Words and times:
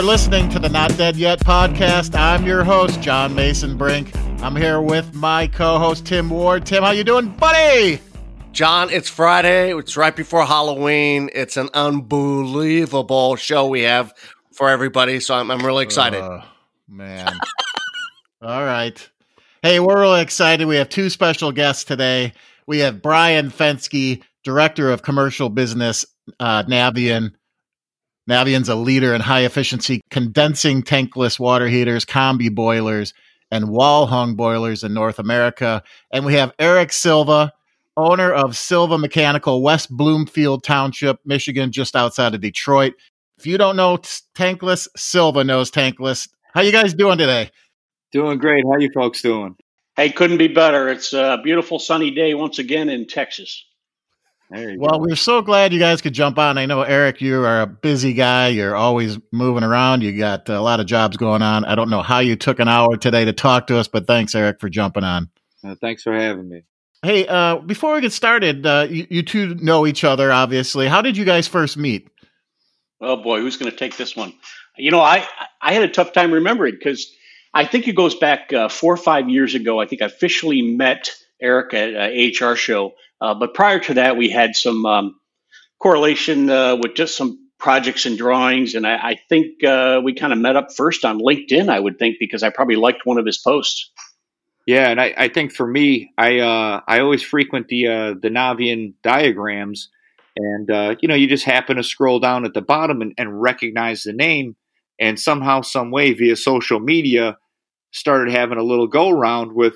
You're 0.00 0.08
listening 0.08 0.48
to 0.48 0.58
the 0.58 0.70
Not 0.70 0.96
Dead 0.96 1.14
Yet 1.14 1.40
podcast. 1.40 2.18
I'm 2.18 2.46
your 2.46 2.64
host, 2.64 3.02
John 3.02 3.34
Mason 3.34 3.76
Brink. 3.76 4.10
I'm 4.42 4.56
here 4.56 4.80
with 4.80 5.14
my 5.14 5.46
co-host 5.46 6.06
Tim 6.06 6.30
Ward. 6.30 6.64
Tim, 6.64 6.82
how 6.82 6.92
you 6.92 7.04
doing, 7.04 7.28
buddy? 7.28 8.00
John, 8.52 8.88
it's 8.88 9.10
Friday. 9.10 9.76
It's 9.76 9.98
right 9.98 10.16
before 10.16 10.46
Halloween. 10.46 11.28
It's 11.34 11.58
an 11.58 11.68
unbelievable 11.74 13.36
show 13.36 13.66
we 13.66 13.82
have 13.82 14.14
for 14.54 14.70
everybody. 14.70 15.20
So 15.20 15.34
I'm, 15.34 15.50
I'm 15.50 15.66
really 15.66 15.84
excited. 15.84 16.22
Oh, 16.22 16.44
man. 16.88 17.30
All 18.40 18.64
right. 18.64 19.06
Hey, 19.60 19.80
we're 19.80 20.00
really 20.00 20.22
excited. 20.22 20.64
We 20.64 20.76
have 20.76 20.88
two 20.88 21.10
special 21.10 21.52
guests 21.52 21.84
today. 21.84 22.32
We 22.66 22.78
have 22.78 23.02
Brian 23.02 23.50
Fensky, 23.50 24.22
Director 24.44 24.90
of 24.90 25.02
Commercial 25.02 25.50
Business, 25.50 26.06
uh, 26.40 26.62
Navien. 26.62 27.34
Navien's 28.30 28.68
a 28.68 28.76
leader 28.76 29.12
in 29.12 29.20
high 29.20 29.40
efficiency 29.44 30.00
condensing 30.10 30.82
tankless 30.82 31.40
water 31.40 31.66
heaters, 31.66 32.04
combi 32.04 32.54
boilers, 32.54 33.12
and 33.50 33.70
wall 33.70 34.06
hung 34.06 34.36
boilers 34.36 34.84
in 34.84 34.94
North 34.94 35.18
America. 35.18 35.82
And 36.12 36.24
we 36.24 36.34
have 36.34 36.54
Eric 36.60 36.92
Silva, 36.92 37.52
owner 37.96 38.32
of 38.32 38.56
Silva 38.56 38.98
Mechanical, 38.98 39.62
West 39.62 39.90
Bloomfield 39.90 40.62
Township, 40.62 41.18
Michigan, 41.24 41.72
just 41.72 41.96
outside 41.96 42.34
of 42.34 42.40
Detroit. 42.40 42.94
If 43.36 43.46
you 43.46 43.58
don't 43.58 43.74
know 43.74 43.98
tankless, 44.36 44.86
Silva 44.96 45.42
knows 45.42 45.70
tankless. 45.70 46.28
How 46.54 46.60
you 46.60 46.72
guys 46.72 46.94
doing 46.94 47.18
today? 47.18 47.50
Doing 48.12 48.38
great. 48.38 48.64
How 48.64 48.78
you 48.78 48.90
folks 48.92 49.22
doing? 49.22 49.56
Hey, 49.96 50.10
couldn't 50.10 50.38
be 50.38 50.48
better. 50.48 50.88
It's 50.88 51.12
a 51.12 51.40
beautiful 51.42 51.78
sunny 51.78 52.10
day 52.12 52.34
once 52.34 52.58
again 52.60 52.88
in 52.88 53.06
Texas. 53.06 53.64
Well, 54.50 54.76
go. 54.76 54.98
we're 54.98 55.16
so 55.16 55.42
glad 55.42 55.72
you 55.72 55.78
guys 55.78 56.02
could 56.02 56.12
jump 56.12 56.38
on. 56.38 56.58
I 56.58 56.66
know 56.66 56.82
Eric, 56.82 57.20
you 57.20 57.44
are 57.44 57.62
a 57.62 57.66
busy 57.66 58.12
guy. 58.14 58.48
You're 58.48 58.74
always 58.74 59.18
moving 59.32 59.62
around. 59.62 60.02
You 60.02 60.16
got 60.18 60.48
a 60.48 60.60
lot 60.60 60.80
of 60.80 60.86
jobs 60.86 61.16
going 61.16 61.42
on. 61.42 61.64
I 61.64 61.76
don't 61.76 61.88
know 61.88 62.02
how 62.02 62.18
you 62.18 62.34
took 62.34 62.58
an 62.58 62.66
hour 62.66 62.96
today 62.96 63.24
to 63.24 63.32
talk 63.32 63.68
to 63.68 63.78
us, 63.78 63.86
but 63.86 64.06
thanks, 64.06 64.34
Eric, 64.34 64.58
for 64.58 64.68
jumping 64.68 65.04
on. 65.04 65.30
Uh, 65.62 65.76
thanks 65.80 66.02
for 66.02 66.12
having 66.12 66.48
me. 66.48 66.62
Hey, 67.02 67.26
uh, 67.26 67.56
before 67.58 67.94
we 67.94 68.00
get 68.00 68.12
started, 68.12 68.66
uh, 68.66 68.86
you, 68.90 69.06
you, 69.08 69.22
two 69.22 69.54
know 69.54 69.86
each 69.86 70.04
other, 70.04 70.32
obviously. 70.32 70.86
How 70.86 71.00
did 71.00 71.16
you 71.16 71.24
guys 71.24 71.48
first 71.48 71.76
meet? 71.76 72.08
Oh 73.00 73.16
boy, 73.16 73.40
who's 73.40 73.56
going 73.56 73.70
to 73.70 73.76
take 73.76 73.96
this 73.96 74.14
one? 74.14 74.34
You 74.76 74.90
know, 74.90 75.00
I 75.00 75.26
I 75.62 75.72
had 75.72 75.82
a 75.82 75.88
tough 75.88 76.12
time 76.12 76.32
remembering 76.32 76.74
because 76.74 77.10
I 77.54 77.64
think 77.64 77.88
it 77.88 77.92
goes 77.92 78.14
back 78.14 78.52
uh, 78.52 78.68
four 78.68 78.92
or 78.92 78.98
five 78.98 79.30
years 79.30 79.54
ago. 79.54 79.80
I 79.80 79.86
think 79.86 80.02
I 80.02 80.06
officially 80.06 80.60
met 80.60 81.10
Eric 81.42 81.74
at 81.74 82.12
HR 82.12 82.54
show, 82.54 82.92
uh, 83.20 83.34
but 83.34 83.54
prior 83.54 83.78
to 83.80 83.94
that, 83.94 84.16
we 84.16 84.30
had 84.30 84.54
some 84.54 84.86
um, 84.86 85.20
correlation 85.78 86.50
uh, 86.50 86.76
with 86.76 86.94
just 86.94 87.16
some 87.16 87.38
projects 87.58 88.06
and 88.06 88.16
drawings, 88.16 88.74
and 88.74 88.86
I, 88.86 89.10
I 89.10 89.20
think 89.28 89.62
uh, 89.62 90.00
we 90.02 90.14
kind 90.14 90.32
of 90.32 90.38
met 90.38 90.56
up 90.56 90.68
first 90.74 91.04
on 91.04 91.20
LinkedIn. 91.20 91.68
I 91.68 91.78
would 91.78 91.98
think 91.98 92.16
because 92.18 92.42
I 92.42 92.50
probably 92.50 92.76
liked 92.76 93.04
one 93.04 93.18
of 93.18 93.26
his 93.26 93.38
posts. 93.38 93.90
Yeah, 94.66 94.88
and 94.88 95.00
I, 95.00 95.14
I 95.16 95.28
think 95.28 95.52
for 95.52 95.66
me, 95.66 96.12
I 96.16 96.38
uh, 96.38 96.80
I 96.86 97.00
always 97.00 97.22
frequent 97.22 97.68
the 97.68 97.86
uh, 97.86 98.14
the 98.20 98.28
Navien 98.28 98.94
diagrams, 99.02 99.88
and 100.36 100.70
uh, 100.70 100.96
you 101.00 101.08
know, 101.08 101.14
you 101.14 101.26
just 101.26 101.44
happen 101.44 101.76
to 101.76 101.82
scroll 101.82 102.20
down 102.20 102.44
at 102.44 102.54
the 102.54 102.62
bottom 102.62 103.02
and, 103.02 103.14
and 103.18 103.40
recognize 103.40 104.02
the 104.02 104.12
name, 104.12 104.56
and 104.98 105.18
somehow, 105.18 105.62
some 105.62 105.90
way, 105.90 106.12
via 106.12 106.36
social 106.36 106.80
media, 106.80 107.36
started 107.92 108.32
having 108.32 108.58
a 108.58 108.62
little 108.62 108.86
go 108.86 109.10
round 109.10 109.52
with 109.52 109.74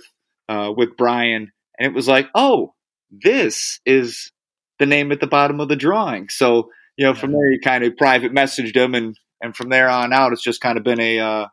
uh, 0.49 0.73
with 0.77 0.97
Brian, 0.97 1.51
and 1.79 1.87
it 1.87 1.95
was 1.95 2.09
like, 2.09 2.29
oh, 2.35 2.75
this 3.11 3.81
is 3.85 4.31
the 4.79 4.87
name 4.87 5.13
at 5.13 5.21
the 5.21 5.27
bottom 5.27 5.61
of 5.61 5.69
the 5.69 5.77
drawing. 5.77 6.29
So 6.29 6.71
you 6.97 7.07
know, 7.07 7.15
from 7.15 7.33
there, 7.33 7.51
you 7.51 7.61
kind 7.61 7.85
of 7.85 7.97
private 7.97 8.33
messaged 8.33 8.77
him, 8.77 8.95
and 8.95 9.19
and 9.41 9.57
from 9.57 9.69
there 9.69 9.89
on 9.89 10.13
out, 10.13 10.33
it's 10.33 10.43
just 10.43 10.61
kind 10.61 10.79
of 10.79 10.85
been 10.85 11.01
a 11.01 11.19
uh, 11.19 11.47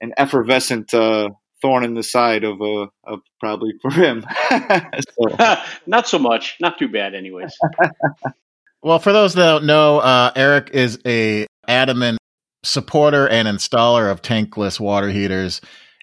an 0.00 0.12
effervescent 0.16 0.92
uh, 0.92 1.30
thorn 1.62 1.84
in 1.84 1.94
the 1.94 2.02
side 2.02 2.44
of 2.44 2.60
uh 2.60 2.86
of 3.04 3.20
probably 3.38 3.72
for 3.80 3.90
him. 3.90 4.24
so. 4.50 5.56
Not 5.86 6.08
so 6.08 6.18
much. 6.18 6.56
Not 6.60 6.78
too 6.78 6.88
bad, 6.88 7.14
anyways. 7.14 7.56
well, 8.82 8.98
for 8.98 9.12
those 9.12 9.34
that 9.34 9.46
don't 9.46 9.66
know, 9.66 9.98
uh, 9.98 10.32
Eric 10.34 10.70
is 10.72 10.98
a 11.06 11.46
adamant 11.68 12.18
supporter 12.62 13.28
and 13.28 13.46
installer 13.46 14.10
of 14.10 14.22
tankless 14.22 14.80
water 14.80 15.10
heaters, 15.10 15.60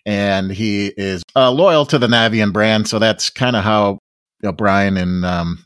and 0.08 0.50
he 0.50 0.88
is 0.88 1.22
uh, 1.36 1.52
loyal 1.52 1.86
to 1.86 2.00
the 2.00 2.08
Navien 2.08 2.54
brand. 2.54 2.88
So 2.88 2.98
that's 2.98 3.30
kind 3.30 3.58
of 3.58 3.64
how 3.64 4.00
you 4.42 4.48
know, 4.48 4.52
Brian 4.54 4.96
and 4.96 5.26
um, 5.26 5.66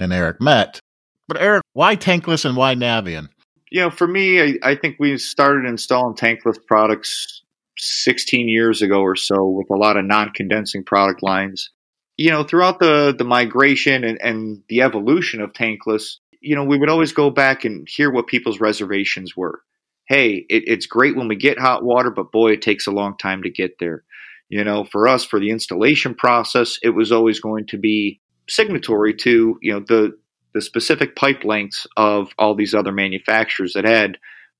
and 0.00 0.12
Eric 0.12 0.40
met. 0.40 0.80
But 1.26 1.40
Eric, 1.40 1.64
why 1.72 1.96
tankless 1.96 2.44
and 2.44 2.56
why 2.56 2.74
Navien? 2.76 3.28
You 3.70 3.80
know, 3.80 3.90
for 3.90 4.06
me, 4.06 4.40
I, 4.40 4.58
I 4.62 4.74
think 4.76 4.96
we 5.00 5.18
started 5.18 5.66
installing 5.66 6.14
tankless 6.14 6.56
products 6.64 7.42
16 7.76 8.48
years 8.48 8.80
ago 8.82 9.00
or 9.00 9.16
so 9.16 9.48
with 9.48 9.68
a 9.70 9.76
lot 9.76 9.96
of 9.96 10.04
non-condensing 10.04 10.84
product 10.84 11.22
lines. 11.22 11.70
You 12.16 12.30
know, 12.30 12.44
throughout 12.44 12.78
the 12.78 13.12
the 13.16 13.24
migration 13.24 14.04
and, 14.04 14.18
and 14.22 14.62
the 14.68 14.82
evolution 14.82 15.40
of 15.40 15.52
tankless, 15.52 16.18
you 16.40 16.54
know, 16.54 16.62
we 16.62 16.78
would 16.78 16.90
always 16.90 17.12
go 17.12 17.28
back 17.28 17.64
and 17.64 17.88
hear 17.88 18.12
what 18.12 18.28
people's 18.28 18.60
reservations 18.60 19.36
were. 19.36 19.62
Hey, 20.06 20.44
it, 20.48 20.64
it's 20.66 20.86
great 20.86 21.16
when 21.16 21.28
we 21.28 21.36
get 21.36 21.58
hot 21.58 21.82
water, 21.82 22.10
but 22.10 22.32
boy, 22.32 22.52
it 22.52 22.62
takes 22.62 22.86
a 22.86 22.92
long 22.92 23.16
time 23.16 23.42
to 23.42 23.50
get 23.50 23.78
there. 23.78 24.04
You 24.48 24.62
know, 24.62 24.84
for 24.84 25.08
us, 25.08 25.24
for 25.24 25.40
the 25.40 25.50
installation 25.50 26.14
process, 26.14 26.78
it 26.82 26.90
was 26.90 27.10
always 27.10 27.40
going 27.40 27.66
to 27.68 27.78
be 27.78 28.20
signatory 28.48 29.14
to 29.14 29.58
you 29.62 29.72
know 29.72 29.80
the 29.80 30.16
the 30.54 30.62
specific 30.62 31.16
pipe 31.16 31.44
lengths 31.44 31.86
of 31.96 32.32
all 32.38 32.54
these 32.54 32.74
other 32.74 32.92
manufacturers 32.92 33.72
that 33.72 33.84
had, 33.84 34.18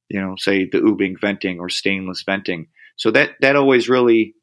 you 0.09 0.21
know, 0.21 0.35
say 0.37 0.69
the 0.69 0.79
Ubbink 0.79 1.21
venting 1.21 1.61
or 1.61 1.69
stainless 1.69 2.23
venting. 2.25 2.67
So 2.97 3.11
that 3.13 3.31
that 3.41 3.57
always 3.57 3.89
really 3.89 4.35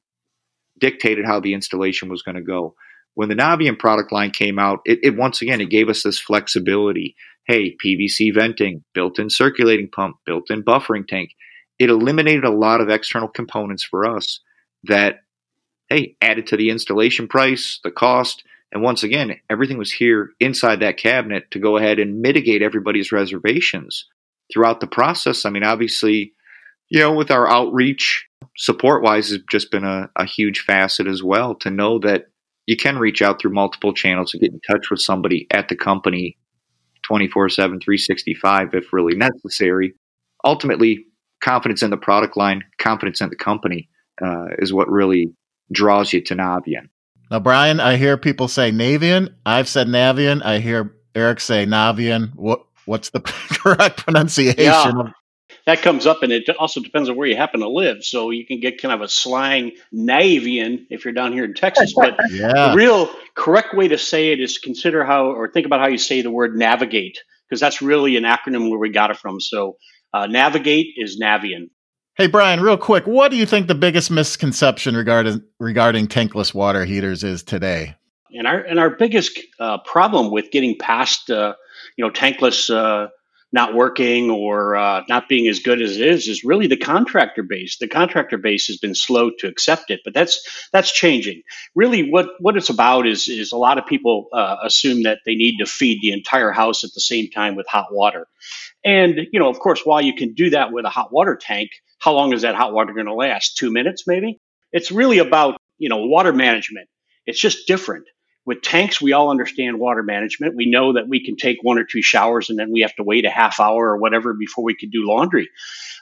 dictated 0.79 1.25
how 1.25 1.39
the 1.39 1.53
installation 1.53 2.09
was 2.09 2.23
going 2.23 2.35
to 2.35 2.41
go. 2.41 2.75
When 3.13 3.27
the 3.27 3.35
Navien 3.35 3.77
product 3.77 4.11
line 4.11 4.31
came 4.31 4.57
out, 4.57 4.79
it, 4.85 4.99
it 5.03 5.17
once 5.17 5.41
again 5.41 5.61
it 5.61 5.69
gave 5.69 5.89
us 5.89 6.03
this 6.03 6.19
flexibility. 6.19 7.15
Hey, 7.51 7.75
PVC 7.75 8.33
venting, 8.33 8.81
built-in 8.93 9.29
circulating 9.29 9.89
pump, 9.89 10.15
built-in 10.25 10.63
buffering 10.63 11.05
tank. 11.05 11.31
It 11.79 11.89
eliminated 11.89 12.45
a 12.45 12.49
lot 12.49 12.79
of 12.79 12.87
external 12.87 13.27
components 13.27 13.83
for 13.83 14.09
us 14.09 14.39
that 14.85 15.23
hey 15.89 16.15
added 16.21 16.47
to 16.47 16.55
the 16.55 16.69
installation 16.69 17.27
price, 17.27 17.81
the 17.83 17.91
cost, 17.91 18.45
and 18.71 18.81
once 18.81 19.03
again, 19.03 19.35
everything 19.49 19.77
was 19.77 19.91
here 19.91 20.29
inside 20.39 20.79
that 20.79 20.95
cabinet 20.95 21.51
to 21.51 21.59
go 21.59 21.75
ahead 21.75 21.99
and 21.99 22.21
mitigate 22.21 22.61
everybody's 22.61 23.11
reservations 23.11 24.05
throughout 24.53 24.79
the 24.79 24.87
process. 24.87 25.43
I 25.43 25.49
mean, 25.49 25.65
obviously, 25.65 26.31
you 26.87 26.99
know, 27.01 27.11
with 27.13 27.31
our 27.31 27.51
outreach, 27.51 28.29
support 28.55 29.03
wise, 29.03 29.29
has 29.29 29.39
just 29.51 29.71
been 29.71 29.83
a, 29.83 30.09
a 30.15 30.23
huge 30.23 30.61
facet 30.61 31.05
as 31.05 31.21
well 31.21 31.55
to 31.55 31.69
know 31.69 31.99
that 31.99 32.27
you 32.65 32.77
can 32.77 32.97
reach 32.97 33.21
out 33.21 33.41
through 33.41 33.51
multiple 33.51 33.93
channels 33.93 34.33
and 34.33 34.39
get 34.39 34.53
in 34.53 34.61
touch 34.65 34.89
with 34.89 35.01
somebody 35.01 35.47
at 35.51 35.67
the 35.67 35.75
company 35.75 36.37
24 37.11 37.49
7, 37.49 37.79
365 37.81 38.73
if 38.73 38.93
really 38.93 39.17
necessary. 39.17 39.93
Ultimately, 40.45 41.05
confidence 41.43 41.83
in 41.83 41.89
the 41.89 41.97
product 41.97 42.37
line, 42.37 42.63
confidence 42.79 43.19
in 43.19 43.27
the 43.27 43.35
company 43.35 43.89
uh, 44.23 44.45
is 44.59 44.71
what 44.71 44.89
really 44.89 45.33
draws 45.73 46.13
you 46.13 46.21
to 46.21 46.35
Navien. 46.35 46.87
Now, 47.29 47.39
Brian, 47.39 47.81
I 47.81 47.97
hear 47.97 48.15
people 48.15 48.47
say 48.47 48.71
Navian. 48.71 49.33
I've 49.45 49.67
said 49.67 49.87
Navian. 49.87 50.41
I 50.41 50.59
hear 50.59 50.95
Eric 51.13 51.41
say 51.41 51.65
Navian. 51.65 52.33
What 52.35 52.63
What's 52.85 53.09
the 53.09 53.19
correct 53.59 54.05
pronunciation? 54.05 54.55
Yeah 54.63 55.11
that 55.65 55.81
comes 55.81 56.05
up, 56.05 56.23
and 56.23 56.31
it 56.31 56.49
also 56.57 56.79
depends 56.79 57.09
on 57.09 57.15
where 57.15 57.27
you 57.27 57.35
happen 57.35 57.59
to 57.59 57.69
live. 57.69 58.03
So 58.03 58.29
you 58.29 58.45
can 58.45 58.59
get 58.59 58.81
kind 58.81 58.93
of 58.93 59.01
a 59.01 59.07
slang 59.07 59.71
Navian 59.93 60.85
if 60.89 61.05
you're 61.05 61.13
down 61.13 61.33
here 61.33 61.45
in 61.45 61.53
Texas. 61.53 61.93
But 61.93 62.17
yeah. 62.31 62.69
the 62.69 62.73
real 62.75 63.09
correct 63.35 63.73
way 63.73 63.87
to 63.87 63.97
say 63.97 64.31
it 64.31 64.39
is 64.39 64.57
consider 64.57 65.03
how 65.03 65.27
or 65.27 65.51
think 65.51 65.65
about 65.65 65.79
how 65.79 65.87
you 65.87 65.97
say 65.97 66.21
the 66.21 66.31
word 66.31 66.55
navigate, 66.55 67.19
because 67.47 67.59
that's 67.59 67.81
really 67.81 68.17
an 68.17 68.23
acronym 68.23 68.69
where 68.69 68.79
we 68.79 68.89
got 68.89 69.11
it 69.11 69.17
from. 69.17 69.39
So 69.39 69.77
uh, 70.13 70.27
navigate 70.27 70.93
is 70.97 71.19
Navian. 71.21 71.69
Hey 72.15 72.27
Brian, 72.27 72.59
real 72.59 72.77
quick, 72.77 73.07
what 73.07 73.31
do 73.31 73.37
you 73.37 73.45
think 73.45 73.67
the 73.67 73.75
biggest 73.75 74.11
misconception 74.11 74.95
regarding 74.95 75.43
regarding 75.59 76.07
tankless 76.07 76.53
water 76.53 76.83
heaters 76.85 77.23
is 77.23 77.41
today? 77.41 77.95
And 78.33 78.45
our 78.47 78.59
and 78.59 78.79
our 78.79 78.89
biggest 78.89 79.39
uh, 79.59 79.77
problem 79.79 80.29
with 80.29 80.51
getting 80.51 80.77
past 80.77 81.29
uh, 81.29 81.55
you 81.95 82.03
know 82.03 82.11
tankless 82.11 82.69
uh, 82.69 83.07
not 83.51 83.73
working 83.73 84.29
or 84.29 84.75
uh, 84.75 85.03
not 85.09 85.27
being 85.27 85.47
as 85.47 85.59
good 85.59 85.81
as 85.81 85.97
it 85.97 86.07
is 86.07 86.27
is 86.27 86.43
really 86.43 86.67
the 86.67 86.77
contractor 86.77 87.43
base. 87.43 87.77
The 87.77 87.87
contractor 87.87 88.37
base 88.37 88.67
has 88.67 88.77
been 88.77 88.95
slow 88.95 89.31
to 89.39 89.47
accept 89.47 89.91
it, 89.91 90.01
but 90.03 90.13
that's 90.13 90.69
that's 90.71 90.91
changing. 90.91 91.41
Really, 91.75 92.09
what 92.09 92.27
what 92.39 92.57
it's 92.57 92.69
about 92.69 93.07
is 93.07 93.27
is 93.27 93.51
a 93.51 93.57
lot 93.57 93.77
of 93.77 93.85
people 93.85 94.27
uh, 94.33 94.57
assume 94.63 95.03
that 95.03 95.19
they 95.25 95.35
need 95.35 95.57
to 95.57 95.65
feed 95.65 95.99
the 96.01 96.13
entire 96.13 96.51
house 96.51 96.83
at 96.83 96.91
the 96.93 97.01
same 97.01 97.29
time 97.29 97.55
with 97.55 97.67
hot 97.67 97.87
water, 97.91 98.27
and 98.83 99.19
you 99.31 99.39
know, 99.39 99.49
of 99.49 99.59
course, 99.59 99.81
while 99.83 100.01
you 100.01 100.15
can 100.15 100.33
do 100.33 100.51
that 100.51 100.71
with 100.71 100.85
a 100.85 100.89
hot 100.89 101.11
water 101.11 101.37
tank, 101.39 101.71
how 101.99 102.13
long 102.13 102.33
is 102.33 102.43
that 102.43 102.55
hot 102.55 102.73
water 102.73 102.93
going 102.93 103.05
to 103.05 103.13
last? 103.13 103.57
Two 103.57 103.71
minutes, 103.71 104.03
maybe. 104.07 104.39
It's 104.71 104.91
really 104.91 105.17
about 105.17 105.57
you 105.77 105.89
know 105.89 106.05
water 106.05 106.33
management. 106.33 106.87
It's 107.25 107.39
just 107.39 107.67
different 107.67 108.05
with 108.45 108.61
tanks, 108.61 108.99
we 108.99 109.13
all 109.13 109.29
understand 109.29 109.79
water 109.79 110.01
management. 110.01 110.55
We 110.55 110.69
know 110.69 110.93
that 110.93 111.07
we 111.07 111.23
can 111.23 111.35
take 111.35 111.57
one 111.61 111.77
or 111.77 111.83
two 111.83 112.01
showers 112.01 112.49
and 112.49 112.57
then 112.57 112.71
we 112.71 112.81
have 112.81 112.95
to 112.95 113.03
wait 113.03 113.25
a 113.25 113.29
half 113.29 113.59
hour 113.59 113.89
or 113.89 113.97
whatever 113.97 114.33
before 114.33 114.63
we 114.63 114.75
can 114.75 114.89
do 114.89 115.07
laundry. 115.07 115.49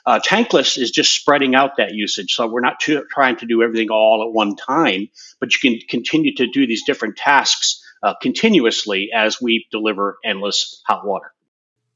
Uh, 0.06 0.20
tankless 0.20 0.78
is 0.78 0.90
just 0.90 1.14
spreading 1.14 1.54
out 1.54 1.76
that 1.76 1.94
usage. 1.94 2.32
So 2.32 2.46
we're 2.46 2.62
not 2.62 2.80
too, 2.80 3.04
trying 3.10 3.36
to 3.36 3.46
do 3.46 3.62
everything 3.62 3.90
all 3.90 4.26
at 4.26 4.32
one 4.32 4.56
time, 4.56 5.08
but 5.38 5.52
you 5.52 5.70
can 5.70 5.86
continue 5.88 6.34
to 6.36 6.46
do 6.46 6.66
these 6.66 6.84
different 6.84 7.16
tasks 7.16 7.84
uh, 8.02 8.14
continuously 8.22 9.10
as 9.14 9.40
we 9.42 9.66
deliver 9.70 10.18
endless 10.24 10.82
hot 10.86 11.06
water. 11.06 11.32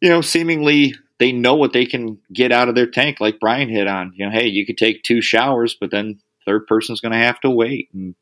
You 0.02 0.10
know, 0.10 0.20
seemingly 0.20 0.94
they 1.18 1.32
know 1.32 1.54
what 1.54 1.72
they 1.72 1.86
can 1.86 2.18
get 2.30 2.52
out 2.52 2.68
of 2.68 2.74
their 2.74 2.90
tank, 2.90 3.20
like 3.20 3.40
Brian 3.40 3.70
hit 3.70 3.86
on. 3.86 4.12
You 4.14 4.26
know, 4.26 4.32
hey, 4.32 4.48
you 4.48 4.66
could 4.66 4.76
take 4.76 5.02
two 5.02 5.22
showers, 5.22 5.74
but 5.80 5.90
then 5.90 6.20
third 6.44 6.66
person's 6.66 7.00
going 7.00 7.12
to 7.12 7.18
have 7.18 7.40
to 7.40 7.50
wait. 7.50 7.88
And 7.94 8.14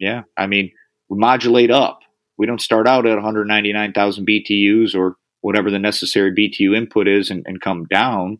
yeah, 0.00 0.22
I 0.36 0.48
mean, 0.48 0.72
we 1.12 1.18
modulate 1.18 1.70
up. 1.70 2.00
We 2.38 2.46
don't 2.46 2.60
start 2.60 2.88
out 2.88 3.04
at 3.04 3.16
199,000 3.16 4.26
BTUs 4.26 4.96
or 4.96 5.16
whatever 5.42 5.70
the 5.70 5.78
necessary 5.78 6.32
BTU 6.32 6.74
input 6.74 7.06
is 7.06 7.28
and, 7.28 7.42
and 7.46 7.60
come 7.60 7.84
down. 7.84 8.38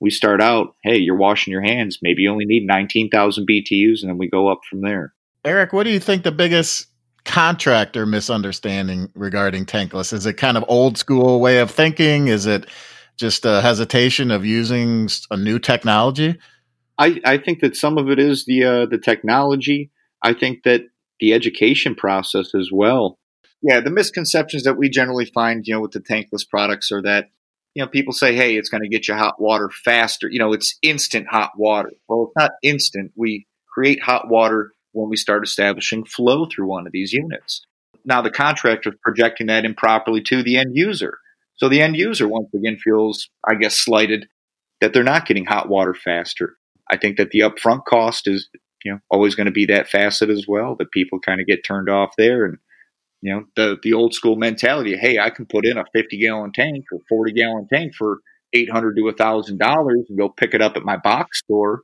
We 0.00 0.08
start 0.08 0.40
out, 0.40 0.74
hey, 0.82 0.96
you're 0.96 1.18
washing 1.18 1.52
your 1.52 1.60
hands. 1.60 1.98
Maybe 2.00 2.22
you 2.22 2.30
only 2.30 2.46
need 2.46 2.66
19,000 2.66 3.46
BTUs, 3.46 4.00
and 4.00 4.08
then 4.08 4.16
we 4.16 4.30
go 4.30 4.48
up 4.48 4.60
from 4.68 4.80
there. 4.80 5.12
Eric, 5.44 5.74
what 5.74 5.84
do 5.84 5.90
you 5.90 6.00
think 6.00 6.22
the 6.22 6.32
biggest 6.32 6.86
contractor 7.26 8.06
misunderstanding 8.06 9.10
regarding 9.14 9.66
tankless? 9.66 10.14
Is 10.14 10.24
it 10.24 10.34
kind 10.34 10.56
of 10.56 10.64
old 10.66 10.96
school 10.96 11.40
way 11.40 11.58
of 11.58 11.70
thinking? 11.70 12.28
Is 12.28 12.46
it 12.46 12.66
just 13.18 13.44
a 13.44 13.60
hesitation 13.60 14.30
of 14.30 14.46
using 14.46 15.10
a 15.30 15.36
new 15.36 15.58
technology? 15.58 16.38
I, 16.96 17.20
I 17.22 17.36
think 17.36 17.60
that 17.60 17.76
some 17.76 17.98
of 17.98 18.08
it 18.08 18.18
is 18.18 18.46
the 18.46 18.64
uh, 18.64 18.86
the 18.86 18.98
technology. 18.98 19.90
I 20.22 20.32
think 20.32 20.62
that 20.62 20.84
the 21.24 21.32
education 21.32 21.94
process 21.94 22.54
as 22.54 22.68
well. 22.70 23.18
Yeah, 23.62 23.80
the 23.80 23.90
misconceptions 23.90 24.64
that 24.64 24.76
we 24.76 24.90
generally 24.90 25.24
find, 25.24 25.66
you 25.66 25.72
know, 25.72 25.80
with 25.80 25.92
the 25.92 26.00
tankless 26.00 26.46
products 26.46 26.92
are 26.92 27.00
that, 27.00 27.30
you 27.74 27.82
know, 27.82 27.88
people 27.88 28.12
say, 28.12 28.34
hey, 28.36 28.56
it's 28.56 28.68
going 28.68 28.82
to 28.82 28.90
get 28.90 29.08
you 29.08 29.14
hot 29.14 29.40
water 29.40 29.70
faster. 29.70 30.28
You 30.30 30.38
know, 30.38 30.52
it's 30.52 30.76
instant 30.82 31.26
hot 31.28 31.52
water. 31.56 31.92
Well, 32.08 32.26
it's 32.26 32.36
not 32.36 32.50
instant. 32.62 33.12
We 33.16 33.46
create 33.72 34.02
hot 34.02 34.28
water 34.28 34.72
when 34.92 35.08
we 35.08 35.16
start 35.16 35.42
establishing 35.42 36.04
flow 36.04 36.44
through 36.46 36.66
one 36.66 36.86
of 36.86 36.92
these 36.92 37.14
units. 37.14 37.64
Now, 38.04 38.20
the 38.20 38.30
contractor 38.30 38.90
is 38.90 38.98
projecting 39.02 39.46
that 39.46 39.64
improperly 39.64 40.20
to 40.24 40.42
the 40.42 40.58
end 40.58 40.76
user. 40.76 41.16
So 41.56 41.70
the 41.70 41.80
end 41.80 41.96
user, 41.96 42.28
once 42.28 42.50
again, 42.54 42.76
feels, 42.76 43.30
I 43.48 43.54
guess, 43.54 43.80
slighted 43.80 44.28
that 44.82 44.92
they're 44.92 45.02
not 45.02 45.24
getting 45.24 45.46
hot 45.46 45.70
water 45.70 45.94
faster. 45.94 46.56
I 46.90 46.98
think 46.98 47.16
that 47.16 47.30
the 47.30 47.40
upfront 47.40 47.86
cost 47.86 48.28
is 48.28 48.50
you 48.84 48.92
know 48.92 48.98
always 49.10 49.34
going 49.34 49.46
to 49.46 49.52
be 49.52 49.66
that 49.66 49.88
facet 49.88 50.30
as 50.30 50.46
well 50.46 50.76
that 50.78 50.90
people 50.90 51.18
kind 51.18 51.40
of 51.40 51.46
get 51.46 51.64
turned 51.64 51.88
off 51.88 52.12
there 52.16 52.44
and 52.44 52.58
you 53.22 53.32
know 53.32 53.44
the 53.56 53.78
the 53.82 53.92
old 53.92 54.14
school 54.14 54.36
mentality 54.36 54.96
hey 54.96 55.18
i 55.18 55.30
can 55.30 55.46
put 55.46 55.66
in 55.66 55.78
a 55.78 55.84
50 55.92 56.18
gallon 56.20 56.52
tank 56.52 56.84
or 56.92 57.00
40 57.08 57.32
gallon 57.32 57.66
tank 57.72 57.94
for 57.96 58.20
800 58.54 58.96
to 58.96 59.08
a 59.08 59.12
thousand 59.12 59.58
dollars 59.58 60.06
and 60.08 60.18
go 60.18 60.28
pick 60.28 60.54
it 60.54 60.62
up 60.62 60.76
at 60.76 60.84
my 60.84 60.96
box 60.96 61.40
store 61.40 61.82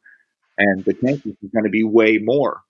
and 0.57 0.85
the 0.85 0.95
tank 0.95 1.23
is 1.27 1.51
going 1.53 1.65
to 1.65 1.71
be 1.71 1.83
way 1.83 2.19
more. 2.23 2.61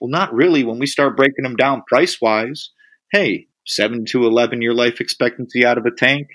Well 0.00 0.10
not 0.10 0.32
really. 0.32 0.64
When 0.64 0.78
we 0.78 0.86
start 0.86 1.16
breaking 1.16 1.42
them 1.42 1.56
down 1.56 1.82
price 1.88 2.20
wise 2.20 2.70
hey 3.12 3.48
7 3.66 4.04
to 4.06 4.26
11 4.26 4.62
year 4.62 4.72
life 4.72 5.00
expectancy 5.00 5.66
out 5.66 5.78
of 5.78 5.84
a 5.84 5.90
tank 5.90 6.28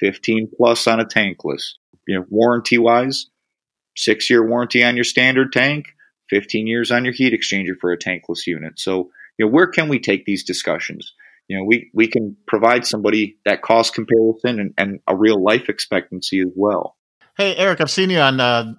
15 0.00 0.50
plus 0.56 0.86
on 0.86 1.00
a 1.00 1.04
tankless. 1.04 1.74
You 2.08 2.18
know 2.18 2.26
warranty 2.28 2.78
wise 2.78 3.26
six 3.96 4.28
year 4.28 4.46
warranty 4.46 4.82
on 4.82 4.96
your 4.96 5.04
standard 5.04 5.52
tank 5.52 5.86
15 6.34 6.66
years 6.66 6.90
on 6.90 7.04
your 7.04 7.14
heat 7.14 7.32
exchanger 7.32 7.78
for 7.80 7.92
a 7.92 7.96
tankless 7.96 8.44
unit. 8.44 8.80
So, 8.80 9.10
you 9.38 9.46
know, 9.46 9.52
where 9.52 9.68
can 9.68 9.88
we 9.88 10.00
take 10.00 10.24
these 10.24 10.42
discussions? 10.42 11.14
You 11.46 11.56
know, 11.56 11.64
we, 11.64 11.90
we 11.94 12.08
can 12.08 12.36
provide 12.48 12.84
somebody 12.84 13.36
that 13.44 13.62
cost 13.62 13.94
comparison 13.94 14.58
and, 14.58 14.74
and 14.76 14.98
a 15.06 15.14
real 15.14 15.40
life 15.40 15.68
expectancy 15.68 16.40
as 16.40 16.48
well. 16.56 16.96
Hey, 17.38 17.54
Eric, 17.54 17.80
I've 17.80 17.90
seen 17.90 18.10
you 18.10 18.18
on 18.18 18.40
uh, 18.40 18.72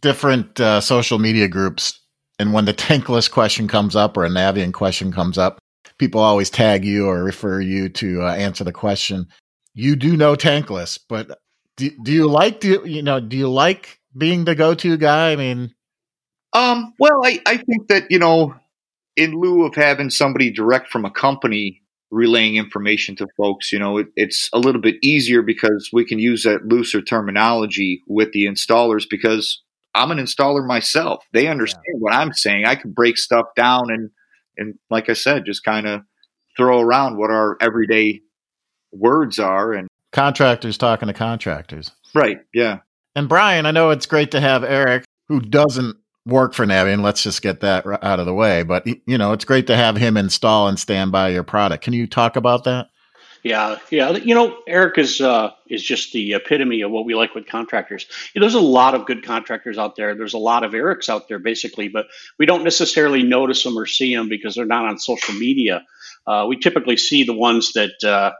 different 0.00 0.60
uh, 0.60 0.80
social 0.80 1.18
media 1.18 1.48
groups. 1.48 1.98
And 2.38 2.52
when 2.52 2.66
the 2.66 2.74
tankless 2.88 3.28
question 3.28 3.66
comes 3.66 3.96
up 3.96 4.16
or 4.16 4.24
a 4.24 4.30
Navien 4.30 4.72
question 4.72 5.12
comes 5.12 5.38
up, 5.38 5.58
people 5.98 6.20
always 6.20 6.50
tag 6.50 6.84
you 6.84 7.08
or 7.08 7.24
refer 7.24 7.60
you 7.60 7.88
to 7.88 8.22
uh, 8.22 8.32
answer 8.34 8.62
the 8.62 8.72
question. 8.72 9.26
You 9.74 9.96
do 9.96 10.16
know 10.16 10.36
tankless, 10.36 11.00
but 11.08 11.36
do, 11.76 11.90
do 12.04 12.12
you 12.12 12.28
like, 12.28 12.60
do 12.60 12.84
you 12.86 13.02
know, 13.02 13.18
do 13.18 13.36
you 13.36 13.50
like 13.50 13.98
being 14.16 14.44
the 14.44 14.54
go-to 14.54 14.96
guy? 14.96 15.32
I 15.32 15.36
mean, 15.36 15.74
um, 16.52 16.94
well, 16.98 17.24
I, 17.24 17.40
I 17.46 17.56
think 17.58 17.88
that, 17.88 18.10
you 18.10 18.18
know, 18.18 18.54
in 19.16 19.32
lieu 19.32 19.64
of 19.64 19.74
having 19.74 20.10
somebody 20.10 20.50
direct 20.50 20.88
from 20.88 21.04
a 21.04 21.10
company 21.10 21.82
relaying 22.10 22.56
information 22.56 23.14
to 23.16 23.28
folks, 23.36 23.72
you 23.72 23.78
know, 23.78 23.98
it, 23.98 24.08
it's 24.16 24.48
a 24.52 24.58
little 24.58 24.80
bit 24.80 24.96
easier 25.02 25.42
because 25.42 25.90
we 25.92 26.04
can 26.04 26.18
use 26.18 26.42
that 26.42 26.66
looser 26.66 27.00
terminology 27.00 28.02
with 28.06 28.32
the 28.32 28.46
installers 28.46 29.04
because 29.08 29.62
I'm 29.94 30.10
an 30.10 30.18
installer 30.18 30.66
myself. 30.66 31.24
They 31.32 31.46
understand 31.46 31.84
yeah. 31.86 31.98
what 31.98 32.14
I'm 32.14 32.32
saying. 32.32 32.64
I 32.64 32.74
can 32.74 32.92
break 32.92 33.16
stuff 33.16 33.46
down 33.54 33.90
and, 33.90 34.10
and 34.56 34.74
like 34.90 35.08
I 35.08 35.14
said, 35.14 35.44
just 35.44 35.64
kind 35.64 35.86
of 35.86 36.02
throw 36.56 36.80
around 36.80 37.16
what 37.16 37.30
our 37.30 37.56
everyday 37.60 38.20
words 38.92 39.38
are 39.38 39.72
and 39.72 39.88
contractors 40.12 40.76
talking 40.76 41.06
to 41.06 41.14
contractors. 41.14 41.92
Right. 42.12 42.38
Yeah. 42.52 42.78
And 43.14 43.28
Brian, 43.28 43.66
I 43.66 43.70
know 43.70 43.90
it's 43.90 44.06
great 44.06 44.32
to 44.32 44.40
have 44.40 44.64
Eric 44.64 45.04
who 45.28 45.40
doesn't 45.40 45.96
work 46.26 46.54
for 46.54 46.66
Navien. 46.66 47.02
Let's 47.02 47.22
just 47.22 47.42
get 47.42 47.60
that 47.60 47.86
out 47.86 48.20
of 48.20 48.26
the 48.26 48.34
way. 48.34 48.62
But 48.62 48.86
you 48.86 49.18
know, 49.18 49.32
it's 49.32 49.44
great 49.44 49.66
to 49.68 49.76
have 49.76 49.96
him 49.96 50.16
install 50.16 50.68
and 50.68 50.78
stand 50.78 51.12
by 51.12 51.30
your 51.30 51.42
product. 51.42 51.84
Can 51.84 51.92
you 51.92 52.06
talk 52.06 52.36
about 52.36 52.64
that? 52.64 52.88
Yeah, 53.42 53.78
yeah. 53.90 54.10
You 54.10 54.34
know, 54.34 54.58
Eric 54.66 54.98
is 54.98 55.20
uh, 55.20 55.50
is 55.66 55.82
just 55.82 56.12
the 56.12 56.34
epitome 56.34 56.82
of 56.82 56.90
what 56.90 57.06
we 57.06 57.14
like 57.14 57.34
with 57.34 57.46
contractors. 57.46 58.06
You 58.34 58.40
know, 58.40 58.44
there's 58.44 58.54
a 58.54 58.60
lot 58.60 58.94
of 58.94 59.06
good 59.06 59.24
contractors 59.24 59.78
out 59.78 59.96
there. 59.96 60.14
There's 60.14 60.34
a 60.34 60.38
lot 60.38 60.62
of 60.62 60.72
Erics 60.72 61.08
out 61.08 61.28
there, 61.28 61.38
basically, 61.38 61.88
but 61.88 62.06
we 62.38 62.44
don't 62.44 62.64
necessarily 62.64 63.22
notice 63.22 63.62
them 63.62 63.78
or 63.78 63.86
see 63.86 64.14
them 64.14 64.28
because 64.28 64.54
they're 64.54 64.66
not 64.66 64.84
on 64.84 64.98
social 64.98 65.34
media. 65.34 65.86
Uh, 66.26 66.44
we 66.48 66.58
typically 66.58 66.98
see 66.98 67.24
the 67.24 67.32
ones 67.32 67.72
that 67.72 68.04
uh, 68.04 68.32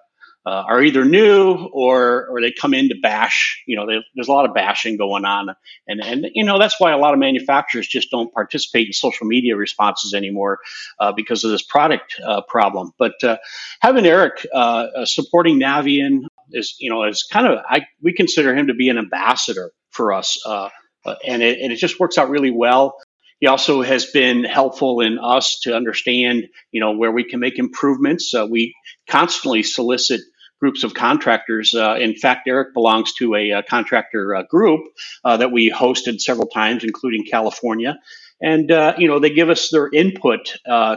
uh, 0.46 0.64
are 0.66 0.82
either 0.82 1.04
new 1.04 1.68
or 1.72 2.26
or 2.28 2.40
they 2.40 2.52
come 2.52 2.72
in 2.72 2.88
to 2.88 2.94
bash. 3.02 3.62
You 3.66 3.76
know, 3.76 3.86
they, 3.86 3.98
there's 4.14 4.28
a 4.28 4.32
lot 4.32 4.48
of 4.48 4.54
bashing 4.54 4.96
going 4.96 5.24
on, 5.24 5.50
and 5.86 6.00
and 6.02 6.26
you 6.34 6.44
know 6.44 6.58
that's 6.58 6.80
why 6.80 6.92
a 6.92 6.98
lot 6.98 7.12
of 7.12 7.20
manufacturers 7.20 7.86
just 7.86 8.10
don't 8.10 8.32
participate 8.32 8.86
in 8.86 8.92
social 8.92 9.26
media 9.26 9.56
responses 9.56 10.14
anymore 10.14 10.58
uh, 10.98 11.12
because 11.12 11.44
of 11.44 11.50
this 11.50 11.62
product 11.62 12.18
uh, 12.24 12.40
problem. 12.48 12.92
But 12.98 13.22
uh, 13.22 13.36
having 13.80 14.06
Eric 14.06 14.46
uh, 14.54 14.86
uh, 14.96 15.04
supporting 15.04 15.60
Navien 15.60 16.22
is 16.52 16.76
you 16.80 16.90
know 16.90 17.04
is 17.04 17.22
kind 17.30 17.46
of 17.46 17.58
I 17.68 17.86
we 18.02 18.14
consider 18.14 18.54
him 18.54 18.68
to 18.68 18.74
be 18.74 18.88
an 18.88 18.98
ambassador 18.98 19.72
for 19.90 20.12
us. 20.12 20.40
and 20.46 21.42
it, 21.42 21.60
and 21.60 21.72
it 21.72 21.76
just 21.76 22.00
works 22.00 22.18
out 22.18 22.30
really 22.30 22.50
well. 22.50 22.96
He 23.40 23.46
also 23.46 23.80
has 23.80 24.04
been 24.04 24.44
helpful 24.44 25.00
in 25.00 25.18
us 25.18 25.60
to 25.60 25.74
understand, 25.74 26.46
you 26.72 26.80
know, 26.80 26.92
where 26.92 27.10
we 27.10 27.24
can 27.24 27.40
make 27.40 27.58
improvements. 27.58 28.34
Uh, 28.34 28.46
we 28.46 28.74
constantly 29.08 29.62
solicit 29.62 30.20
groups 30.60 30.84
of 30.84 30.94
contractors. 30.94 31.74
Uh, 31.74 31.96
in 31.98 32.14
fact, 32.14 32.46
Eric 32.46 32.74
belongs 32.74 33.14
to 33.14 33.34
a, 33.34 33.50
a 33.50 33.58
uh, 33.58 33.62
contractor 33.62 34.34
uh, 34.36 34.42
group 34.42 34.82
uh, 35.24 35.38
that 35.38 35.50
we 35.50 35.70
hosted 35.70 36.20
several 36.20 36.46
times, 36.46 36.84
including 36.84 37.24
California. 37.24 37.98
And 38.42 38.70
uh, 38.70 38.94
you 38.96 39.08
know 39.08 39.18
they 39.18 39.30
give 39.30 39.50
us 39.50 39.68
their 39.70 39.90
input 39.92 40.56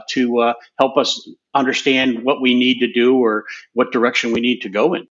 to 0.09 0.53
help 0.79 0.97
us 0.97 1.29
understand 1.53 2.23
what 2.23 2.41
we 2.41 2.55
need 2.55 2.79
to 2.79 2.91
do 2.91 3.17
or 3.17 3.45
what 3.73 3.91
direction 3.91 4.31
we 4.31 4.39
need 4.39 4.61
to 4.61 4.69
go 4.69 4.93
in. 4.93 5.07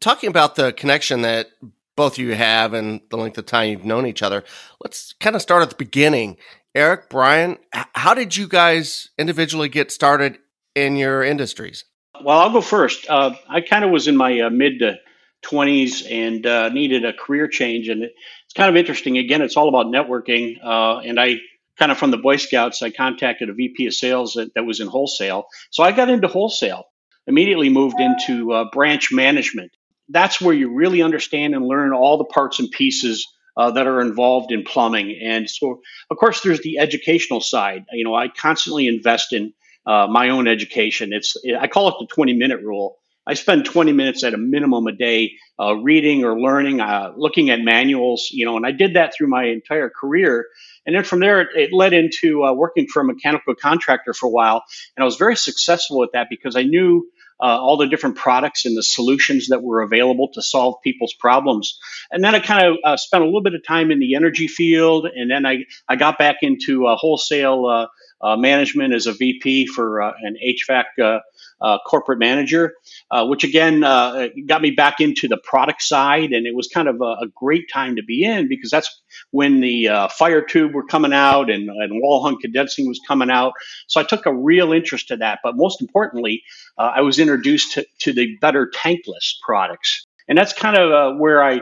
Talking 0.00 0.30
about 0.30 0.54
the 0.54 0.72
connection 0.72 1.22
that 1.22 1.48
both 1.94 2.14
of 2.14 2.18
you 2.18 2.34
have 2.34 2.72
and 2.72 3.00
the 3.10 3.16
length 3.16 3.36
of 3.38 3.46
time 3.46 3.70
you've 3.70 3.84
known 3.84 4.06
each 4.06 4.22
other, 4.22 4.42
let's 4.82 5.14
kind 5.20 5.36
of 5.36 5.42
start 5.42 5.62
at 5.62 5.68
the 5.70 5.76
beginning. 5.76 6.38
Eric, 6.74 7.08
Brian, 7.10 7.58
how 7.94 8.14
did 8.14 8.36
you 8.36 8.48
guys 8.48 9.10
individually 9.18 9.68
get 9.68 9.90
started 9.90 10.38
in 10.74 10.96
your 10.96 11.22
industries? 11.22 11.84
Well, 12.22 12.38
I'll 12.38 12.52
go 12.52 12.60
first. 12.60 13.08
Uh, 13.08 13.34
I 13.48 13.60
kind 13.60 13.84
of 13.84 13.90
was 13.90 14.08
in 14.08 14.16
my 14.16 14.40
uh, 14.40 14.50
mid 14.50 14.80
to 14.80 14.98
20s 15.44 16.10
and 16.10 16.46
uh, 16.46 16.68
needed 16.70 17.04
a 17.04 17.12
career 17.12 17.48
change. 17.48 17.88
And 17.88 18.02
it's 18.02 18.54
kind 18.54 18.68
of 18.68 18.76
interesting. 18.76 19.18
Again, 19.18 19.42
it's 19.42 19.56
all 19.56 19.68
about 19.68 19.86
networking. 19.86 20.56
Uh, 20.62 20.98
and 20.98 21.20
I 21.20 21.36
kind 21.78 21.92
of 21.92 21.98
from 21.98 22.10
the 22.10 22.16
Boy 22.16 22.36
Scouts, 22.36 22.82
I 22.82 22.90
contacted 22.90 23.48
a 23.48 23.52
VP 23.52 23.86
of 23.86 23.94
sales 23.94 24.34
that, 24.34 24.54
that 24.54 24.64
was 24.64 24.80
in 24.80 24.88
wholesale. 24.88 25.46
So 25.70 25.82
I 25.82 25.92
got 25.92 26.08
into 26.08 26.28
wholesale, 26.28 26.84
immediately 27.26 27.68
moved 27.68 28.00
into 28.00 28.52
uh, 28.52 28.64
branch 28.72 29.12
management. 29.12 29.72
That's 30.08 30.40
where 30.40 30.54
you 30.54 30.74
really 30.74 31.02
understand 31.02 31.54
and 31.54 31.66
learn 31.66 31.92
all 31.92 32.16
the 32.16 32.24
parts 32.24 32.58
and 32.58 32.70
pieces 32.70 33.26
uh, 33.56 33.70
that 33.72 33.86
are 33.86 34.00
involved 34.00 34.52
in 34.52 34.62
plumbing. 34.62 35.18
And 35.22 35.48
so, 35.48 35.80
of 36.10 36.16
course, 36.18 36.42
there's 36.42 36.60
the 36.60 36.78
educational 36.78 37.40
side. 37.40 37.84
You 37.92 38.04
know, 38.04 38.14
I 38.14 38.28
constantly 38.28 38.86
invest 38.86 39.32
in 39.32 39.52
uh, 39.86 40.06
my 40.08 40.30
own 40.30 40.48
education. 40.48 41.12
It's 41.12 41.36
I 41.58 41.66
call 41.68 41.88
it 41.88 41.94
the 42.00 42.06
20 42.06 42.34
minute 42.34 42.62
rule. 42.62 42.98
I 43.26 43.34
spend 43.34 43.64
20 43.64 43.92
minutes 43.92 44.22
at 44.22 44.34
a 44.34 44.38
minimum 44.38 44.86
a 44.86 44.92
day 44.92 45.32
uh, 45.60 45.74
reading 45.74 46.24
or 46.24 46.38
learning, 46.38 46.80
uh, 46.80 47.12
looking 47.16 47.50
at 47.50 47.60
manuals, 47.60 48.28
you 48.30 48.44
know, 48.44 48.56
and 48.56 48.64
I 48.64 48.70
did 48.70 48.94
that 48.94 49.14
through 49.14 49.26
my 49.26 49.44
entire 49.44 49.90
career. 49.90 50.46
And 50.86 50.94
then 50.94 51.02
from 51.02 51.18
there, 51.18 51.40
it, 51.40 51.48
it 51.56 51.72
led 51.72 51.92
into 51.92 52.44
uh, 52.44 52.52
working 52.52 52.86
for 52.86 53.02
a 53.02 53.04
mechanical 53.04 53.54
contractor 53.56 54.14
for 54.14 54.26
a 54.26 54.30
while. 54.30 54.62
And 54.96 55.02
I 55.02 55.04
was 55.04 55.16
very 55.16 55.34
successful 55.34 56.04
at 56.04 56.10
that 56.12 56.28
because 56.30 56.54
I 56.54 56.62
knew 56.62 57.08
uh, 57.40 57.46
all 57.46 57.76
the 57.76 57.88
different 57.88 58.16
products 58.16 58.64
and 58.64 58.76
the 58.76 58.82
solutions 58.82 59.48
that 59.48 59.62
were 59.62 59.82
available 59.82 60.28
to 60.34 60.40
solve 60.40 60.76
people's 60.82 61.12
problems. 61.12 61.78
And 62.12 62.22
then 62.22 62.34
I 62.34 62.38
kind 62.38 62.66
of 62.66 62.76
uh, 62.84 62.96
spent 62.96 63.22
a 63.22 63.26
little 63.26 63.42
bit 63.42 63.54
of 63.54 63.66
time 63.66 63.90
in 63.90 63.98
the 63.98 64.14
energy 64.14 64.46
field. 64.46 65.06
And 65.06 65.30
then 65.30 65.44
I, 65.44 65.64
I 65.88 65.96
got 65.96 66.16
back 66.16 66.36
into 66.42 66.86
uh, 66.86 66.96
wholesale 66.96 67.88
management 68.22 68.94
as 68.94 69.06
a 69.06 69.12
VP 69.12 69.66
for 69.66 70.00
an 70.00 70.36
HVAC 70.42 71.20
uh, 71.60 71.78
corporate 71.86 72.18
manager, 72.18 72.74
uh, 73.10 73.26
which 73.26 73.44
again 73.44 73.82
uh, 73.82 74.28
got 74.46 74.60
me 74.60 74.70
back 74.70 75.00
into 75.00 75.28
the 75.28 75.38
product 75.38 75.82
side. 75.82 76.32
And 76.32 76.46
it 76.46 76.54
was 76.54 76.68
kind 76.68 76.88
of 76.88 77.00
a, 77.00 77.24
a 77.24 77.28
great 77.34 77.66
time 77.72 77.96
to 77.96 78.02
be 78.02 78.24
in 78.24 78.48
because 78.48 78.70
that's 78.70 79.02
when 79.30 79.60
the 79.60 79.88
uh, 79.88 80.08
fire 80.08 80.42
tube 80.42 80.74
were 80.74 80.86
coming 80.86 81.12
out 81.12 81.50
and, 81.50 81.68
and 81.68 82.02
wall 82.02 82.22
hung 82.22 82.38
condensing 82.40 82.88
was 82.88 83.00
coming 83.06 83.30
out. 83.30 83.52
So 83.86 84.00
I 84.00 84.04
took 84.04 84.26
a 84.26 84.34
real 84.34 84.72
interest 84.72 85.08
to 85.08 85.16
that. 85.18 85.40
But 85.42 85.56
most 85.56 85.80
importantly, 85.80 86.42
uh, 86.78 86.92
I 86.96 87.00
was 87.00 87.18
introduced 87.18 87.72
to, 87.72 87.86
to 88.00 88.12
the 88.12 88.36
better 88.40 88.70
tankless 88.74 89.34
products. 89.44 90.06
And 90.28 90.36
that's 90.36 90.52
kind 90.52 90.76
of 90.76 90.90
uh, 90.90 91.16
where 91.18 91.42
I, 91.42 91.60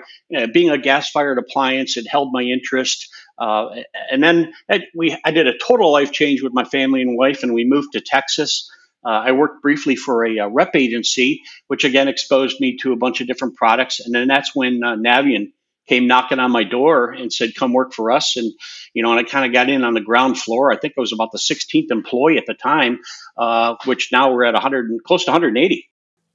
being 0.54 0.70
a 0.70 0.78
gas 0.78 1.10
fired 1.10 1.38
appliance, 1.38 1.98
it 1.98 2.06
held 2.08 2.30
my 2.32 2.42
interest. 2.42 3.06
Uh, 3.38 3.76
and 4.10 4.22
then 4.22 4.52
we, 4.94 5.16
I 5.24 5.30
did 5.30 5.46
a 5.46 5.58
total 5.58 5.92
life 5.92 6.12
change 6.12 6.42
with 6.42 6.52
my 6.52 6.64
family 6.64 7.02
and 7.02 7.16
wife, 7.16 7.42
and 7.42 7.52
we 7.54 7.64
moved 7.64 7.92
to 7.92 8.00
Texas. 8.00 8.70
Uh, 9.04 9.10
I 9.10 9.32
worked 9.32 9.60
briefly 9.60 9.96
for 9.96 10.24
a, 10.24 10.38
a, 10.38 10.48
rep 10.48 10.74
agency, 10.74 11.42
which 11.66 11.84
again 11.84 12.08
exposed 12.08 12.60
me 12.60 12.76
to 12.78 12.92
a 12.92 12.96
bunch 12.96 13.20
of 13.20 13.26
different 13.26 13.56
products. 13.56 14.00
And 14.00 14.14
then 14.14 14.28
that's 14.28 14.54
when 14.54 14.82
uh, 14.82 14.96
Navien 14.96 15.52
came 15.86 16.06
knocking 16.06 16.38
on 16.38 16.50
my 16.50 16.64
door 16.64 17.10
and 17.10 17.32
said, 17.32 17.54
"Come 17.54 17.72
work 17.72 17.92
for 17.92 18.10
us." 18.10 18.36
And 18.36 18.52
you 18.94 19.02
know, 19.02 19.10
and 19.10 19.20
I 19.20 19.24
kind 19.24 19.44
of 19.44 19.52
got 19.52 19.68
in 19.68 19.84
on 19.84 19.94
the 19.94 20.00
ground 20.00 20.38
floor. 20.38 20.72
I 20.72 20.78
think 20.78 20.94
I 20.96 21.00
was 21.00 21.12
about 21.12 21.32
the 21.32 21.38
16th 21.38 21.90
employee 21.90 22.38
at 22.38 22.46
the 22.46 22.54
time, 22.54 23.00
uh, 23.36 23.74
which 23.84 24.10
now 24.10 24.32
we're 24.32 24.44
at 24.44 24.54
100, 24.54 24.90
close 25.04 25.24
to 25.26 25.32
180. 25.32 25.90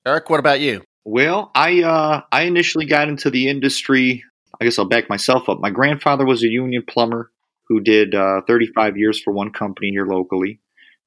Eric, 0.05 0.29
what 0.29 0.39
about 0.39 0.59
you? 0.59 0.83
Well, 1.05 1.49
I 1.55 1.81
uh, 1.81 2.21
I 2.31 2.43
initially 2.43 2.85
got 2.85 3.07
into 3.07 3.31
the 3.31 3.47
industry. 3.47 4.23
I 4.59 4.65
guess 4.65 4.77
I'll 4.77 4.85
back 4.85 5.09
myself 5.09 5.47
up. 5.47 5.59
My 5.59 5.69
grandfather 5.69 6.25
was 6.25 6.43
a 6.43 6.47
union 6.47 6.83
plumber 6.87 7.31
who 7.67 7.79
did 7.79 8.15
uh, 8.15 8.41
35 8.47 8.97
years 8.97 9.21
for 9.21 9.31
one 9.31 9.51
company 9.51 9.91
here 9.91 10.05
locally. 10.05 10.59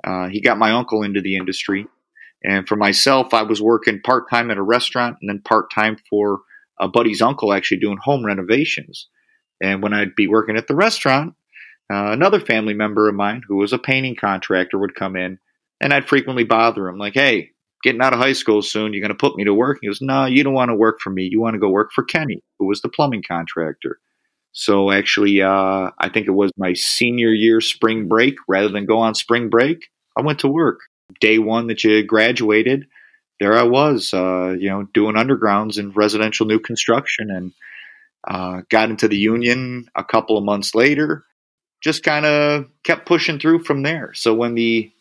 Uh, 0.04 0.28
he 0.28 0.40
got 0.40 0.58
my 0.58 0.72
uncle 0.72 1.02
into 1.02 1.20
the 1.20 1.36
industry. 1.36 1.86
And 2.44 2.66
for 2.66 2.76
myself, 2.76 3.34
I 3.34 3.42
was 3.42 3.60
working 3.60 4.00
part 4.00 4.28
time 4.30 4.50
at 4.50 4.58
a 4.58 4.62
restaurant 4.62 5.18
and 5.20 5.28
then 5.28 5.42
part 5.42 5.70
time 5.72 5.96
for 6.08 6.40
a 6.80 6.88
buddy's 6.88 7.22
uncle 7.22 7.52
actually 7.52 7.78
doing 7.78 7.98
home 8.02 8.24
renovations. 8.24 9.08
And 9.60 9.82
when 9.82 9.92
I'd 9.92 10.16
be 10.16 10.26
working 10.26 10.56
at 10.56 10.66
the 10.66 10.74
restaurant, 10.74 11.34
uh, 11.92 12.10
another 12.10 12.40
family 12.40 12.74
member 12.74 13.08
of 13.08 13.14
mine 13.14 13.42
who 13.46 13.56
was 13.56 13.72
a 13.72 13.78
painting 13.78 14.16
contractor 14.16 14.78
would 14.78 14.94
come 14.94 15.14
in 15.14 15.38
and 15.80 15.92
I'd 15.92 16.08
frequently 16.08 16.44
bother 16.44 16.88
him, 16.88 16.96
like, 16.96 17.14
hey, 17.14 17.50
getting 17.82 18.00
out 18.00 18.12
of 18.12 18.18
high 18.18 18.32
school 18.32 18.62
soon, 18.62 18.92
you're 18.92 19.00
going 19.00 19.08
to 19.08 19.14
put 19.14 19.36
me 19.36 19.44
to 19.44 19.54
work? 19.54 19.78
He 19.80 19.88
goes, 19.88 20.00
no, 20.00 20.26
you 20.26 20.44
don't 20.44 20.54
want 20.54 20.70
to 20.70 20.74
work 20.74 21.00
for 21.00 21.10
me. 21.10 21.28
You 21.30 21.40
want 21.40 21.54
to 21.54 21.60
go 21.60 21.68
work 21.68 21.90
for 21.92 22.04
Kenny, 22.04 22.42
who 22.58 22.66
was 22.66 22.80
the 22.80 22.88
plumbing 22.88 23.22
contractor. 23.26 23.98
So 24.52 24.90
actually, 24.90 25.42
uh, 25.42 25.90
I 25.98 26.08
think 26.12 26.28
it 26.28 26.32
was 26.32 26.52
my 26.56 26.74
senior 26.74 27.30
year 27.30 27.60
spring 27.60 28.06
break. 28.06 28.34
Rather 28.46 28.68
than 28.68 28.86
go 28.86 28.98
on 28.98 29.14
spring 29.14 29.48
break, 29.48 29.88
I 30.16 30.20
went 30.22 30.40
to 30.40 30.48
work. 30.48 30.80
Day 31.20 31.38
one 31.38 31.66
that 31.66 31.84
you 31.84 32.02
graduated, 32.04 32.86
there 33.40 33.56
I 33.56 33.64
was, 33.64 34.14
uh, 34.14 34.54
you 34.58 34.68
know, 34.68 34.86
doing 34.94 35.16
undergrounds 35.16 35.78
in 35.78 35.90
residential 35.92 36.46
new 36.46 36.58
construction, 36.58 37.30
and 37.30 37.52
uh, 38.28 38.62
got 38.70 38.90
into 38.90 39.08
the 39.08 39.16
union 39.16 39.86
a 39.94 40.04
couple 40.04 40.38
of 40.38 40.44
months 40.44 40.74
later. 40.74 41.24
Just 41.82 42.02
kind 42.02 42.24
of 42.24 42.66
kept 42.84 43.06
pushing 43.06 43.40
through 43.40 43.64
from 43.64 43.82
there. 43.82 44.12
So 44.14 44.34
when 44.34 44.54
the 44.54 44.92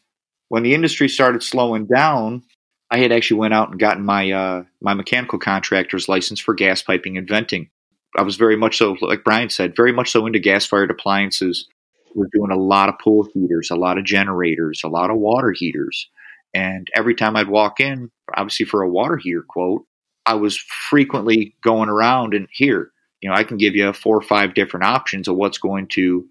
when 0.47 0.63
the 0.63 0.73
industry 0.73 1.07
started 1.07 1.43
slowing 1.43 1.85
down, 1.85 2.43
I 2.91 2.98
had 2.98 3.12
actually 3.13 3.39
went 3.39 3.53
out 3.53 3.71
and 3.71 3.79
gotten 3.79 4.05
my 4.05 4.31
uh, 4.31 4.63
my 4.81 4.93
mechanical 4.93 5.39
contractor's 5.39 6.10
license 6.10 6.39
for 6.39 6.53
gas 6.53 6.81
piping 6.81 7.17
and 7.17 7.27
venting. 7.27 7.69
I 8.17 8.24
was 8.24 8.36
very 8.36 8.57
much 8.57 8.77
so, 8.77 8.98
like 9.00 9.24
Brian 9.24 9.50
said, 9.50 9.75
very 9.75 9.93
much 9.93 10.12
so 10.12 10.25
into 10.27 10.39
gas 10.39 10.65
fired 10.65 10.91
appliances. 10.91 11.67
We're 12.13 12.27
doing 12.33 12.51
a 12.51 12.60
lot 12.62 12.89
of 12.89 13.00
pool 13.00 13.25
heaters, 13.33 13.71
a 13.71 13.75
lot 13.75 13.98
of 13.98 14.03
generators, 14.03 14.81
a 14.83 14.89
lot 14.89 15.10
of 15.10 15.17
water 15.17 15.53
heaters. 15.53 16.10
And 16.53 16.89
every 16.93 17.15
time 17.15 17.38
I'd 17.38 17.48
walk 17.48 17.79
in, 17.79 18.12
obviously 18.36 18.65
for 18.65 18.81
a 18.81 18.89
water 18.89 19.15
heater 19.15 19.45
quote, 19.48 19.86
I 20.25 20.33
was 20.33 20.57
frequently 20.57 21.55
going 21.63 21.88
around 21.88 22.33
and 22.33 22.50
here, 22.51 22.91
you 23.21 23.29
know, 23.29 23.36
I 23.36 23.45
can 23.45 23.55
give 23.55 23.75
you 23.75 23.93
four 23.93 24.17
or 24.17 24.21
five 24.21 24.53
different 24.53 24.86
options 24.86 25.29
of 25.29 25.38
what's 25.38 25.57
going 25.57 25.88
to 25.89 26.27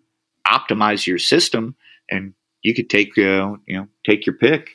optimize 0.46 1.06
your 1.06 1.18
system, 1.18 1.76
and 2.10 2.34
you 2.62 2.74
could 2.74 2.90
take, 2.90 3.16
uh, 3.16 3.56
you 3.66 3.78
know, 3.78 3.88
take 4.04 4.26
your 4.26 4.36
pick. 4.36 4.70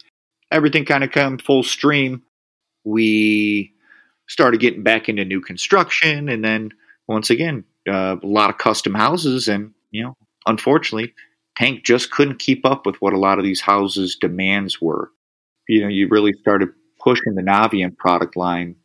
Everything 0.51 0.85
kind 0.85 1.03
of 1.03 1.11
come 1.11 1.37
full 1.37 1.63
stream. 1.63 2.23
We 2.83 3.73
started 4.27 4.59
getting 4.59 4.83
back 4.83 5.09
into 5.09 5.25
new 5.25 5.41
construction, 5.41 6.29
and 6.29 6.43
then 6.43 6.71
once 7.07 7.29
again, 7.29 7.63
uh, 7.87 8.17
a 8.21 8.27
lot 8.27 8.49
of 8.49 8.57
custom 8.57 8.93
houses, 8.93 9.47
and 9.47 9.71
you 9.91 10.03
know, 10.03 10.17
unfortunately, 10.45 11.13
Tank 11.57 11.83
just 11.83 12.11
couldn't 12.11 12.39
keep 12.39 12.65
up 12.65 12.85
with 12.85 12.95
what 13.01 13.13
a 13.13 13.19
lot 13.19 13.39
of 13.39 13.45
these 13.45 13.61
houses' 13.61 14.17
demands 14.19 14.81
were. 14.81 15.11
You 15.67 15.81
know, 15.81 15.87
you 15.87 16.07
really 16.09 16.33
started 16.33 16.69
pushing 17.03 17.35
the 17.35 17.41
Navien 17.41 17.95
product 17.97 18.35
line, 18.35 18.75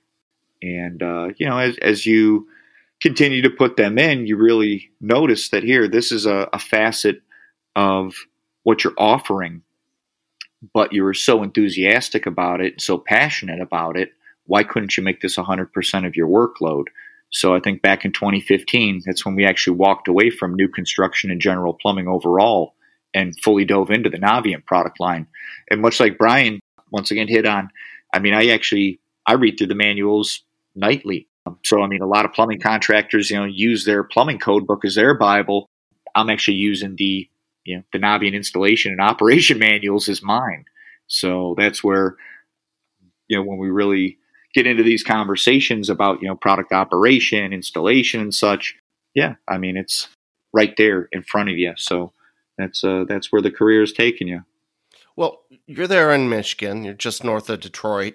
and 0.62 1.02
uh, 1.02 1.29
you 1.37 1.47
know, 1.47 1.59
as 1.59 1.76
as 1.79 2.07
you 2.07 2.47
continue 3.00 3.43
to 3.43 3.50
put 3.50 3.76
them 3.76 3.99
in, 3.99 4.26
you 4.26 4.37
really 4.37 4.90
notice 5.00 5.49
that 5.50 5.62
here, 5.62 5.88
this 5.88 6.12
is 6.12 6.26
a, 6.26 6.49
a 6.52 6.59
facet 6.59 7.23
of 7.75 8.14
what 8.62 8.85
you're 8.85 8.95
offering, 8.99 9.62
but 10.75 10.93
you 10.93 11.02
were 11.02 11.14
so 11.14 11.43
enthusiastic 11.43 12.26
about 12.26 12.61
it, 12.61 12.81
so 12.81 12.99
passionate 12.99 13.61
about 13.61 13.97
it. 13.97 14.12
Why 14.47 14.62
couldn't 14.64 14.97
you 14.97 15.02
make 15.02 15.21
this 15.21 15.37
100% 15.37 16.07
of 16.07 16.17
your 16.17 16.29
workload? 16.29 16.85
So 17.31 17.55
I 17.55 17.61
think 17.61 17.83
back 17.83 18.05
in 18.05 18.12
2015, 18.12 19.02
that's 19.07 19.25
when 19.25 19.37
we 19.37 19.47
actually 19.47 19.76
walked 19.76 20.09
away 20.09 20.31
from 20.31 20.55
new 20.55 20.69
construction 20.69 21.31
and 21.31 21.40
general 21.40 21.75
plumbing 21.75 22.09
overall 22.09 22.75
and 23.14 23.38
fully 23.40 23.64
dove 23.64 23.90
into 23.90 24.11
the 24.11 24.19
Navien 24.19 24.64
product 24.64 25.00
line. 25.00 25.26
And 25.71 25.81
much 25.81 26.00
like 26.00 26.19
Brian 26.19 26.61
once 26.90 27.11
again 27.11 27.29
hit 27.29 27.47
on, 27.47 27.71
I 28.12 28.19
mean, 28.19 28.35
I 28.35 28.49
actually 28.49 29.00
I 29.26 29.35
read 29.35 29.57
through 29.57 29.69
the 29.69 29.75
manuals 29.75 30.43
nightly. 30.75 31.29
So 31.64 31.83
I 31.83 31.87
mean, 31.87 32.02
a 32.02 32.07
lot 32.07 32.25
of 32.25 32.33
plumbing 32.33 32.61
contractors, 32.61 33.31
you 33.31 33.37
know, 33.37 33.45
use 33.45 33.85
their 33.85 34.02
plumbing 34.02 34.38
code 34.38 34.67
book 34.67 34.85
as 34.85 34.97
their 34.97 35.14
bible. 35.17 35.69
I'm 36.14 36.31
actually 36.31 36.57
using 36.57 36.97
the 36.97 37.30
you 37.64 37.76
know 37.76 37.83
the 37.93 37.99
Navien 37.99 38.35
installation 38.35 38.93
and 38.93 39.00
operation 39.11 39.59
manuals 39.59 40.09
is 40.09 40.23
mine. 40.23 40.64
So 41.07 41.55
that's 41.59 41.83
where 41.83 42.17
you 43.29 43.37
know 43.37 43.43
when 43.43 43.59
we 43.59 43.71
really 43.71 44.19
get 44.55 44.67
into 44.67 44.83
these 44.83 45.02
conversations 45.02 45.88
about 45.88 46.23
you 46.23 46.29
know 46.29 46.37
product 46.37 46.73
operation, 46.73 47.52
installation, 47.52 48.21
and 48.21 48.35
such, 48.35 48.76
yeah, 49.14 49.35
I 49.49 49.59
mean 49.59 49.76
it's 49.76 50.09
right 50.52 50.75
there 50.76 51.09
in 51.12 51.23
front 51.23 51.50
of 51.50 51.59
you. 51.59 51.73
So 51.76 52.12
that's 52.59 52.85
uh, 52.85 53.05
that's 53.09 53.33
where 53.33 53.43
the 53.43 53.50
career 53.50 53.83
is 53.83 53.93
taking 53.93 54.29
you. 54.29 54.45
Well, 55.17 55.40
you're 55.67 55.87
there 55.87 56.12
in 56.12 56.29
Michigan. 56.29 56.85
You're 56.85 56.95
just 56.95 57.25
north 57.25 57.50
of 57.50 57.61
Detroit. 57.61 58.14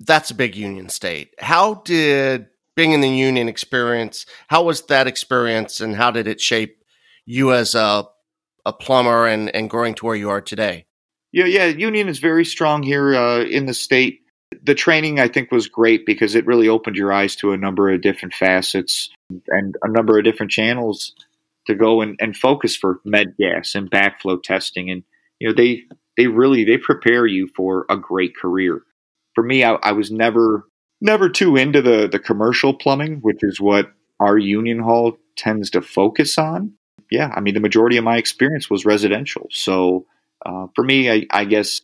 That's 0.00 0.30
a 0.30 0.34
big 0.34 0.56
union 0.56 0.88
state. 0.88 1.34
How 1.38 1.74
did 1.74 2.46
being 2.76 2.92
in 2.92 3.00
the 3.00 3.08
union 3.08 3.48
experience? 3.48 4.26
How 4.48 4.62
was 4.62 4.82
that 4.86 5.06
experience, 5.06 5.80
and 5.80 5.96
how 5.96 6.10
did 6.10 6.26
it 6.26 6.40
shape 6.40 6.84
you 7.26 7.52
as 7.52 7.74
a 7.74 8.06
a 8.66 8.72
plumber 8.72 9.26
and 9.26 9.54
and 9.54 9.70
growing 9.70 9.94
to 9.94 10.06
where 10.06 10.16
you 10.16 10.30
are 10.30 10.40
today? 10.40 10.86
Yeah, 11.32 11.46
yeah. 11.46 11.66
Union 11.66 12.08
is 12.08 12.18
very 12.18 12.44
strong 12.44 12.82
here 12.82 13.14
uh, 13.14 13.42
in 13.42 13.66
the 13.66 13.74
state 13.74 14.20
the 14.62 14.74
training 14.74 15.18
I 15.20 15.28
think 15.28 15.50
was 15.50 15.68
great 15.68 16.06
because 16.06 16.34
it 16.34 16.46
really 16.46 16.68
opened 16.68 16.96
your 16.96 17.12
eyes 17.12 17.36
to 17.36 17.52
a 17.52 17.56
number 17.56 17.90
of 17.90 18.00
different 18.00 18.34
facets 18.34 19.10
and 19.48 19.76
a 19.82 19.90
number 19.90 20.18
of 20.18 20.24
different 20.24 20.52
channels 20.52 21.12
to 21.66 21.74
go 21.74 22.02
and, 22.02 22.16
and 22.20 22.36
focus 22.36 22.76
for 22.76 23.00
med 23.04 23.36
gas 23.38 23.74
and 23.74 23.90
backflow 23.90 24.42
testing 24.42 24.90
and 24.90 25.02
you 25.40 25.48
know 25.48 25.54
they 25.54 25.82
they 26.16 26.26
really 26.26 26.64
they 26.64 26.78
prepare 26.78 27.26
you 27.26 27.48
for 27.56 27.86
a 27.88 27.96
great 27.96 28.36
career 28.36 28.82
for 29.34 29.42
me 29.42 29.64
I, 29.64 29.72
I 29.74 29.92
was 29.92 30.10
never 30.10 30.64
never 31.00 31.28
too 31.28 31.56
into 31.56 31.82
the 31.82 32.08
the 32.10 32.18
commercial 32.18 32.74
plumbing 32.74 33.18
which 33.22 33.38
is 33.42 33.60
what 33.60 33.90
our 34.20 34.38
union 34.38 34.78
hall 34.78 35.18
tends 35.36 35.70
to 35.70 35.82
focus 35.82 36.38
on 36.38 36.74
yeah 37.10 37.30
i 37.34 37.40
mean 37.40 37.54
the 37.54 37.60
majority 37.60 37.96
of 37.96 38.04
my 38.04 38.16
experience 38.16 38.68
was 38.68 38.84
residential 38.84 39.46
so 39.50 40.06
uh, 40.46 40.66
for 40.74 40.84
me 40.84 41.10
I, 41.10 41.26
I 41.30 41.44
guess 41.44 41.80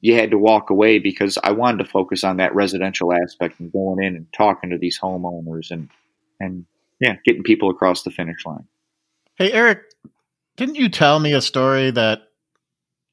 you 0.00 0.14
had 0.14 0.30
to 0.30 0.38
walk 0.38 0.70
away 0.70 0.98
because 0.98 1.38
I 1.42 1.52
wanted 1.52 1.84
to 1.84 1.90
focus 1.90 2.24
on 2.24 2.38
that 2.38 2.54
residential 2.54 3.12
aspect 3.12 3.60
and 3.60 3.72
going 3.72 4.02
in 4.02 4.16
and 4.16 4.26
talking 4.32 4.70
to 4.70 4.78
these 4.78 4.98
homeowners 4.98 5.70
and 5.70 5.90
and 6.38 6.64
yeah, 7.00 7.16
getting 7.24 7.42
people 7.42 7.70
across 7.70 8.02
the 8.02 8.10
finish 8.10 8.44
line. 8.44 8.66
Hey 9.36 9.52
Eric, 9.52 9.82
didn't 10.56 10.76
you 10.76 10.88
tell 10.88 11.18
me 11.18 11.34
a 11.34 11.40
story 11.40 11.90
that 11.90 12.22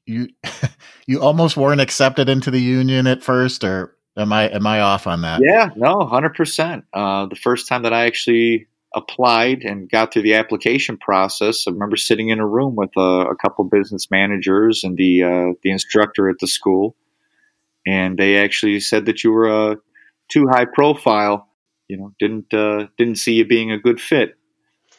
you 0.06 0.28
you 1.06 1.20
almost 1.20 1.56
weren't 1.56 1.80
accepted 1.80 2.28
into 2.28 2.50
the 2.50 2.60
union 2.60 3.06
at 3.06 3.22
first 3.22 3.64
or 3.64 3.94
Am 4.16 4.32
I 4.32 4.48
am 4.48 4.66
I 4.66 4.80
off 4.80 5.06
on 5.06 5.22
that? 5.22 5.40
Yeah, 5.40 5.70
no, 5.76 6.00
hundred 6.04 6.32
uh, 6.32 6.34
percent. 6.34 6.84
The 6.92 7.38
first 7.40 7.68
time 7.68 7.84
that 7.84 7.92
I 7.92 8.06
actually 8.06 8.66
applied 8.94 9.62
and 9.62 9.90
got 9.90 10.12
through 10.12 10.22
the 10.22 10.34
application 10.34 10.96
process, 10.96 11.64
I 11.66 11.72
remember 11.72 11.96
sitting 11.96 12.30
in 12.30 12.40
a 12.40 12.46
room 12.46 12.74
with 12.74 12.90
a, 12.96 13.26
a 13.30 13.36
couple 13.36 13.64
business 13.64 14.10
managers 14.10 14.84
and 14.84 14.96
the 14.96 15.22
uh, 15.22 15.52
the 15.62 15.70
instructor 15.70 16.28
at 16.28 16.36
the 16.40 16.46
school, 16.46 16.96
and 17.86 18.18
they 18.18 18.38
actually 18.38 18.80
said 18.80 19.06
that 19.06 19.22
you 19.22 19.32
were 19.32 19.48
uh, 19.48 19.74
too 20.28 20.46
high 20.48 20.66
profile. 20.66 21.48
You 21.88 21.98
know, 21.98 22.14
didn't 22.18 22.52
uh, 22.54 22.86
didn't 22.96 23.16
see 23.16 23.34
you 23.34 23.46
being 23.46 23.72
a 23.72 23.78
good 23.78 24.00
fit. 24.00 24.37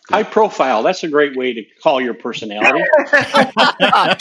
High 0.10 0.24
profile. 0.24 0.82
That's 0.84 1.04
a 1.04 1.08
great 1.08 1.38
way 1.38 1.54
to 1.54 1.64
call 1.84 2.02
your 2.02 2.16
personality. 2.16 2.84
I 3.08 4.18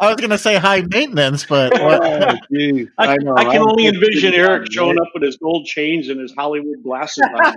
was 0.00 0.16
going 0.16 0.30
to 0.30 0.38
say 0.38 0.56
high 0.56 0.82
maintenance, 0.82 1.46
but 1.46 1.72
Oh, 1.80 2.34
geez, 2.52 2.88
I, 2.98 3.16
know. 3.16 3.34
I 3.36 3.44
can 3.44 3.62
I'm 3.62 3.68
only 3.68 3.86
envision 3.86 4.34
Eric 4.34 4.70
showing 4.70 4.98
right? 4.98 5.06
up 5.06 5.12
with 5.14 5.22
his 5.22 5.36
gold 5.38 5.66
chains 5.66 6.08
and 6.08 6.20
his 6.20 6.34
Hollywood 6.34 6.82
glasses 6.82 7.24
on. 7.34 7.54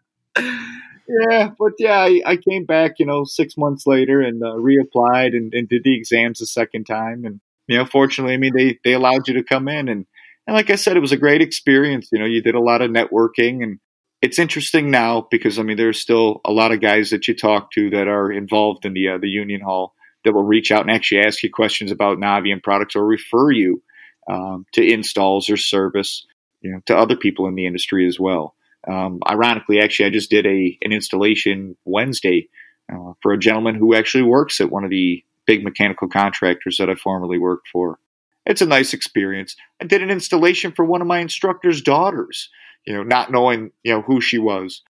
Yeah, 1.08 1.50
but 1.58 1.72
yeah, 1.78 1.98
I, 2.00 2.20
I 2.26 2.36
came 2.36 2.64
back, 2.64 2.94
you 2.98 3.06
know, 3.06 3.24
six 3.24 3.56
months 3.56 3.86
later 3.86 4.20
and 4.20 4.42
uh, 4.42 4.56
reapplied 4.56 5.36
and, 5.36 5.54
and 5.54 5.68
did 5.68 5.84
the 5.84 5.96
exams 5.96 6.40
a 6.40 6.46
second 6.46 6.84
time. 6.84 7.24
And, 7.24 7.40
you 7.68 7.78
know, 7.78 7.86
fortunately, 7.86 8.34
I 8.34 8.38
mean, 8.38 8.52
they, 8.56 8.78
they 8.84 8.92
allowed 8.92 9.28
you 9.28 9.34
to 9.34 9.44
come 9.44 9.68
in. 9.68 9.88
And, 9.88 10.06
and 10.46 10.56
like 10.56 10.68
I 10.70 10.74
said, 10.74 10.96
it 10.96 11.00
was 11.00 11.12
a 11.12 11.16
great 11.16 11.42
experience. 11.42 12.08
You 12.10 12.18
know, 12.18 12.26
you 12.26 12.42
did 12.42 12.56
a 12.56 12.60
lot 12.60 12.82
of 12.82 12.90
networking. 12.90 13.62
And 13.62 13.78
it's 14.22 14.38
interesting 14.38 14.90
now 14.90 15.26
because, 15.30 15.58
I 15.58 15.62
mean, 15.62 15.76
there's 15.76 16.00
still 16.00 16.40
a 16.44 16.52
lot 16.52 16.72
of 16.72 16.80
guys 16.80 17.10
that 17.10 17.28
you 17.28 17.34
talk 17.34 17.70
to 17.72 17.90
that 17.90 18.08
are 18.08 18.32
involved 18.32 18.84
in 18.84 18.94
the, 18.94 19.08
uh, 19.08 19.18
the 19.18 19.28
union 19.28 19.60
hall 19.60 19.94
that 20.24 20.32
will 20.32 20.42
reach 20.42 20.72
out 20.72 20.82
and 20.82 20.90
actually 20.90 21.20
ask 21.20 21.42
you 21.42 21.50
questions 21.50 21.92
about 21.92 22.18
Navian 22.18 22.62
products 22.62 22.96
or 22.96 23.06
refer 23.06 23.50
you 23.50 23.82
um, 24.28 24.66
to 24.72 24.84
installs 24.84 25.48
or 25.48 25.56
service, 25.56 26.26
you 26.60 26.72
know, 26.72 26.80
to 26.86 26.96
other 26.96 27.16
people 27.16 27.46
in 27.46 27.54
the 27.54 27.66
industry 27.66 28.06
as 28.06 28.18
well. 28.18 28.54
Um, 28.88 29.20
ironically, 29.28 29.80
actually, 29.80 30.06
I 30.06 30.10
just 30.10 30.30
did 30.30 30.46
a 30.46 30.78
an 30.82 30.92
installation 30.92 31.76
Wednesday 31.84 32.48
uh, 32.92 33.12
for 33.20 33.32
a 33.32 33.38
gentleman 33.38 33.74
who 33.74 33.94
actually 33.94 34.22
works 34.22 34.60
at 34.60 34.70
one 34.70 34.84
of 34.84 34.90
the 34.90 35.24
big 35.46 35.64
mechanical 35.64 36.08
contractors 36.08 36.76
that 36.78 36.90
I 36.90 36.94
formerly 36.94 37.38
worked 37.38 37.68
for. 37.68 37.98
It's 38.44 38.62
a 38.62 38.66
nice 38.66 38.94
experience. 38.94 39.56
I 39.80 39.86
did 39.86 40.02
an 40.02 40.10
installation 40.10 40.72
for 40.72 40.84
one 40.84 41.00
of 41.00 41.08
my 41.08 41.18
instructor's 41.18 41.82
daughters, 41.82 42.48
you 42.86 42.94
know, 42.94 43.02
not 43.02 43.30
knowing 43.30 43.72
you 43.82 43.92
know 43.92 44.02
who 44.02 44.20
she 44.20 44.38
was. 44.38 44.82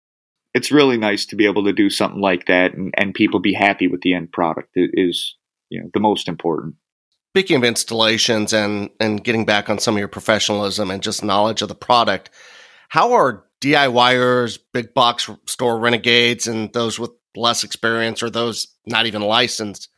It's 0.52 0.70
really 0.70 0.98
nice 0.98 1.26
to 1.26 1.36
be 1.36 1.46
able 1.46 1.64
to 1.64 1.72
do 1.72 1.90
something 1.90 2.20
like 2.20 2.46
that 2.46 2.74
and, 2.74 2.94
and 2.96 3.14
people 3.14 3.40
be 3.40 3.54
happy 3.54 3.88
with 3.88 4.02
the 4.02 4.14
end 4.14 4.30
product. 4.32 4.70
is, 4.74 5.34
you 5.70 5.80
know 5.80 5.90
the 5.94 6.00
most 6.00 6.28
important. 6.28 6.74
Speaking 7.32 7.56
of 7.56 7.64
installations 7.64 8.52
and 8.52 8.90
and 9.00 9.22
getting 9.22 9.44
back 9.44 9.70
on 9.70 9.78
some 9.78 9.94
of 9.94 9.98
your 9.98 10.08
professionalism 10.08 10.90
and 10.90 11.02
just 11.02 11.24
knowledge 11.24 11.62
of 11.62 11.68
the 11.68 11.74
product, 11.74 12.30
how 12.88 13.12
are 13.14 13.44
DIYers, 13.60 14.58
big 14.72 14.94
box 14.94 15.30
store 15.46 15.78
renegades, 15.78 16.46
and 16.46 16.72
those 16.72 16.98
with 16.98 17.10
less 17.36 17.64
experience 17.64 18.22
or 18.22 18.30
those 18.30 18.68
not 18.86 19.06
even 19.06 19.22
licensed 19.22 19.88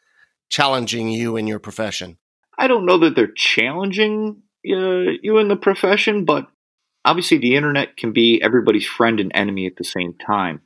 challenging 0.48 1.08
you 1.08 1.36
in 1.36 1.46
your 1.46 1.58
profession? 1.58 2.16
I 2.58 2.68
don't 2.68 2.86
know 2.86 2.98
that 2.98 3.14
they're 3.14 3.26
challenging 3.26 4.42
uh, 4.66 5.12
you 5.22 5.38
in 5.38 5.48
the 5.48 5.56
profession, 5.56 6.24
but 6.24 6.46
obviously 7.06 7.38
the 7.38 7.54
internet 7.54 7.96
can 7.96 8.12
be 8.12 8.42
everybody's 8.42 8.84
friend 8.84 9.20
and 9.20 9.30
enemy 9.34 9.66
at 9.66 9.76
the 9.76 9.84
same 9.84 10.12
time. 10.14 10.60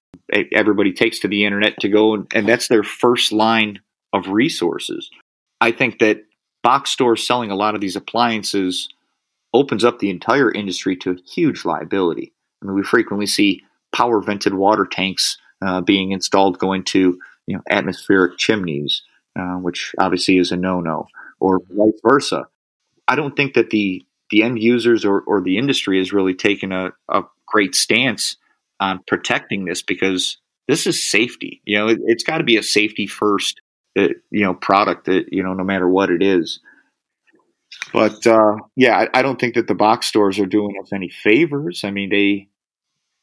Everybody 0.52 0.92
takes 0.92 1.18
to 1.20 1.28
the 1.28 1.44
internet 1.44 1.78
to 1.80 1.88
go, 1.88 2.14
and, 2.14 2.26
and 2.34 2.48
that's 2.48 2.68
their 2.68 2.82
first 2.82 3.30
line 3.30 3.80
of 4.12 4.28
resources. 4.28 5.10
I 5.60 5.70
think 5.70 5.98
that 5.98 6.24
box 6.62 6.90
stores 6.90 7.26
selling 7.26 7.50
a 7.50 7.56
lot 7.56 7.74
of 7.74 7.80
these 7.80 7.96
appliances 7.96 8.88
opens 9.52 9.84
up 9.84 9.98
the 9.98 10.10
entire 10.10 10.50
industry 10.50 10.96
to 10.96 11.18
huge 11.26 11.64
liability. 11.64 12.32
I 12.62 12.66
mean, 12.66 12.74
we 12.74 12.82
frequently 12.82 13.26
see 13.26 13.62
power 13.92 14.20
vented 14.20 14.54
water 14.54 14.86
tanks 14.86 15.36
uh, 15.62 15.80
being 15.80 16.12
installed 16.12 16.58
going 16.58 16.84
to 16.84 17.18
you 17.46 17.56
know 17.56 17.62
atmospheric 17.68 18.38
chimneys, 18.38 19.02
uh, 19.38 19.56
which 19.56 19.92
obviously 19.98 20.38
is 20.38 20.52
a 20.52 20.56
no-no, 20.56 21.06
or 21.38 21.60
vice 21.70 22.00
versa. 22.02 22.46
I 23.08 23.16
don't 23.16 23.36
think 23.36 23.54
that 23.54 23.70
the 23.70 24.04
the 24.30 24.42
end 24.42 24.62
users 24.62 25.04
or, 25.04 25.20
or 25.20 25.40
the 25.40 25.58
industry 25.58 25.98
has 25.98 26.12
really 26.12 26.34
taken 26.34 26.72
a, 26.72 26.90
a 27.08 27.22
great 27.46 27.74
stance 27.74 28.36
on 28.78 29.00
protecting 29.06 29.64
this 29.64 29.82
because 29.82 30.38
this 30.68 30.86
is 30.86 31.02
safety. 31.02 31.60
You 31.64 31.78
know, 31.78 31.88
it, 31.88 31.98
it's 32.06 32.24
got 32.24 32.38
to 32.38 32.44
be 32.44 32.56
a 32.56 32.62
safety 32.62 33.06
first, 33.06 33.60
uh, 33.98 34.08
you 34.30 34.44
know, 34.44 34.54
product 34.54 35.06
that 35.06 35.26
you 35.32 35.42
know, 35.42 35.54
no 35.54 35.64
matter 35.64 35.88
what 35.88 36.10
it 36.10 36.22
is. 36.22 36.60
But 37.92 38.26
uh, 38.26 38.56
yeah, 38.76 38.96
I, 38.96 39.18
I 39.18 39.22
don't 39.22 39.40
think 39.40 39.54
that 39.54 39.66
the 39.66 39.74
box 39.74 40.06
stores 40.06 40.38
are 40.38 40.46
doing 40.46 40.76
us 40.82 40.92
any 40.92 41.10
favors. 41.10 41.82
I 41.84 41.90
mean, 41.90 42.10
they 42.10 42.48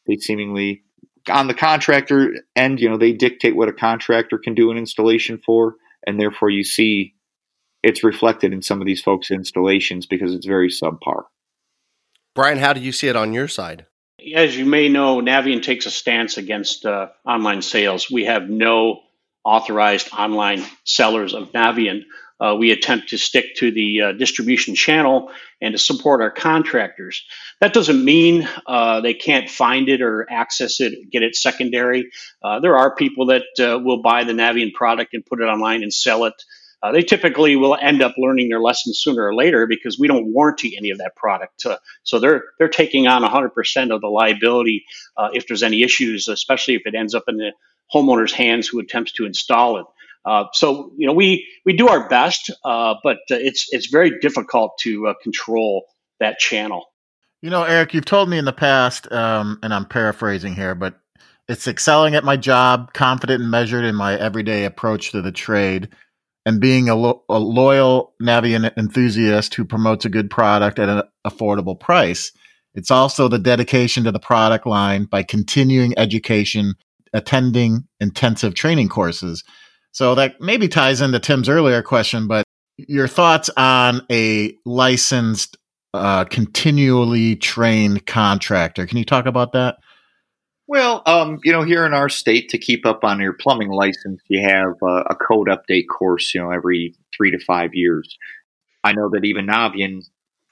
they 0.06 0.18
seemingly 0.18 0.84
on 1.30 1.48
the 1.48 1.54
contractor 1.54 2.36
end, 2.56 2.80
you 2.80 2.90
know, 2.90 2.98
they 2.98 3.12
dictate 3.12 3.56
what 3.56 3.70
a 3.70 3.74
contractor 3.74 4.38
can 4.38 4.56
do 4.56 4.72
an 4.72 4.78
installation 4.78 5.40
for, 5.46 5.76
and 6.06 6.20
therefore 6.20 6.50
you 6.50 6.64
see 6.64 7.16
it's 7.88 8.04
reflected 8.04 8.52
in 8.52 8.62
some 8.62 8.82
of 8.82 8.86
these 8.86 9.02
folks' 9.02 9.32
installations 9.32 10.06
because 10.06 10.34
it's 10.34 10.46
very 10.46 10.70
subpar. 10.70 11.24
Brian, 12.36 12.58
how 12.58 12.74
do 12.74 12.82
you 12.82 12.92
see 12.92 13.08
it 13.08 13.16
on 13.16 13.32
your 13.32 13.48
side? 13.48 13.86
As 14.36 14.58
you 14.58 14.66
may 14.66 14.90
know, 14.90 15.22
Navian 15.22 15.64
takes 15.64 15.86
a 15.86 15.92
stance 15.92 16.38
against 16.38 16.86
uh, 16.86 17.08
online 17.26 17.62
sales. 17.62 18.12
We 18.12 18.26
have 18.26 18.50
no 18.50 19.00
authorized 19.46 20.10
online 20.14 20.66
sellers 20.84 21.34
of 21.34 21.54
Navian. 21.54 22.02
Uh, 22.42 22.56
we 22.60 22.72
attempt 22.72 23.10
to 23.10 23.18
stick 23.18 23.56
to 23.56 23.72
the 23.72 24.02
uh, 24.02 24.12
distribution 24.12 24.76
channel 24.76 25.32
and 25.62 25.74
to 25.74 25.78
support 25.78 26.22
our 26.22 26.30
contractors. 26.30 27.24
That 27.62 27.74
doesn't 27.74 28.04
mean 28.04 28.48
uh, 28.68 29.00
they 29.00 29.14
can't 29.14 29.50
find 29.50 29.88
it 29.88 30.02
or 30.02 30.28
access 30.30 30.82
it, 30.82 31.10
get 31.10 31.24
it 31.24 31.36
secondary. 31.36 32.10
Uh, 32.44 32.60
there 32.60 32.76
are 32.76 32.94
people 32.94 33.28
that 33.28 33.46
uh, 33.60 33.80
will 33.80 34.02
buy 34.02 34.26
the 34.26 34.34
Navian 34.34 34.74
product 34.74 35.14
and 35.14 35.26
put 35.26 35.40
it 35.40 35.46
online 35.46 35.84
and 35.84 35.94
sell 35.94 36.26
it. 36.26 36.36
Uh, 36.84 36.92
they 36.92 37.02
typically 37.02 37.56
will 37.56 37.76
end 37.76 38.02
up 38.02 38.14
learning 38.18 38.50
their 38.50 38.60
lesson 38.60 38.94
sooner 38.94 39.24
or 39.24 39.34
later 39.34 39.66
because 39.66 39.98
we 39.98 40.08
don't 40.08 40.32
warranty 40.32 40.78
any 40.78 40.92
of 40.92 41.00
that 41.00 41.16
product. 41.16 41.66
Uh, 41.66 41.78
so 42.04 42.20
they're 42.20 42.44
they're 42.60 42.70
taking 42.70 43.08
on 43.08 43.24
100% 43.24 43.96
of 43.96 44.02
the 44.02 44.08
liability 44.08 44.86
uh, 45.18 45.30
if 45.34 45.48
there's 45.48 45.64
any 45.64 45.82
issues, 45.82 46.28
especially 46.28 46.76
if 46.76 46.84
it 46.86 46.94
ends 46.94 47.16
up 47.16 47.24
in 47.28 47.38
the 47.38 47.52
homeowner's 47.94 48.34
hands 48.34 48.68
who 48.68 48.80
attempts 48.80 49.14
to 49.14 49.26
install 49.26 49.78
it. 49.80 49.86
Uh, 50.26 50.46
so 50.54 50.92
you 50.98 51.08
know 51.08 51.14
we 51.14 51.48
we 51.66 51.74
do 51.74 51.88
our 51.88 52.08
best, 52.10 52.52
uh, 52.66 52.96
but 53.04 53.18
it's 53.30 53.68
it's 53.72 53.88
very 53.88 54.20
difficult 54.20 54.78
to 54.80 55.08
uh, 55.08 55.14
control 55.24 55.86
that 56.20 56.38
channel. 56.38 56.86
You 57.42 57.50
know, 57.50 57.64
Eric, 57.64 57.94
you've 57.94 58.06
told 58.06 58.30
me 58.30 58.38
in 58.38 58.46
the 58.46 58.54
past, 58.54 59.12
um, 59.12 59.60
and 59.64 59.74
I'm 59.74 59.86
paraphrasing 59.86 60.54
here, 60.54 60.76
but 60.76 61.00
it's 61.48 61.68
excelling 61.68 62.16
at 62.16 62.26
my 62.26 62.36
job, 62.36 62.94
confident 62.94 63.42
and 63.42 63.50
measured 63.50 63.86
in 63.86 63.96
my 63.96 64.18
everyday 64.18 64.66
approach 64.66 65.12
to 65.12 65.22
the 65.22 65.32
trade, 65.32 65.90
and 66.48 66.62
being 66.62 66.88
a, 66.88 66.96
lo- 66.96 67.24
a 67.28 67.38
loyal 67.38 68.14
Navian 68.24 68.72
enthusiast 68.78 69.54
who 69.54 69.66
promotes 69.66 70.06
a 70.06 70.10
good 70.10 70.30
product 70.30 70.80
at 70.80 70.88
an 70.88 71.04
affordable 71.26 71.78
price. 71.78 72.32
It's 72.74 72.90
also 72.90 73.28
the 73.28 73.38
dedication 73.38 74.06
to 74.06 74.14
the 74.14 74.20
product 74.20 74.66
line 74.66 75.04
by 75.04 75.24
continuing 75.24 75.94
education, 76.00 76.76
attending 77.12 77.86
intensive 78.00 78.54
training 78.54 78.88
courses. 78.88 79.44
So 79.92 80.16
that 80.16 80.40
maybe 80.40 80.70
ties 80.70 81.02
into 81.02 81.20
Tim's 81.20 81.50
earlier 81.50 81.82
question, 81.82 82.30
but 82.30 82.46
your 82.78 83.10
thoughts 83.10 83.50
on 83.58 84.04
a 84.10 84.54
licensed, 84.66 85.58
uh, 85.94 86.24
continually 86.24 87.36
trained 87.36 88.06
contractor. 88.06 88.86
Can 88.86 88.98
you 88.98 89.06
talk 89.06 89.26
about 89.26 89.52
that? 89.52 89.80
Well, 90.68 91.02
um, 91.06 91.40
you 91.44 91.52
know, 91.54 91.64
here 91.64 91.86
in 91.86 91.94
our 91.94 92.10
state, 92.10 92.50
to 92.50 92.58
keep 92.58 92.86
up 92.86 93.04
on 93.04 93.20
your 93.20 93.34
plumbing 93.34 93.70
license, 93.70 94.22
you 94.28 94.42
have 94.48 94.74
uh, 94.84 95.04
a 95.10 95.16
code 95.16 95.48
update 95.48 95.86
course, 95.88 96.34
you 96.36 96.42
know, 96.42 96.52
every 96.52 96.94
three 97.16 97.32
to 97.32 97.40
five 97.40 97.74
years. 97.74 98.18
I 98.84 98.94
know 98.94 99.10
that 99.12 99.26
even 99.26 99.48
Navian, 99.48 100.02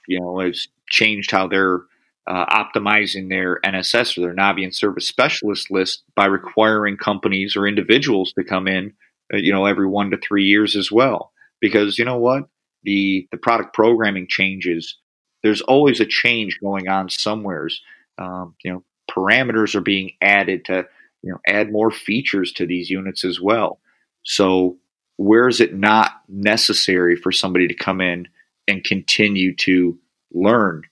you 0.08 0.20
know, 0.20 0.40
has 0.40 0.68
changed 0.88 1.30
how 1.30 1.48
they're 1.48 1.80
uh, 2.26 2.46
optimizing 2.46 3.28
their 3.28 3.60
NSS 3.64 4.16
or 4.18 4.22
their 4.22 4.34
Navian 4.34 4.74
Service 4.74 5.08
Specialist 5.08 5.70
list 5.70 6.04
by 6.16 6.26
requiring 6.26 6.96
companies 6.96 7.56
or 7.56 7.66
individuals 7.66 8.32
to 8.34 8.44
come 8.44 8.68
in, 8.68 8.94
uh, 9.34 9.38
you 9.38 9.52
know, 9.52 9.66
every 9.66 9.88
one 9.88 10.10
to 10.10 10.18
three 10.18 10.44
years 10.44 10.76
as 10.76 10.92
well. 10.92 11.32
Because 11.60 11.98
you 11.98 12.04
know 12.04 12.18
what, 12.18 12.44
the 12.84 13.28
the 13.32 13.38
product 13.38 13.74
programming 13.74 14.26
changes. 14.28 14.98
There's 15.42 15.62
always 15.62 16.00
a 16.00 16.06
change 16.06 16.58
going 16.60 16.88
on 16.88 17.10
somewheres. 17.10 17.82
Um, 18.18 18.54
you 18.64 18.72
know, 18.72 18.84
parameters 19.16 19.74
are 19.74 19.80
being 19.80 20.12
added 20.20 20.64
to 20.66 20.86
you 21.22 21.30
know 21.30 21.40
add 21.46 21.72
more 21.72 21.90
features 21.90 22.52
to 22.52 22.66
these 22.66 22.90
units 22.90 23.24
as 23.24 23.40
well. 23.40 23.80
So 24.22 24.76
where 25.16 25.48
is 25.48 25.60
it 25.60 25.74
not 25.74 26.12
necessary 26.28 27.16
for 27.16 27.32
somebody 27.32 27.68
to 27.68 27.74
come 27.74 28.00
in 28.00 28.28
and 28.68 28.84
continue 28.84 29.54
to 29.56 29.98
learn 30.32 30.82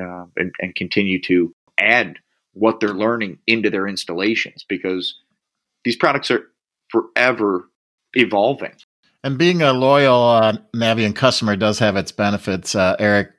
uh, 0.00 0.26
and, 0.36 0.52
and 0.60 0.74
continue 0.74 1.20
to 1.22 1.54
add 1.78 2.18
what 2.52 2.80
they're 2.80 2.94
learning 2.94 3.38
into 3.46 3.68
their 3.68 3.86
installations 3.86 4.64
because 4.66 5.16
these 5.84 5.96
products 5.96 6.30
are 6.30 6.46
forever 6.88 7.68
evolving. 8.14 8.72
And 9.22 9.36
being 9.36 9.60
a 9.60 9.72
loyal 9.72 10.22
uh, 10.22 10.56
Navian 10.74 11.14
customer 11.14 11.56
does 11.56 11.78
have 11.80 11.96
its 11.96 12.12
benefits. 12.12 12.74
Uh, 12.74 12.96
Eric 12.98 13.32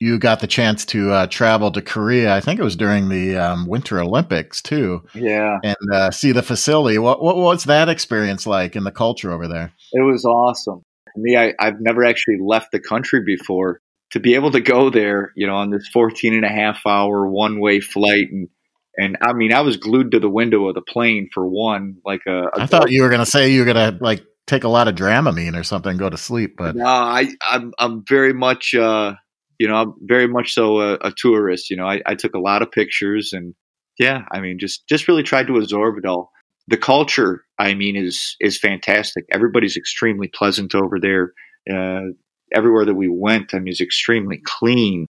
you 0.00 0.18
got 0.18 0.40
the 0.40 0.46
chance 0.46 0.84
to 0.86 1.10
uh, 1.12 1.26
travel 1.26 1.70
to 1.72 1.82
Korea. 1.82 2.34
I 2.34 2.40
think 2.40 2.60
it 2.60 2.64
was 2.64 2.76
during 2.76 3.08
the 3.08 3.36
um, 3.36 3.66
Winter 3.66 4.00
Olympics 4.00 4.60
too. 4.60 5.02
Yeah, 5.14 5.58
and 5.62 5.76
uh, 5.92 6.10
see 6.10 6.32
the 6.32 6.42
facility. 6.42 6.98
What, 6.98 7.22
what 7.22 7.36
what's 7.36 7.64
that 7.64 7.88
experience 7.88 8.46
like 8.46 8.76
in 8.76 8.84
the 8.84 8.92
culture 8.92 9.32
over 9.32 9.48
there? 9.48 9.72
It 9.92 10.02
was 10.04 10.24
awesome. 10.24 10.82
For 11.14 11.20
me, 11.20 11.36
I, 11.36 11.54
I've 11.58 11.80
never 11.80 12.04
actually 12.04 12.38
left 12.40 12.72
the 12.72 12.80
country 12.80 13.22
before. 13.24 13.80
To 14.10 14.20
be 14.20 14.36
able 14.36 14.52
to 14.52 14.60
go 14.60 14.90
there, 14.90 15.32
you 15.34 15.44
know, 15.44 15.56
on 15.56 15.70
this 15.70 15.88
14 15.92 16.34
and 16.34 16.44
a 16.44 16.48
half 16.48 16.86
hour 16.86 17.26
one 17.28 17.58
way 17.58 17.80
flight 17.80 18.26
and 18.30 18.48
and 18.96 19.16
I 19.20 19.32
mean, 19.32 19.52
I 19.52 19.62
was 19.62 19.76
glued 19.76 20.12
to 20.12 20.20
the 20.20 20.28
window 20.28 20.68
of 20.68 20.74
the 20.74 20.82
plane 20.82 21.28
for 21.32 21.46
one. 21.46 21.96
Like 22.04 22.20
a, 22.26 22.44
a 22.44 22.60
I 22.60 22.66
thought 22.66 22.90
you 22.90 23.02
were 23.02 23.08
going 23.08 23.24
to 23.24 23.26
say 23.30 23.50
you 23.50 23.64
were 23.64 23.72
going 23.72 23.96
to 23.96 24.02
like 24.02 24.24
take 24.46 24.64
a 24.64 24.68
lot 24.68 24.88
of 24.88 24.94
Dramamine 24.94 25.58
or 25.58 25.64
something, 25.64 25.96
go 25.96 26.08
to 26.08 26.16
sleep. 26.16 26.54
But 26.56 26.76
no, 26.76 26.86
I, 26.86 27.28
I'm 27.42 27.72
I'm 27.78 28.04
very 28.08 28.32
much, 28.32 28.74
uh, 28.74 29.14
you 29.58 29.68
know, 29.68 29.76
I'm 29.76 29.94
very 30.02 30.26
much 30.26 30.52
so 30.54 30.80
a, 30.80 30.94
a 30.94 31.12
tourist. 31.16 31.70
You 31.70 31.76
know, 31.76 31.86
I, 31.86 32.00
I 32.06 32.14
took 32.14 32.34
a 32.34 32.40
lot 32.40 32.62
of 32.62 32.70
pictures 32.70 33.32
and 33.32 33.54
yeah, 33.98 34.22
I 34.32 34.40
mean, 34.40 34.58
just 34.58 34.86
just 34.88 35.08
really 35.08 35.22
tried 35.22 35.46
to 35.46 35.56
absorb 35.56 35.98
it 35.98 36.06
all. 36.06 36.30
The 36.66 36.76
culture, 36.76 37.44
I 37.58 37.74
mean, 37.74 37.96
is 37.96 38.36
is 38.40 38.58
fantastic. 38.58 39.24
Everybody's 39.32 39.76
extremely 39.76 40.28
pleasant 40.28 40.74
over 40.74 40.98
there. 40.98 41.32
Uh, 41.70 42.12
everywhere 42.54 42.84
that 42.84 42.94
we 42.94 43.08
went, 43.08 43.54
I 43.54 43.58
mean, 43.58 43.68
is 43.68 43.80
extremely 43.80 44.40
clean. 44.44 45.06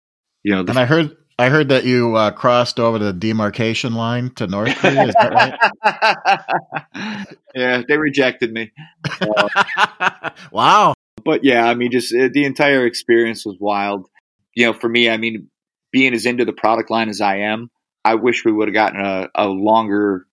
You 0.44 0.56
know, 0.56 0.60
and 0.62 0.80
I 0.80 0.86
heard 0.86 1.16
I 1.38 1.50
heard 1.50 1.70
that 1.70 1.86
you 1.86 2.16
uh, 2.16 2.32
crossed 2.32 2.80
over 2.80 3.00
the 3.00 3.14
demarcation 3.14 3.96
line 3.96 4.30
to 4.36 4.48
North 4.48 4.76
Korea. 4.76 5.08
Is 5.08 5.16
that 5.16 5.60
right? 6.94 7.28
yeah, 7.56 7.82
they 7.88 7.98
rejected 7.98 8.54
me. 8.54 8.72
Uh, 9.20 10.30
wow. 10.52 10.94
But 11.24 11.44
yeah, 11.44 11.66
I 11.66 11.74
mean, 11.74 11.92
just 11.92 12.14
uh, 12.14 12.30
the 12.32 12.46
entire 12.46 12.86
experience 12.86 13.46
was 13.46 13.58
wild. 13.60 14.08
You 14.56 14.68
know, 14.68 14.74
for 14.74 14.90
me, 14.90 15.10
I 15.10 15.18
mean, 15.18 15.50
being 15.92 16.14
as 16.14 16.26
into 16.26 16.46
the 16.46 16.54
product 16.54 16.90
line 16.90 17.10
as 17.10 17.22
I 17.22 17.38
am, 17.38 17.70
I 18.04 18.16
wish 18.16 18.44
we 18.44 18.52
would 18.52 18.68
have 18.68 18.74
gotten 18.74 19.00
a, 19.00 19.30
a 19.36 19.48
longer 19.48 20.26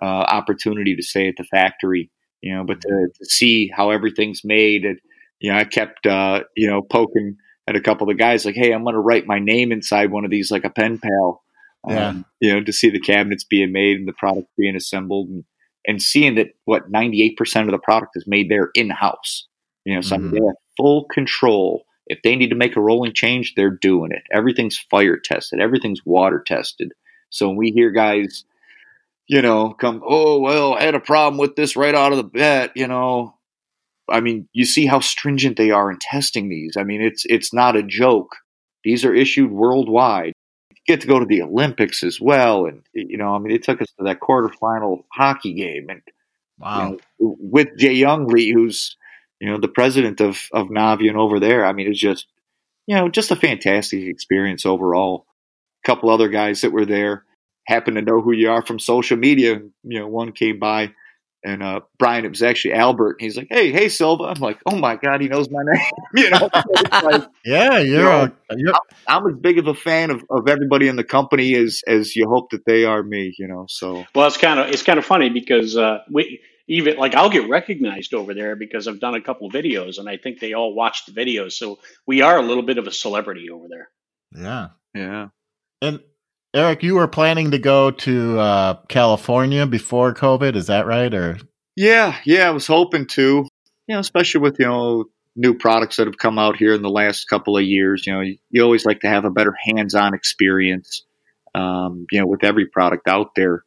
uh, 0.00 0.04
opportunity 0.04 0.96
to 0.96 1.02
stay 1.02 1.28
at 1.28 1.34
the 1.36 1.44
factory. 1.44 2.10
You 2.40 2.56
know, 2.56 2.64
but 2.64 2.80
to, 2.80 2.88
to 2.88 3.24
see 3.26 3.70
how 3.74 3.90
everything's 3.90 4.42
made, 4.44 4.84
and 4.84 4.98
you 5.40 5.52
know, 5.52 5.58
I 5.58 5.64
kept 5.64 6.06
uh, 6.06 6.44
you 6.56 6.68
know 6.68 6.80
poking 6.80 7.36
at 7.68 7.76
a 7.76 7.80
couple 7.80 8.08
of 8.08 8.16
the 8.16 8.22
guys 8.22 8.46
like, 8.46 8.54
"Hey, 8.54 8.72
I'm 8.72 8.82
going 8.82 8.94
to 8.94 9.00
write 9.00 9.26
my 9.26 9.38
name 9.38 9.72
inside 9.72 10.10
one 10.10 10.24
of 10.24 10.30
these 10.30 10.50
like 10.50 10.64
a 10.64 10.70
pen 10.70 10.98
pal." 10.98 11.42
Yeah. 11.88 12.08
Um, 12.08 12.26
you 12.40 12.52
know, 12.52 12.62
to 12.62 12.72
see 12.72 12.90
the 12.90 13.00
cabinets 13.00 13.44
being 13.44 13.72
made 13.72 13.98
and 13.98 14.08
the 14.08 14.12
product 14.12 14.48
being 14.56 14.76
assembled, 14.76 15.28
and, 15.28 15.44
and 15.86 16.02
seeing 16.02 16.34
that 16.34 16.48
what 16.64 16.90
98% 16.92 17.36
of 17.62 17.70
the 17.70 17.78
product 17.78 18.12
is 18.16 18.24
made 18.26 18.50
there 18.50 18.70
in 18.74 18.90
house. 18.90 19.46
You 19.84 19.94
know, 19.94 20.00
so 20.00 20.16
mm-hmm. 20.16 20.30
they 20.30 20.40
have 20.40 20.56
full 20.76 21.06
control. 21.12 21.84
If 22.10 22.22
they 22.22 22.36
need 22.36 22.50
to 22.50 22.56
make 22.56 22.76
a 22.76 22.80
rolling 22.80 23.14
change, 23.14 23.54
they're 23.54 23.70
doing 23.70 24.10
it. 24.12 24.22
Everything's 24.32 24.78
fire 24.90 25.16
tested. 25.16 25.60
Everything's 25.60 26.04
water 26.04 26.42
tested. 26.44 26.92
So 27.30 27.48
when 27.48 27.56
we 27.56 27.70
hear 27.70 27.90
guys, 27.90 28.44
you 29.28 29.40
know, 29.42 29.72
come, 29.72 30.02
oh 30.04 30.40
well, 30.40 30.74
I 30.74 30.82
had 30.82 30.94
a 30.94 31.00
problem 31.00 31.38
with 31.38 31.56
this 31.56 31.76
right 31.76 31.94
out 31.94 32.12
of 32.12 32.18
the 32.18 32.24
bat, 32.24 32.72
you 32.74 32.88
know, 32.88 33.34
I 34.10 34.20
mean, 34.20 34.48
you 34.52 34.64
see 34.64 34.86
how 34.86 35.00
stringent 35.00 35.56
they 35.56 35.70
are 35.70 35.90
in 35.90 35.98
testing 36.00 36.48
these. 36.48 36.76
I 36.76 36.82
mean, 36.82 37.00
it's 37.00 37.24
it's 37.26 37.54
not 37.54 37.76
a 37.76 37.82
joke. 37.82 38.36
These 38.82 39.04
are 39.04 39.14
issued 39.14 39.50
worldwide. 39.50 40.32
You 40.70 40.76
get 40.86 41.00
to 41.02 41.06
go 41.06 41.18
to 41.18 41.26
the 41.26 41.42
Olympics 41.42 42.02
as 42.02 42.20
well, 42.20 42.66
and 42.66 42.82
you 42.92 43.16
know, 43.16 43.34
I 43.34 43.38
mean, 43.38 43.54
it 43.54 43.62
took 43.62 43.80
us 43.80 43.88
to 43.98 44.04
that 44.04 44.20
quarterfinal 44.20 45.04
hockey 45.12 45.54
game, 45.54 45.86
and 45.88 46.02
wow, 46.58 46.90
you 46.90 47.00
know, 47.20 47.36
with 47.38 47.68
Jay 47.78 47.92
Young 47.92 48.26
Lee, 48.26 48.52
who's 48.52 48.96
you 49.40 49.50
know 49.50 49.58
the 49.58 49.68
president 49.68 50.20
of 50.20 50.38
of 50.52 50.68
Navien 50.68 51.16
over 51.16 51.40
there. 51.40 51.64
I 51.64 51.72
mean, 51.72 51.88
it's 51.88 52.00
just 52.00 52.26
you 52.86 52.96
know 52.96 53.08
just 53.08 53.30
a 53.30 53.36
fantastic 53.36 54.02
experience 54.04 54.66
overall. 54.66 55.26
A 55.84 55.86
couple 55.86 56.10
other 56.10 56.28
guys 56.28 56.60
that 56.60 56.72
were 56.72 56.86
there 56.86 57.24
happen 57.66 57.94
to 57.94 58.02
know 58.02 58.20
who 58.20 58.32
you 58.32 58.50
are 58.50 58.64
from 58.64 58.78
social 58.78 59.16
media. 59.16 59.60
You 59.82 60.00
know, 60.00 60.08
one 60.08 60.32
came 60.32 60.58
by 60.58 60.92
and 61.42 61.62
uh, 61.62 61.80
Brian, 61.98 62.24
it 62.24 62.28
was 62.28 62.42
actually 62.42 62.74
Albert. 62.74 63.16
He's 63.18 63.36
like, 63.36 63.46
"Hey, 63.50 63.72
hey, 63.72 63.88
Silva." 63.88 64.24
I'm 64.24 64.40
like, 64.40 64.58
"Oh 64.66 64.76
my 64.76 64.96
god, 64.96 65.20
he 65.22 65.28
knows 65.28 65.48
my 65.50 65.62
name." 65.64 65.86
you 66.14 66.30
know, 66.30 66.50
like, 67.02 67.24
yeah, 67.44 67.78
you're, 67.78 67.82
you 67.82 68.02
know, 68.02 68.32
a, 68.50 68.58
you're... 68.58 68.74
I'm, 69.08 69.24
I'm, 69.24 69.34
as 69.34 69.40
big 69.40 69.58
of 69.58 69.66
a 69.66 69.74
fan 69.74 70.10
of, 70.10 70.22
of 70.28 70.48
everybody 70.48 70.88
in 70.88 70.96
the 70.96 71.04
company 71.04 71.54
as 71.54 71.82
as 71.86 72.14
you 72.14 72.28
hope 72.28 72.50
that 72.50 72.64
they 72.66 72.84
are 72.84 73.02
me. 73.02 73.34
You 73.38 73.48
know, 73.48 73.64
so 73.68 74.04
well, 74.14 74.26
it's 74.26 74.36
kind 74.36 74.60
of 74.60 74.68
it's 74.68 74.82
kind 74.82 74.98
of 74.98 75.04
funny 75.04 75.30
because 75.30 75.76
uh, 75.76 75.98
we 76.10 76.40
even 76.70 76.96
like 76.96 77.14
I'll 77.14 77.30
get 77.30 77.48
recognized 77.48 78.14
over 78.14 78.32
there 78.32 78.54
because 78.54 78.86
I've 78.86 79.00
done 79.00 79.16
a 79.16 79.20
couple 79.20 79.48
of 79.48 79.52
videos, 79.52 79.98
and 79.98 80.08
I 80.08 80.16
think 80.16 80.38
they 80.38 80.54
all 80.54 80.72
watch 80.72 81.04
the 81.04 81.12
videos, 81.12 81.52
so 81.52 81.80
we 82.06 82.22
are 82.22 82.38
a 82.38 82.42
little 82.42 82.62
bit 82.62 82.78
of 82.78 82.86
a 82.86 82.92
celebrity 82.92 83.50
over 83.50 83.66
there. 83.68 83.90
Yeah, 84.32 84.68
yeah, 84.94 85.28
and 85.82 86.00
Eric, 86.54 86.84
you 86.84 86.94
were 86.94 87.08
planning 87.08 87.50
to 87.50 87.58
go 87.58 87.90
to 87.90 88.38
uh, 88.38 88.74
California 88.88 89.66
before 89.66 90.14
COVID, 90.14 90.54
is 90.54 90.68
that 90.68 90.86
right? 90.86 91.12
Or 91.12 91.38
yeah, 91.74 92.16
yeah, 92.24 92.46
I 92.46 92.50
was 92.50 92.66
hoping 92.66 93.06
to. 93.08 93.46
You 93.88 93.96
know, 93.96 94.00
especially 94.00 94.40
with 94.40 94.60
you 94.60 94.66
know 94.66 95.06
new 95.34 95.54
products 95.54 95.96
that 95.96 96.06
have 96.06 96.18
come 96.18 96.38
out 96.38 96.56
here 96.56 96.74
in 96.74 96.82
the 96.82 96.90
last 96.90 97.28
couple 97.28 97.56
of 97.56 97.64
years. 97.64 98.06
You 98.06 98.12
know, 98.12 98.20
you, 98.20 98.36
you 98.50 98.62
always 98.62 98.86
like 98.86 99.00
to 99.00 99.08
have 99.08 99.24
a 99.24 99.30
better 99.30 99.54
hands-on 99.60 100.14
experience. 100.14 101.04
Um, 101.52 102.06
you 102.12 102.20
know, 102.20 102.28
with 102.28 102.44
every 102.44 102.66
product 102.66 103.08
out 103.08 103.34
there. 103.34 103.64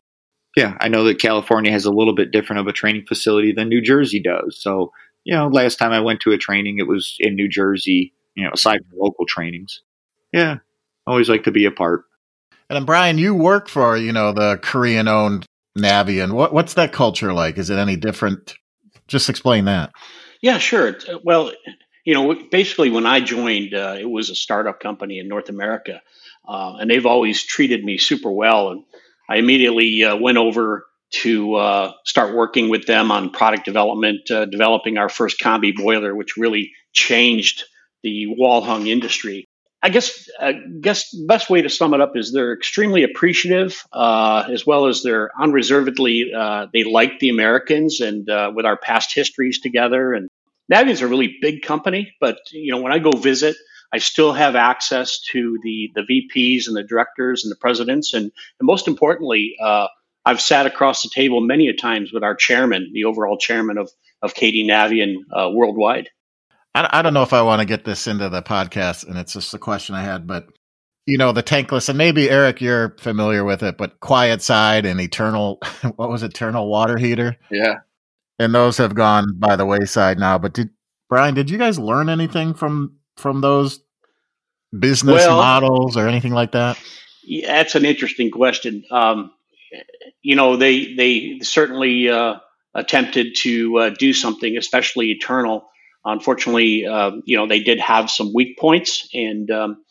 Yeah, 0.56 0.78
I 0.80 0.88
know 0.88 1.04
that 1.06 1.20
California 1.20 1.72
has 1.72 1.86
a 1.86 1.92
little 1.92 2.14
bit 2.14 2.32
different 2.32 2.60
of 2.60 2.68
a 2.68 2.74
training 2.74 3.06
facility 3.08 3.54
than 3.54 3.70
New 3.70 3.82
Jersey 3.82 4.22
does. 4.22 4.62
So, 4.62 4.92
you 5.24 5.36
know, 5.36 5.48
last 5.48 5.78
time 5.78 5.92
I 5.92 6.00
went 6.00 6.20
to 6.22 6.32
a 6.32 6.38
training, 6.38 6.78
it 6.78 6.88
was 6.88 7.16
in 7.20 7.36
New 7.36 7.50
Jersey. 7.50 8.14
You 8.36 8.46
know, 8.46 8.52
aside 8.54 8.80
from 8.90 8.98
local 9.00 9.26
trainings. 9.28 9.82
Yeah, 10.32 10.58
always 11.06 11.30
like 11.30 11.44
to 11.44 11.52
be 11.52 11.66
a 11.66 11.72
part. 11.72 12.06
And 12.70 12.86
Brian, 12.86 13.20
you 13.20 13.36
work 13.36 13.70
for 13.70 13.96
you 13.96 14.12
know 14.12 14.32
the 14.32 14.58
Korean 14.62 15.08
owned 15.08 15.46
Navien. 15.78 16.32
What 16.34 16.54
what's 16.54 16.74
that 16.76 16.92
culture 16.92 17.34
like? 17.34 17.58
Is 17.58 17.70
it 17.70 17.78
any 17.78 17.96
different? 17.96 18.56
Just 19.08 19.30
explain 19.30 19.66
that. 19.66 19.92
Yeah, 20.42 20.58
sure. 20.58 20.96
Well, 21.24 21.52
you 22.06 22.14
know, 22.14 22.36
basically 22.52 22.90
when 22.90 23.06
I 23.06 23.22
joined, 23.22 23.74
uh, 23.74 23.96
it 24.00 24.10
was 24.10 24.30
a 24.30 24.36
startup 24.36 24.80
company 24.80 25.20
in 25.20 25.28
North 25.28 25.50
America, 25.50 26.02
uh, 26.48 26.76
and 26.80 26.90
they've 26.90 27.06
always 27.06 27.44
treated 27.44 27.84
me 27.84 27.98
super 27.98 28.32
well. 28.32 28.72
And 28.72 28.84
I 29.30 29.38
immediately 29.38 30.04
uh, 30.04 30.16
went 30.16 30.38
over 30.38 30.86
to 31.22 31.56
uh, 31.56 31.94
start 32.06 32.36
working 32.36 32.70
with 32.70 32.88
them 32.88 33.12
on 33.12 33.30
product 33.30 33.66
development, 33.66 34.30
uh, 34.32 34.46
developing 34.46 34.98
our 34.98 35.10
first 35.10 35.40
combi 35.40 35.74
boiler, 35.76 36.16
which 36.16 36.38
really 36.38 36.72
changed 36.92 37.64
the 38.02 38.28
wall 38.28 38.62
hung 38.62 38.88
industry. 38.88 39.48
I 39.82 39.90
guess 39.90 40.30
I 40.40 40.54
guess 40.54 41.14
best 41.14 41.50
way 41.50 41.62
to 41.62 41.70
sum 41.70 41.94
it 41.94 42.00
up 42.00 42.16
is 42.16 42.32
they're 42.32 42.54
extremely 42.54 43.04
appreciative, 43.04 43.84
uh, 43.92 44.46
as 44.50 44.66
well 44.66 44.88
as 44.88 45.04
they're 45.04 45.30
unreservedly 45.40 46.32
uh, 46.34 46.68
they 46.74 46.86
like 46.86 47.20
the 47.20 47.30
Americans 47.30 48.00
and 48.00 48.30
uh, 48.30 48.52
with 48.56 48.66
our 48.66 48.78
past 48.78 49.14
histories 49.14 49.60
together. 49.60 50.14
And 50.14 50.30
Navien's 50.72 51.02
a 51.02 51.08
really 51.08 51.36
big 51.42 51.64
company, 51.64 52.14
but 52.22 52.40
you 52.52 52.72
know 52.72 52.82
when 52.82 52.94
I 52.94 53.00
go 53.00 53.12
visit, 53.12 53.58
I 53.94 54.00
still 54.00 54.34
have 54.34 54.56
access 54.56 55.20
to 55.32 55.60
the 55.64 55.92
the 55.94 56.02
VPs 56.02 56.68
and 56.68 56.76
the 56.76 56.84
directors 56.84 57.44
and 57.44 57.52
the 57.52 57.56
presidents, 57.56 58.14
and, 58.14 58.24
and 58.24 58.66
most 58.66 58.88
importantly, 58.88 59.56
uh, 59.62 59.88
I've 60.26 60.42
sat 60.42 60.66
across 60.66 61.04
the 61.04 61.10
table 61.10 61.42
many 61.42 61.68
a 61.68 61.74
times 61.74 62.12
with 62.12 62.24
our 62.24 62.36
chairman, 62.36 62.92
the 62.94 63.06
overall 63.06 63.38
chairman 63.38 63.78
of 63.78 63.92
of 64.22 64.34
KD 64.34 64.66
Navien 64.66 65.18
uh, 65.32 65.52
worldwide. 65.52 66.10
I, 66.74 66.90
I 66.92 67.02
don't 67.04 67.14
know 67.14 67.24
if 67.24 67.34
I 67.34 67.44
want 67.44 67.60
to 67.60 67.68
get 67.68 67.86
this 67.86 68.08
into 68.08 68.30
the 68.30 68.42
podcast, 68.42 69.08
and 69.08 69.18
it's 69.18 69.34
just 69.34 69.54
a 69.54 69.60
question 69.60 69.94
I 69.94 70.02
had, 70.02 70.26
but 70.26 70.48
you 71.06 71.18
know, 71.18 71.32
the 71.32 71.44
tankless, 71.44 71.90
and 71.90 71.98
maybe 71.98 72.30
Eric, 72.30 72.62
you're 72.62 72.96
familiar 72.98 73.44
with 73.44 73.62
it, 73.62 73.78
but 73.78 74.00
Quiet 74.00 74.42
Side 74.42 74.86
and 74.86 75.02
Eternal, 75.02 75.60
what 75.98 76.10
was 76.10 76.24
Eternal 76.24 76.68
Water 76.68 76.98
Heater? 76.98 77.36
Yeah. 77.52 77.80
And 78.40 78.56
those 78.56 78.78
have 78.78 78.96
gone 78.96 79.36
by 79.38 79.56
the 79.56 79.66
wayside 79.66 80.18
now. 80.18 80.40
But 80.40 80.54
did 80.54 80.70
Brian, 81.10 81.36
did 81.36 81.50
you 81.50 81.58
guys 81.58 81.78
learn 81.78 82.10
anything 82.10 82.54
from 82.54 82.96
from 83.18 83.42
those 83.42 83.83
business 84.78 85.26
well, 85.26 85.38
models 85.38 85.98
or 85.98 86.08
anything 86.08 86.34
like 86.34 86.52
that? 86.52 86.80
Yeah, 87.24 87.54
that's 87.58 87.76
an 87.76 87.86
interesting 87.86 88.32
question. 88.32 88.84
Um, 88.92 89.32
you 90.22 90.36
know, 90.36 90.58
they 90.58 90.94
they 90.94 91.40
certainly 91.42 92.10
uh, 92.10 92.36
attempted 92.74 93.36
to 93.38 93.78
uh, 93.78 93.90
do 93.90 94.14
something, 94.14 94.58
especially 94.58 95.12
Eternal, 95.12 95.70
Unfortunately, 96.06 96.86
uh, 96.86 97.12
you 97.24 97.38
know, 97.38 97.48
they 97.48 97.62
did 97.62 97.80
have 97.80 98.10
some 98.10 98.34
weak 98.34 98.58
points 98.58 99.08
and, 99.14 99.50
um, 99.50 99.84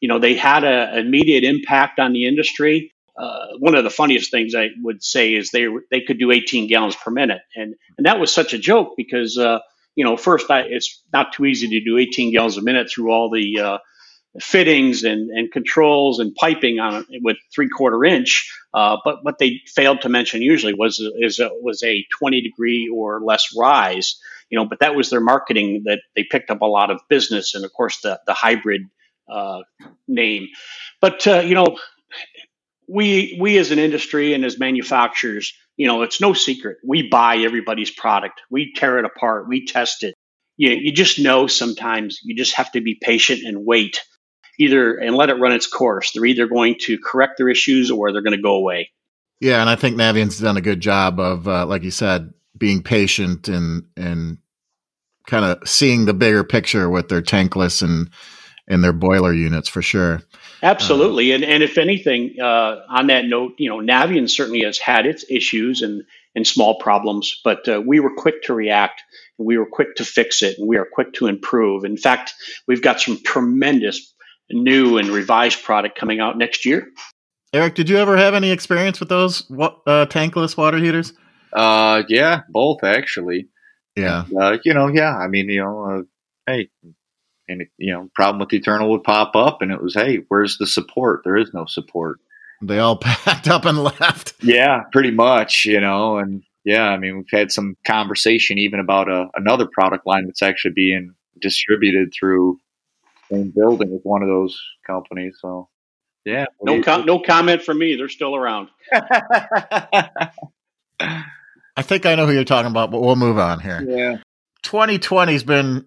you 0.00 0.08
know, 0.08 0.18
they 0.18 0.34
had 0.34 0.64
an 0.64 0.98
immediate 0.98 1.44
impact 1.44 2.00
on 2.00 2.12
the 2.12 2.26
industry. 2.26 2.92
Uh, 3.16 3.46
one 3.58 3.74
of 3.74 3.84
the 3.84 3.90
funniest 3.90 4.30
things 4.30 4.54
I 4.54 4.70
would 4.82 5.02
say 5.04 5.34
is 5.34 5.50
they 5.50 5.66
they 5.90 6.00
could 6.00 6.18
do 6.18 6.30
18 6.30 6.68
gallons 6.68 6.96
per 6.96 7.10
minute, 7.10 7.42
and 7.54 7.74
and 7.98 8.06
that 8.06 8.18
was 8.18 8.32
such 8.32 8.54
a 8.54 8.58
joke 8.58 8.94
because 8.96 9.36
uh, 9.36 9.58
you 9.94 10.04
know 10.04 10.16
first 10.16 10.50
I, 10.50 10.60
it's 10.60 11.02
not 11.12 11.34
too 11.34 11.44
easy 11.44 11.68
to 11.68 11.84
do 11.84 11.98
18 11.98 12.32
gallons 12.32 12.56
a 12.56 12.62
minute 12.62 12.88
through 12.88 13.10
all 13.10 13.28
the 13.28 13.60
uh, 13.60 13.78
fittings 14.38 15.02
and, 15.02 15.30
and 15.30 15.50
controls 15.50 16.20
and 16.20 16.34
piping 16.34 16.78
on 16.78 17.04
it 17.10 17.20
with 17.24 17.36
three 17.54 17.68
quarter 17.68 18.04
inch. 18.04 18.52
Uh, 18.72 18.96
but 19.04 19.24
what 19.24 19.38
they 19.38 19.60
failed 19.66 20.02
to 20.02 20.08
mention 20.08 20.42
usually 20.42 20.74
was 20.74 21.00
is 21.18 21.40
a, 21.40 21.50
was 21.60 21.82
a 21.82 22.04
20 22.18 22.40
degree 22.40 22.88
or 22.94 23.20
less 23.22 23.48
rise 23.56 24.20
you 24.50 24.58
know, 24.58 24.64
but 24.64 24.80
that 24.80 24.94
was 24.94 25.10
their 25.10 25.20
marketing 25.20 25.82
that 25.86 26.00
they 26.16 26.24
picked 26.24 26.50
up 26.50 26.60
a 26.60 26.66
lot 26.66 26.90
of 26.90 27.00
business, 27.08 27.54
and 27.54 27.64
of 27.64 27.72
course 27.72 28.00
the 28.00 28.20
the 28.26 28.34
hybrid 28.34 28.82
uh, 29.30 29.60
name. 30.08 30.48
But 31.00 31.26
uh, 31.26 31.40
you 31.40 31.54
know, 31.54 31.78
we 32.88 33.38
we 33.40 33.56
as 33.58 33.70
an 33.70 33.78
industry 33.78 34.34
and 34.34 34.44
as 34.44 34.58
manufacturers, 34.58 35.52
you 35.76 35.86
know, 35.86 36.02
it's 36.02 36.20
no 36.20 36.32
secret. 36.32 36.78
We 36.86 37.08
buy 37.08 37.36
everybody's 37.38 37.92
product. 37.92 38.42
We 38.50 38.72
tear 38.74 38.98
it 38.98 39.04
apart. 39.04 39.48
We 39.48 39.64
test 39.66 40.02
it. 40.02 40.14
You, 40.56 40.70
you 40.72 40.92
just 40.92 41.18
know 41.18 41.46
sometimes 41.46 42.18
you 42.24 42.34
just 42.36 42.56
have 42.56 42.72
to 42.72 42.80
be 42.80 42.98
patient 43.00 43.42
and 43.46 43.64
wait 43.64 44.00
either 44.60 44.94
and 44.94 45.16
let 45.16 45.30
it 45.30 45.40
run 45.40 45.52
its 45.52 45.66
course. 45.66 46.12
They're 46.12 46.26
either 46.26 46.46
going 46.46 46.76
to 46.82 46.98
correct 46.98 47.38
their 47.38 47.48
issues 47.48 47.90
or 47.90 48.12
they're 48.12 48.22
going 48.22 48.36
to 48.36 48.42
go 48.42 48.54
away. 48.54 48.90
Yeah, 49.40 49.60
and 49.62 49.70
I 49.70 49.74
think 49.74 49.96
Navien's 49.96 50.38
done 50.38 50.58
a 50.58 50.60
good 50.60 50.80
job 50.80 51.18
of, 51.18 51.48
uh, 51.48 51.64
like 51.64 51.82
you 51.82 51.90
said, 51.90 52.34
being 52.56 52.82
patient 52.82 53.48
and 53.48 53.84
and 53.96 54.36
kind 55.26 55.44
of 55.44 55.66
seeing 55.66 56.04
the 56.04 56.12
bigger 56.12 56.44
picture 56.44 56.90
with 56.90 57.08
their 57.08 57.22
tankless 57.22 57.82
and 57.82 58.10
and 58.68 58.84
their 58.84 58.92
boiler 58.92 59.32
units 59.32 59.68
for 59.68 59.80
sure. 59.80 60.20
Absolutely, 60.62 61.32
and 61.32 61.42
and 61.42 61.62
if 61.62 61.78
anything, 61.78 62.34
uh, 62.38 62.80
on 62.90 63.06
that 63.06 63.24
note, 63.24 63.54
you 63.56 63.70
know, 63.70 63.78
Navien 63.78 64.28
certainly 64.28 64.62
has 64.64 64.76
had 64.76 65.06
its 65.06 65.24
issues 65.30 65.80
and 65.80 66.04
and 66.34 66.46
small 66.46 66.78
problems, 66.78 67.40
but 67.42 67.66
uh, 67.66 67.82
we 67.84 67.98
were 67.98 68.14
quick 68.14 68.42
to 68.44 68.54
react 68.54 69.02
and 69.38 69.46
we 69.46 69.56
were 69.56 69.66
quick 69.66 69.96
to 69.96 70.04
fix 70.04 70.42
it 70.42 70.58
and 70.58 70.68
we 70.68 70.76
are 70.76 70.86
quick 70.92 71.14
to 71.14 71.26
improve. 71.26 71.84
In 71.84 71.96
fact, 71.96 72.34
we've 72.68 72.82
got 72.82 73.00
some 73.00 73.18
tremendous 73.24 74.14
new 74.50 74.98
and 74.98 75.08
revised 75.08 75.62
product 75.62 75.98
coming 75.98 76.20
out 76.20 76.36
next 76.36 76.64
year. 76.64 76.88
Eric, 77.52 77.74
did 77.74 77.88
you 77.88 77.96
ever 77.96 78.16
have 78.16 78.34
any 78.34 78.50
experience 78.50 79.00
with 79.00 79.08
those 79.08 79.50
uh, 79.50 80.06
tankless 80.06 80.56
water 80.56 80.78
heaters? 80.78 81.12
Uh, 81.52 82.02
yeah, 82.08 82.42
both 82.48 82.84
actually. 82.84 83.48
Yeah. 83.96 84.24
Uh, 84.38 84.58
you 84.64 84.72
know, 84.72 84.86
yeah. 84.86 85.16
I 85.16 85.26
mean, 85.26 85.48
you 85.48 85.62
know, 85.62 85.84
uh, 85.84 86.02
hey, 86.46 86.70
and 87.48 87.64
you 87.76 87.92
know, 87.92 88.08
problem 88.14 88.38
with 88.38 88.52
Eternal 88.52 88.90
would 88.90 89.02
pop 89.02 89.34
up, 89.34 89.60
and 89.60 89.72
it 89.72 89.82
was, 89.82 89.94
hey, 89.94 90.20
where's 90.28 90.58
the 90.58 90.66
support? 90.66 91.22
There 91.24 91.36
is 91.36 91.52
no 91.52 91.66
support. 91.66 92.18
They 92.62 92.78
all 92.78 92.96
packed 93.00 93.48
up 93.48 93.64
and 93.64 93.82
left. 93.82 94.34
Yeah, 94.42 94.82
pretty 94.92 95.10
much. 95.10 95.64
You 95.64 95.80
know, 95.80 96.18
and 96.18 96.42
yeah, 96.64 96.88
I 96.88 96.98
mean, 96.98 97.16
we've 97.16 97.38
had 97.40 97.50
some 97.50 97.76
conversation 97.84 98.58
even 98.58 98.78
about 98.78 99.08
a, 99.08 99.26
another 99.34 99.66
product 99.66 100.06
line 100.06 100.26
that's 100.26 100.42
actually 100.42 100.72
being 100.72 101.14
distributed 101.40 102.12
through 102.18 102.58
same 103.30 103.52
building 103.54 103.90
with 103.90 104.02
one 104.02 104.22
of 104.22 104.28
those 104.28 104.60
companies. 104.86 105.38
So, 105.40 105.68
yeah. 106.24 106.46
No, 106.62 106.82
com- 106.82 107.06
no 107.06 107.20
comment 107.20 107.62
from 107.62 107.78
me. 107.78 107.96
They're 107.96 108.08
still 108.08 108.34
around. 108.34 108.68
I 111.80 111.82
think 111.82 112.06
I 112.06 112.14
know 112.14 112.26
who 112.26 112.32
you're 112.32 112.44
talking 112.44 112.70
about, 112.70 112.90
but 112.90 113.00
we'll 113.00 113.16
move 113.16 113.38
on 113.38 113.60
here. 113.60 113.82
Yeah. 113.86 114.18
2020's 114.64 115.44
been, 115.44 115.86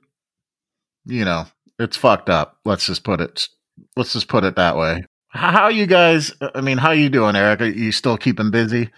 you 1.05 1.25
know, 1.25 1.45
it's 1.79 1.97
fucked 1.97 2.29
up. 2.29 2.57
Let's 2.65 2.85
just 2.85 3.03
put 3.03 3.21
it. 3.21 3.47
Let's 3.95 4.13
just 4.13 4.27
put 4.27 4.43
it 4.43 4.55
that 4.55 4.77
way. 4.77 5.05
How 5.29 5.67
you 5.69 5.85
guys? 5.85 6.31
I 6.55 6.61
mean, 6.61 6.77
how 6.77 6.91
you 6.91 7.09
doing, 7.09 7.35
Eric? 7.35 7.61
Are 7.61 7.65
you 7.65 7.91
still 7.91 8.17
keeping 8.17 8.51
busy? 8.51 8.89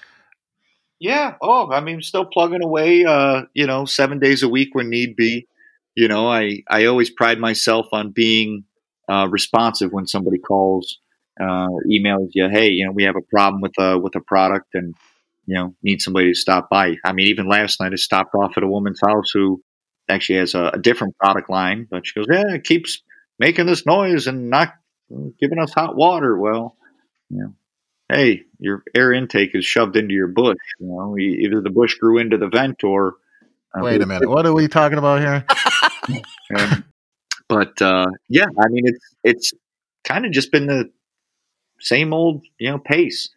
Yeah. 1.00 1.36
Oh, 1.42 1.72
I 1.72 1.80
mean, 1.82 2.02
still 2.02 2.26
plugging 2.26 2.64
away. 2.64 3.06
Uh, 3.06 3.44
you 3.54 3.68
know, 3.68 3.86
seven 3.86 4.20
days 4.20 4.44
a 4.44 4.50
week 4.50 4.70
when 4.74 4.90
need 4.90 5.16
be. 5.16 5.48
You 5.96 6.08
know, 6.08 6.28
I 6.28 6.64
I 6.70 6.86
always 6.86 7.10
pride 7.10 7.40
myself 7.40 7.88
on 7.92 8.12
being 8.12 8.66
uh, 9.10 9.28
responsive 9.30 9.92
when 9.92 10.08
somebody 10.08 10.40
calls, 10.40 11.00
uh, 11.40 11.70
emails 11.90 12.30
you. 12.34 12.50
Hey, 12.50 12.70
you 12.70 12.86
know, 12.86 12.92
we 12.92 13.04
have 13.04 13.16
a 13.16 13.22
problem 13.22 13.62
with 13.62 13.74
a 13.80 13.98
with 13.98 14.16
a 14.16 14.22
product, 14.22 14.68
and 14.74 14.96
you 15.46 15.56
know, 15.56 15.76
need 15.84 16.02
somebody 16.02 16.32
to 16.32 16.40
stop 16.40 16.70
by. 16.70 16.96
I 17.04 17.14
mean, 17.14 17.28
even 17.28 17.48
last 17.48 17.80
night 17.80 17.94
I 17.94 17.96
stopped 17.96 18.36
off 18.36 18.58
at 18.58 18.64
a 18.64 18.68
woman's 18.68 19.00
house 19.06 19.32
who 19.34 19.62
actually 20.10 20.40
has 20.40 20.54
a, 20.54 20.72
a 20.74 20.80
different 20.80 21.18
product 21.18 21.50
line, 21.50 21.88
but 21.90 22.06
she 22.06 22.20
goes, 22.20 22.28
"Yeah, 22.30 22.56
it 22.56 22.64
keeps 22.64 23.02
making 23.40 23.66
this 23.66 23.86
noise 23.86 24.28
and 24.28 24.50
not 24.50 24.74
giving 25.40 25.60
us 25.60 25.74
hot 25.74 25.96
water." 25.96 26.38
Well, 26.38 26.76
you 27.30 27.40
know, 27.40 27.54
hey, 28.12 28.44
your 28.60 28.84
air 28.96 29.14
intake 29.14 29.52
is 29.54 29.66
shoved 29.66 29.96
into 29.96 30.14
your 30.14 30.28
bush. 30.28 30.58
You 30.80 30.88
know, 30.88 31.18
either 31.18 31.62
the 31.62 31.70
bush 31.70 31.96
grew 31.96 32.18
into 32.18 32.38
the 32.38 32.50
vent 32.50 32.84
or. 32.84 33.16
Uh, 33.78 33.84
Wait 33.84 34.02
a 34.02 34.06
minute, 34.06 34.30
what 34.30 34.46
are 34.46 34.54
we 34.54 34.70
talking 34.70 34.98
about 34.98 35.20
here? 35.20 35.46
Um, 36.56 36.86
but 37.48 37.82
uh, 37.82 38.08
yeah, 38.30 38.48
I 38.60 38.68
mean, 38.70 38.84
it's 38.86 39.16
it's 39.24 39.54
kind 40.04 40.26
of 40.26 40.32
just 40.32 40.52
been 40.52 40.68
the 40.68 40.92
same 41.80 42.14
old, 42.14 42.44
you 42.60 42.72
know, 42.72 42.80
pace. 42.80 43.30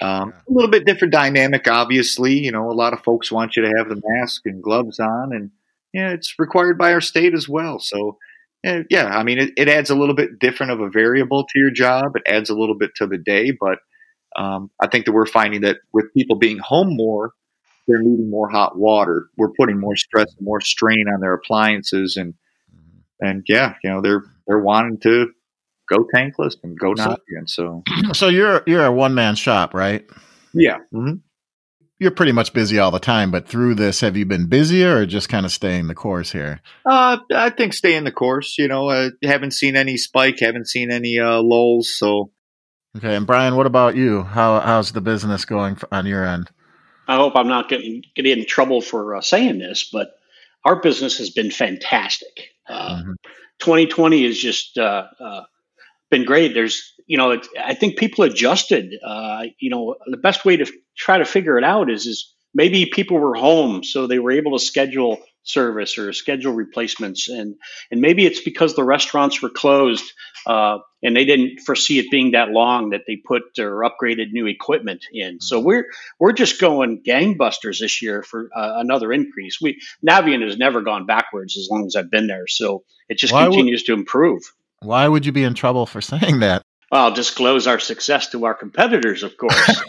Um, 0.00 0.34
a 0.48 0.52
little 0.52 0.70
bit 0.70 0.84
different 0.84 1.12
dynamic, 1.12 1.68
obviously. 1.68 2.38
You 2.38 2.52
know, 2.52 2.70
a 2.70 2.74
lot 2.74 2.92
of 2.92 3.02
folks 3.02 3.32
want 3.32 3.56
you 3.56 3.62
to 3.62 3.72
have 3.78 3.88
the 3.88 4.00
mask 4.04 4.42
and 4.44 4.62
gloves 4.62 5.00
on, 5.00 5.32
and 5.32 5.50
yeah, 5.92 6.10
it's 6.10 6.38
required 6.38 6.78
by 6.78 6.92
our 6.92 7.00
state 7.00 7.34
as 7.34 7.48
well. 7.48 7.78
So, 7.78 8.18
yeah, 8.62 9.06
I 9.06 9.22
mean, 9.22 9.38
it, 9.38 9.52
it, 9.56 9.68
adds 9.68 9.90
a 9.90 9.94
little 9.94 10.14
bit 10.14 10.38
different 10.38 10.72
of 10.72 10.80
a 10.80 10.90
variable 10.90 11.44
to 11.44 11.58
your 11.58 11.70
job. 11.70 12.16
It 12.16 12.22
adds 12.26 12.50
a 12.50 12.54
little 12.54 12.76
bit 12.76 12.90
to 12.96 13.06
the 13.06 13.16
day, 13.16 13.52
but 13.58 13.78
um, 14.36 14.70
I 14.80 14.88
think 14.88 15.06
that 15.06 15.12
we're 15.12 15.26
finding 15.26 15.62
that 15.62 15.78
with 15.92 16.12
people 16.12 16.36
being 16.36 16.58
home 16.58 16.94
more, 16.94 17.32
they're 17.86 18.02
needing 18.02 18.30
more 18.30 18.48
hot 18.48 18.76
water. 18.76 19.28
We're 19.36 19.52
putting 19.58 19.80
more 19.80 19.96
stress 19.96 20.34
and 20.36 20.44
more 20.44 20.60
strain 20.60 21.06
on 21.12 21.20
their 21.20 21.34
appliances, 21.34 22.16
and 22.16 22.34
and 23.20 23.44
yeah, 23.48 23.74
you 23.82 23.90
know, 23.90 24.00
they're 24.00 24.22
they're 24.46 24.60
wanting 24.60 24.98
to 25.00 25.30
go 25.88 26.06
tankless 26.14 26.56
and 26.62 26.78
go 26.78 26.94
so, 26.94 27.04
again. 27.04 27.46
So, 27.46 27.82
so 28.12 28.28
you're 28.28 28.62
you're 28.66 28.84
a 28.84 28.92
one 28.92 29.14
man 29.14 29.36
shop, 29.36 29.74
right? 29.74 30.04
Yeah. 30.52 30.78
Mm-hmm. 30.92 31.16
You're 31.98 32.10
pretty 32.10 32.32
much 32.32 32.52
busy 32.52 32.78
all 32.78 32.90
the 32.90 32.98
time, 32.98 33.30
but 33.30 33.48
through 33.48 33.76
this, 33.76 34.00
have 34.00 34.18
you 34.18 34.26
been 34.26 34.48
busier 34.48 34.98
or 34.98 35.06
just 35.06 35.30
kind 35.30 35.46
of 35.46 35.52
staying 35.52 35.86
the 35.86 35.94
course 35.94 36.30
here? 36.30 36.60
Uh, 36.84 37.16
I 37.34 37.48
think 37.48 37.72
staying 37.72 38.04
the 38.04 38.12
course. 38.12 38.56
You 38.58 38.68
know, 38.68 38.90
uh, 38.90 39.10
haven't 39.22 39.52
seen 39.52 39.76
any 39.76 39.96
spike, 39.96 40.40
haven't 40.40 40.68
seen 40.68 40.90
any 40.90 41.18
uh, 41.18 41.40
lulls. 41.40 41.96
So, 41.96 42.32
okay. 42.98 43.16
And 43.16 43.26
Brian, 43.26 43.56
what 43.56 43.66
about 43.66 43.96
you? 43.96 44.24
How 44.24 44.60
how's 44.60 44.92
the 44.92 45.00
business 45.00 45.46
going 45.46 45.78
on 45.90 46.04
your 46.04 46.24
end? 46.26 46.50
I 47.08 47.16
hope 47.16 47.34
I'm 47.36 47.48
not 47.48 47.68
getting 47.68 48.02
getting 48.14 48.38
in 48.38 48.46
trouble 48.46 48.80
for 48.80 49.16
uh, 49.16 49.20
saying 49.20 49.58
this, 49.58 49.88
but 49.92 50.10
our 50.64 50.80
business 50.80 51.18
has 51.18 51.30
been 51.30 51.50
fantastic. 51.50 52.50
Uh, 52.68 52.96
mm-hmm. 52.96 53.12
2020 53.60 54.24
is 54.24 54.38
just 54.38 54.76
uh, 54.76 55.06
uh, 55.20 55.42
been 56.10 56.24
great. 56.24 56.54
There's, 56.54 56.92
you 57.06 57.16
know, 57.16 57.40
I 57.62 57.74
think 57.74 57.96
people 57.96 58.24
adjusted. 58.24 58.94
Uh, 59.04 59.44
you 59.58 59.70
know, 59.70 59.96
the 60.06 60.16
best 60.16 60.44
way 60.44 60.56
to 60.56 60.66
try 60.96 61.18
to 61.18 61.24
figure 61.24 61.56
it 61.58 61.64
out 61.64 61.90
is 61.90 62.06
is 62.06 62.34
maybe 62.54 62.86
people 62.86 63.18
were 63.18 63.34
home, 63.34 63.84
so 63.84 64.06
they 64.06 64.18
were 64.18 64.32
able 64.32 64.58
to 64.58 64.64
schedule 64.64 65.18
service 65.46 65.96
or 65.96 66.12
schedule 66.12 66.52
replacements, 66.52 67.28
and 67.28 67.56
and 67.90 68.00
maybe 68.00 68.26
it's 68.26 68.40
because 68.40 68.74
the 68.74 68.84
restaurants 68.84 69.40
were 69.40 69.50
closed 69.50 70.04
uh, 70.46 70.78
and 71.02 71.16
they 71.16 71.24
didn't 71.24 71.60
foresee 71.60 71.98
it 71.98 72.10
being 72.10 72.32
that 72.32 72.50
long 72.50 72.90
that 72.90 73.02
they 73.06 73.16
put 73.16 73.42
or 73.58 73.82
upgraded 73.82 74.32
new 74.32 74.46
equipment 74.46 75.04
in. 75.12 75.40
So 75.40 75.58
mm-hmm. 75.58 75.66
we're 75.66 75.86
we're 76.18 76.32
just 76.32 76.60
going 76.60 77.02
gangbusters 77.06 77.78
this 77.78 78.02
year 78.02 78.22
for 78.22 78.50
uh, 78.54 78.74
another 78.76 79.12
increase. 79.12 79.58
We 79.60 79.80
Navien 80.06 80.42
has 80.44 80.58
never 80.58 80.82
gone 80.82 81.06
backwards 81.06 81.56
as 81.56 81.68
long 81.70 81.86
as 81.86 81.96
I've 81.96 82.10
been 82.10 82.26
there, 82.26 82.46
so 82.46 82.84
it 83.08 83.18
just 83.18 83.32
Why 83.32 83.44
continues 83.44 83.82
would- 83.82 83.94
to 83.94 83.98
improve. 83.98 84.42
Why 84.80 85.08
would 85.08 85.24
you 85.24 85.32
be 85.32 85.42
in 85.42 85.54
trouble 85.54 85.86
for 85.86 86.00
saying 86.02 86.40
that? 86.40 86.62
Well, 86.90 87.12
disclose 87.12 87.66
our 87.66 87.80
success 87.80 88.30
to 88.30 88.44
our 88.44 88.54
competitors, 88.54 89.24
of 89.24 89.36
course, 89.36 89.82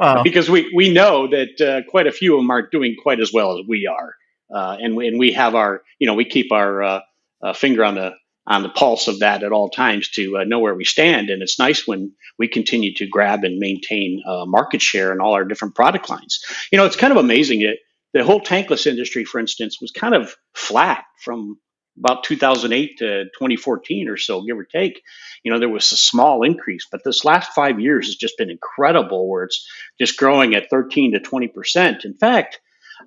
uh, 0.00 0.22
because 0.24 0.50
we, 0.50 0.72
we 0.74 0.92
know 0.92 1.28
that 1.28 1.60
uh, 1.60 1.88
quite 1.88 2.08
a 2.08 2.12
few 2.12 2.34
of 2.34 2.40
them 2.40 2.50
aren't 2.50 2.72
doing 2.72 2.96
quite 3.00 3.20
as 3.20 3.32
well 3.32 3.58
as 3.58 3.66
we 3.68 3.86
are, 3.86 4.14
uh, 4.52 4.76
and 4.80 4.96
we, 4.96 5.06
and 5.06 5.16
we 5.18 5.32
have 5.34 5.54
our 5.54 5.82
you 6.00 6.08
know 6.08 6.14
we 6.14 6.24
keep 6.24 6.50
our 6.50 6.82
uh, 6.82 7.00
uh, 7.42 7.52
finger 7.52 7.84
on 7.84 7.94
the 7.94 8.14
on 8.48 8.64
the 8.64 8.70
pulse 8.70 9.06
of 9.06 9.20
that 9.20 9.44
at 9.44 9.52
all 9.52 9.68
times 9.68 10.08
to 10.08 10.38
uh, 10.38 10.44
know 10.44 10.58
where 10.58 10.74
we 10.74 10.84
stand, 10.84 11.30
and 11.30 11.42
it's 11.42 11.60
nice 11.60 11.86
when 11.86 12.12
we 12.36 12.48
continue 12.48 12.92
to 12.94 13.06
grab 13.06 13.44
and 13.44 13.58
maintain 13.58 14.20
market 14.46 14.82
share 14.82 15.12
in 15.12 15.20
all 15.20 15.34
our 15.34 15.44
different 15.44 15.76
product 15.76 16.10
lines. 16.10 16.40
You 16.72 16.78
know, 16.78 16.86
it's 16.86 16.96
kind 16.96 17.12
of 17.12 17.18
amazing 17.18 17.60
that 17.60 17.76
the 18.14 18.24
whole 18.24 18.40
tankless 18.40 18.86
industry, 18.86 19.24
for 19.24 19.38
instance, 19.38 19.78
was 19.80 19.92
kind 19.92 20.14
of 20.14 20.34
flat 20.54 21.04
from 21.22 21.58
about 21.98 22.24
2008 22.24 22.98
to 22.98 23.24
2014 23.24 24.08
or 24.08 24.16
so, 24.16 24.42
give 24.42 24.58
or 24.58 24.64
take, 24.64 25.02
you 25.42 25.52
know, 25.52 25.58
there 25.58 25.68
was 25.68 25.90
a 25.92 25.96
small 25.96 26.42
increase. 26.42 26.86
But 26.90 27.02
this 27.04 27.24
last 27.24 27.52
five 27.52 27.80
years 27.80 28.06
has 28.06 28.16
just 28.16 28.38
been 28.38 28.50
incredible, 28.50 29.28
where 29.28 29.44
it's 29.44 29.66
just 29.98 30.16
growing 30.16 30.54
at 30.54 30.70
13 30.70 31.12
to 31.12 31.20
20 31.20 31.48
percent. 31.48 32.04
In 32.04 32.14
fact, 32.14 32.60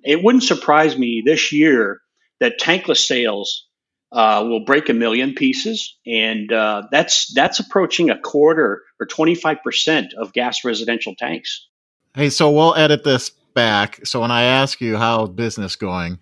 it 0.03 0.23
wouldn't 0.23 0.43
surprise 0.43 0.97
me 0.97 1.23
this 1.25 1.51
year 1.51 2.01
that 2.39 2.59
tankless 2.59 3.05
sales 3.05 3.67
uh, 4.11 4.43
will 4.45 4.65
break 4.65 4.89
a 4.89 4.93
million 4.93 5.33
pieces, 5.33 5.97
and 6.05 6.51
uh, 6.51 6.83
that's 6.91 7.33
that's 7.33 7.59
approaching 7.59 8.09
a 8.09 8.19
quarter 8.19 8.83
or 8.99 9.05
25 9.05 9.57
percent 9.63 10.13
of 10.13 10.33
gas 10.33 10.65
residential 10.65 11.15
tanks. 11.15 11.67
Hey, 12.13 12.29
so 12.29 12.51
we'll 12.51 12.75
edit 12.75 13.05
this 13.05 13.29
back. 13.53 14.05
So 14.05 14.19
when 14.19 14.31
I 14.31 14.43
ask 14.43 14.81
you 14.81 14.97
how 14.97 15.27
business 15.27 15.77
going, 15.77 16.19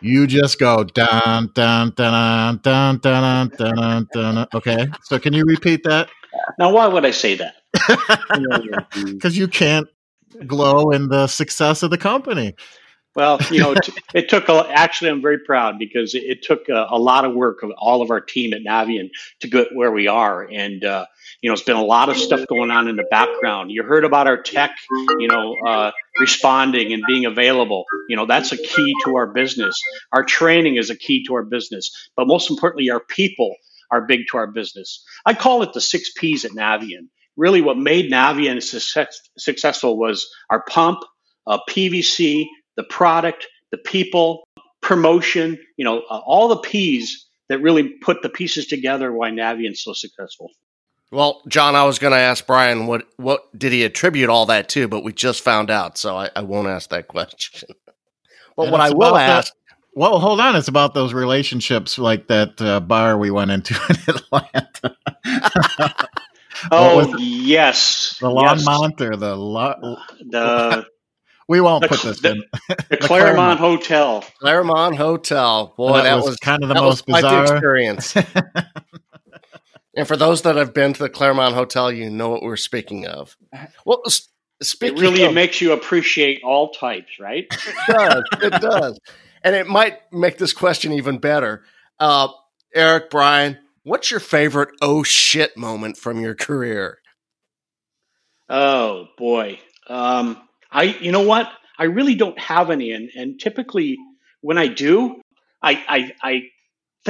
you 0.00 0.26
just 0.26 0.58
go 0.58 0.84
down, 0.84 1.50
down, 1.54 1.90
down, 1.90 2.58
down, 2.58 2.98
down, 2.98 3.48
down, 3.48 4.08
down. 4.12 4.46
Okay. 4.54 4.86
So 5.04 5.18
can 5.18 5.32
you 5.32 5.44
repeat 5.44 5.84
that? 5.84 6.08
Now, 6.58 6.72
why 6.72 6.86
would 6.86 7.04
I 7.04 7.10
say 7.10 7.36
that? 7.36 7.56
Because 9.04 9.36
you 9.36 9.48
can't 9.48 9.86
glow 10.46 10.90
in 10.90 11.08
the 11.08 11.26
success 11.26 11.82
of 11.82 11.90
the 11.90 11.98
company. 11.98 12.54
Well, 13.16 13.40
you 13.50 13.58
know, 13.58 13.72
it, 13.72 13.88
it 14.14 14.28
took 14.28 14.48
a, 14.48 14.66
actually, 14.70 15.10
I'm 15.10 15.20
very 15.20 15.38
proud 15.38 15.78
because 15.78 16.14
it, 16.14 16.22
it 16.24 16.42
took 16.42 16.68
a, 16.68 16.86
a, 16.90 16.98
lot 16.98 17.24
of 17.24 17.34
work 17.34 17.62
of 17.64 17.72
all 17.76 18.02
of 18.02 18.10
our 18.10 18.20
team 18.20 18.52
at 18.52 18.62
Navien 18.62 19.10
to 19.40 19.48
get 19.48 19.74
where 19.74 19.90
we 19.90 20.06
are. 20.06 20.44
And, 20.44 20.84
uh, 20.84 21.06
you 21.42 21.48
know, 21.48 21.54
it's 21.54 21.62
been 21.62 21.76
a 21.76 21.84
lot 21.84 22.08
of 22.08 22.16
stuff 22.16 22.46
going 22.48 22.70
on 22.70 22.88
in 22.88 22.96
the 22.96 23.06
background. 23.10 23.70
You 23.70 23.82
heard 23.82 24.04
about 24.04 24.26
our 24.26 24.40
tech, 24.42 24.72
you 25.18 25.28
know, 25.28 25.54
uh, 25.66 25.90
responding 26.18 26.92
and 26.92 27.02
being 27.06 27.24
available. 27.24 27.84
You 28.08 28.16
know, 28.16 28.26
that's 28.26 28.52
a 28.52 28.56
key 28.58 28.94
to 29.04 29.16
our 29.16 29.26
business. 29.26 29.74
Our 30.12 30.24
training 30.24 30.76
is 30.76 30.90
a 30.90 30.96
key 30.96 31.24
to 31.26 31.34
our 31.34 31.42
business. 31.42 31.90
But 32.14 32.26
most 32.26 32.50
importantly, 32.50 32.90
our 32.90 33.00
people 33.00 33.54
are 33.90 34.06
big 34.06 34.26
to 34.30 34.36
our 34.36 34.46
business. 34.46 35.02
I 35.24 35.34
call 35.34 35.62
it 35.62 35.72
the 35.72 35.80
six 35.80 36.12
P's 36.16 36.44
at 36.44 36.52
Navien. 36.52 37.08
Really, 37.36 37.62
what 37.62 37.78
made 37.78 38.10
Navien 38.10 38.62
success, 38.62 39.18
successful 39.38 39.98
was 39.98 40.28
our 40.50 40.62
pump, 40.62 40.98
uh, 41.46 41.58
PVC, 41.68 42.46
the 42.76 42.84
product, 42.84 43.46
the 43.70 43.78
people, 43.78 44.44
promotion, 44.82 45.58
you 45.76 45.84
know, 45.84 46.02
uh, 46.10 46.18
all 46.18 46.48
the 46.48 46.58
P's 46.58 47.26
that 47.48 47.62
really 47.62 47.94
put 48.02 48.22
the 48.22 48.28
pieces 48.28 48.66
together 48.66 49.12
why 49.12 49.30
Navien's 49.30 49.82
so 49.82 49.92
successful. 49.92 50.50
Well, 51.12 51.42
John, 51.48 51.74
I 51.74 51.84
was 51.84 51.98
going 51.98 52.12
to 52.12 52.18
ask 52.18 52.46
Brian 52.46 52.86
what 52.86 53.04
what 53.16 53.58
did 53.58 53.72
he 53.72 53.84
attribute 53.84 54.28
all 54.28 54.46
that 54.46 54.68
to, 54.70 54.86
but 54.86 55.02
we 55.02 55.12
just 55.12 55.42
found 55.42 55.70
out, 55.70 55.98
so 55.98 56.16
I, 56.16 56.30
I 56.36 56.42
won't 56.42 56.68
ask 56.68 56.90
that 56.90 57.08
question. 57.08 57.68
but 58.56 58.64
and 58.64 58.72
what 58.72 58.80
I 58.80 58.90
will 58.90 59.16
ask, 59.16 59.52
well, 59.94 60.20
hold 60.20 60.40
on, 60.40 60.54
it's 60.54 60.68
about 60.68 60.94
those 60.94 61.12
relationships, 61.12 61.98
like 61.98 62.28
that 62.28 62.60
uh, 62.60 62.80
bar 62.80 63.18
we 63.18 63.30
went 63.30 63.50
into 63.50 63.74
in 63.88 64.14
Atlanta. 64.14 64.96
oh 66.70 67.16
yes, 67.18 68.18
the 68.20 68.28
Longmont 68.28 69.00
yes. 69.00 69.08
or 69.08 69.16
the 69.16 69.34
La- 69.34 69.96
the 70.30 70.86
we 71.48 71.60
won't 71.60 71.82
the, 71.82 71.88
put 71.88 72.02
this 72.02 72.20
the, 72.20 72.30
in. 72.30 72.44
The, 72.68 72.86
the 72.90 72.96
Clermont, 72.98 73.58
Clermont, 73.58 73.58
Hotel. 73.58 74.24
Clermont 74.40 74.96
Hotel. 74.96 75.74
Boy, 75.76 75.94
that, 75.94 76.02
that 76.04 76.16
was, 76.16 76.26
was, 76.26 76.36
kind 76.36 76.62
of 76.62 76.68
the 76.68 76.76
most 76.76 77.06
bizarre 77.06 77.42
experience. 77.42 78.14
And 79.96 80.06
for 80.06 80.16
those 80.16 80.42
that 80.42 80.56
have 80.56 80.72
been 80.72 80.92
to 80.92 81.02
the 81.02 81.08
Clermont 81.08 81.54
Hotel, 81.54 81.90
you 81.90 82.10
know 82.10 82.28
what 82.28 82.42
we're 82.42 82.56
speaking 82.56 83.06
of. 83.06 83.36
Well, 83.84 84.02
speaking 84.62 84.98
it 84.98 85.00
really 85.00 85.24
of, 85.24 85.34
makes 85.34 85.60
you 85.60 85.72
appreciate 85.72 86.42
all 86.44 86.70
types, 86.70 87.18
right? 87.18 87.46
It 87.88 87.92
does. 87.92 88.24
It 88.40 88.60
does. 88.60 89.00
And 89.42 89.56
it 89.56 89.66
might 89.66 89.98
make 90.12 90.38
this 90.38 90.52
question 90.52 90.92
even 90.92 91.18
better. 91.18 91.64
Uh, 91.98 92.28
Eric, 92.74 93.10
Brian, 93.10 93.58
what's 93.82 94.10
your 94.10 94.20
favorite 94.20 94.70
oh 94.80 95.02
shit 95.02 95.56
moment 95.56 95.96
from 95.96 96.20
your 96.20 96.34
career? 96.34 96.98
Oh 98.48 99.08
boy. 99.16 99.58
Um, 99.88 100.40
I, 100.70 100.84
you 100.84 101.10
know 101.10 101.22
what? 101.22 101.50
I 101.78 101.84
really 101.84 102.14
don't 102.14 102.38
have 102.38 102.70
any, 102.70 102.92
and, 102.92 103.10
and 103.16 103.40
typically 103.40 103.96
when 104.40 104.58
I 104.58 104.68
do, 104.68 105.20
I, 105.62 105.82
I, 105.88 106.12
I 106.22 106.42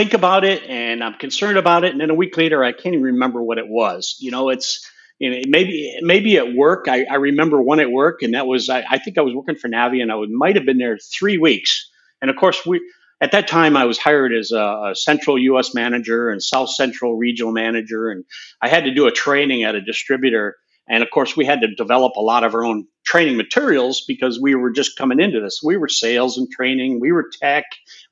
think 0.00 0.14
about 0.14 0.44
it 0.44 0.62
and 0.66 1.04
I'm 1.04 1.12
concerned 1.14 1.58
about 1.58 1.84
it, 1.84 1.92
and 1.92 2.00
then 2.00 2.08
a 2.08 2.14
week 2.14 2.34
later 2.38 2.64
I 2.64 2.72
can't 2.72 2.94
even 2.94 3.02
remember 3.02 3.42
what 3.42 3.58
it 3.58 3.68
was. 3.68 4.16
You 4.18 4.30
know, 4.30 4.48
it's 4.48 4.90
you 5.18 5.30
know, 5.30 5.42
maybe 5.46 5.94
maybe 6.00 6.38
at 6.38 6.54
work. 6.54 6.86
I, 6.88 7.04
I 7.04 7.16
remember 7.16 7.60
one 7.60 7.80
at 7.80 7.90
work, 7.90 8.22
and 8.22 8.32
that 8.32 8.46
was 8.46 8.70
I, 8.70 8.82
I 8.88 8.98
think 8.98 9.18
I 9.18 9.20
was 9.20 9.34
working 9.34 9.56
for 9.56 9.68
Navi, 9.68 10.00
and 10.00 10.10
I 10.10 10.14
would, 10.14 10.30
might 10.30 10.56
have 10.56 10.64
been 10.64 10.78
there 10.78 10.96
three 10.96 11.36
weeks. 11.36 11.90
And 12.22 12.30
of 12.30 12.36
course, 12.36 12.64
we 12.64 12.80
at 13.20 13.32
that 13.32 13.46
time 13.46 13.76
I 13.76 13.84
was 13.84 13.98
hired 13.98 14.32
as 14.32 14.52
a, 14.52 14.90
a, 14.90 14.94
central 14.94 15.38
U.S. 15.38 15.74
manager 15.74 16.30
and 16.30 16.42
South 16.42 16.70
Central 16.70 17.18
regional 17.18 17.52
manager, 17.52 18.08
and 18.08 18.24
I 18.62 18.68
had 18.68 18.84
to 18.84 18.94
do 18.94 19.06
a 19.06 19.12
training 19.12 19.64
at 19.64 19.74
a 19.74 19.82
distributor 19.82 20.56
and 20.88 21.02
of 21.02 21.10
course, 21.10 21.36
we 21.36 21.44
had 21.44 21.60
to 21.60 21.74
develop 21.74 22.16
a 22.16 22.20
lot 22.20 22.44
of 22.44 22.54
our 22.54 22.64
own 22.64 22.86
training 23.04 23.36
materials 23.36 24.04
because 24.06 24.40
we 24.40 24.54
were 24.54 24.70
just 24.70 24.96
coming 24.98 25.20
into 25.20 25.40
this. 25.40 25.60
We 25.62 25.76
were 25.76 25.88
sales 25.88 26.38
and 26.38 26.50
training, 26.50 27.00
we 27.00 27.12
were 27.12 27.30
tech, 27.40 27.64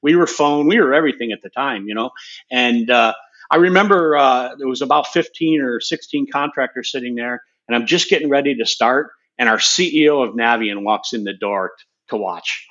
we 0.02 0.16
were 0.16 0.26
phone, 0.26 0.68
we 0.68 0.80
were 0.80 0.94
everything 0.94 1.32
at 1.32 1.42
the 1.42 1.50
time, 1.50 1.86
you 1.88 1.94
know. 1.94 2.10
And 2.50 2.90
uh, 2.90 3.14
I 3.50 3.56
remember 3.56 4.16
uh, 4.16 4.54
there 4.56 4.68
was 4.68 4.82
about 4.82 5.08
15 5.08 5.60
or 5.60 5.80
16 5.80 6.26
contractors 6.32 6.92
sitting 6.92 7.14
there, 7.14 7.42
and 7.66 7.76
I'm 7.76 7.86
just 7.86 8.10
getting 8.10 8.28
ready 8.28 8.56
to 8.56 8.66
start. 8.66 9.10
And 9.38 9.48
our 9.48 9.58
CEO 9.58 10.26
of 10.26 10.34
Navien 10.34 10.82
walks 10.82 11.12
in 11.12 11.24
the 11.24 11.32
door 11.32 11.72
t- 11.78 11.84
to 12.10 12.16
watch. 12.16 12.66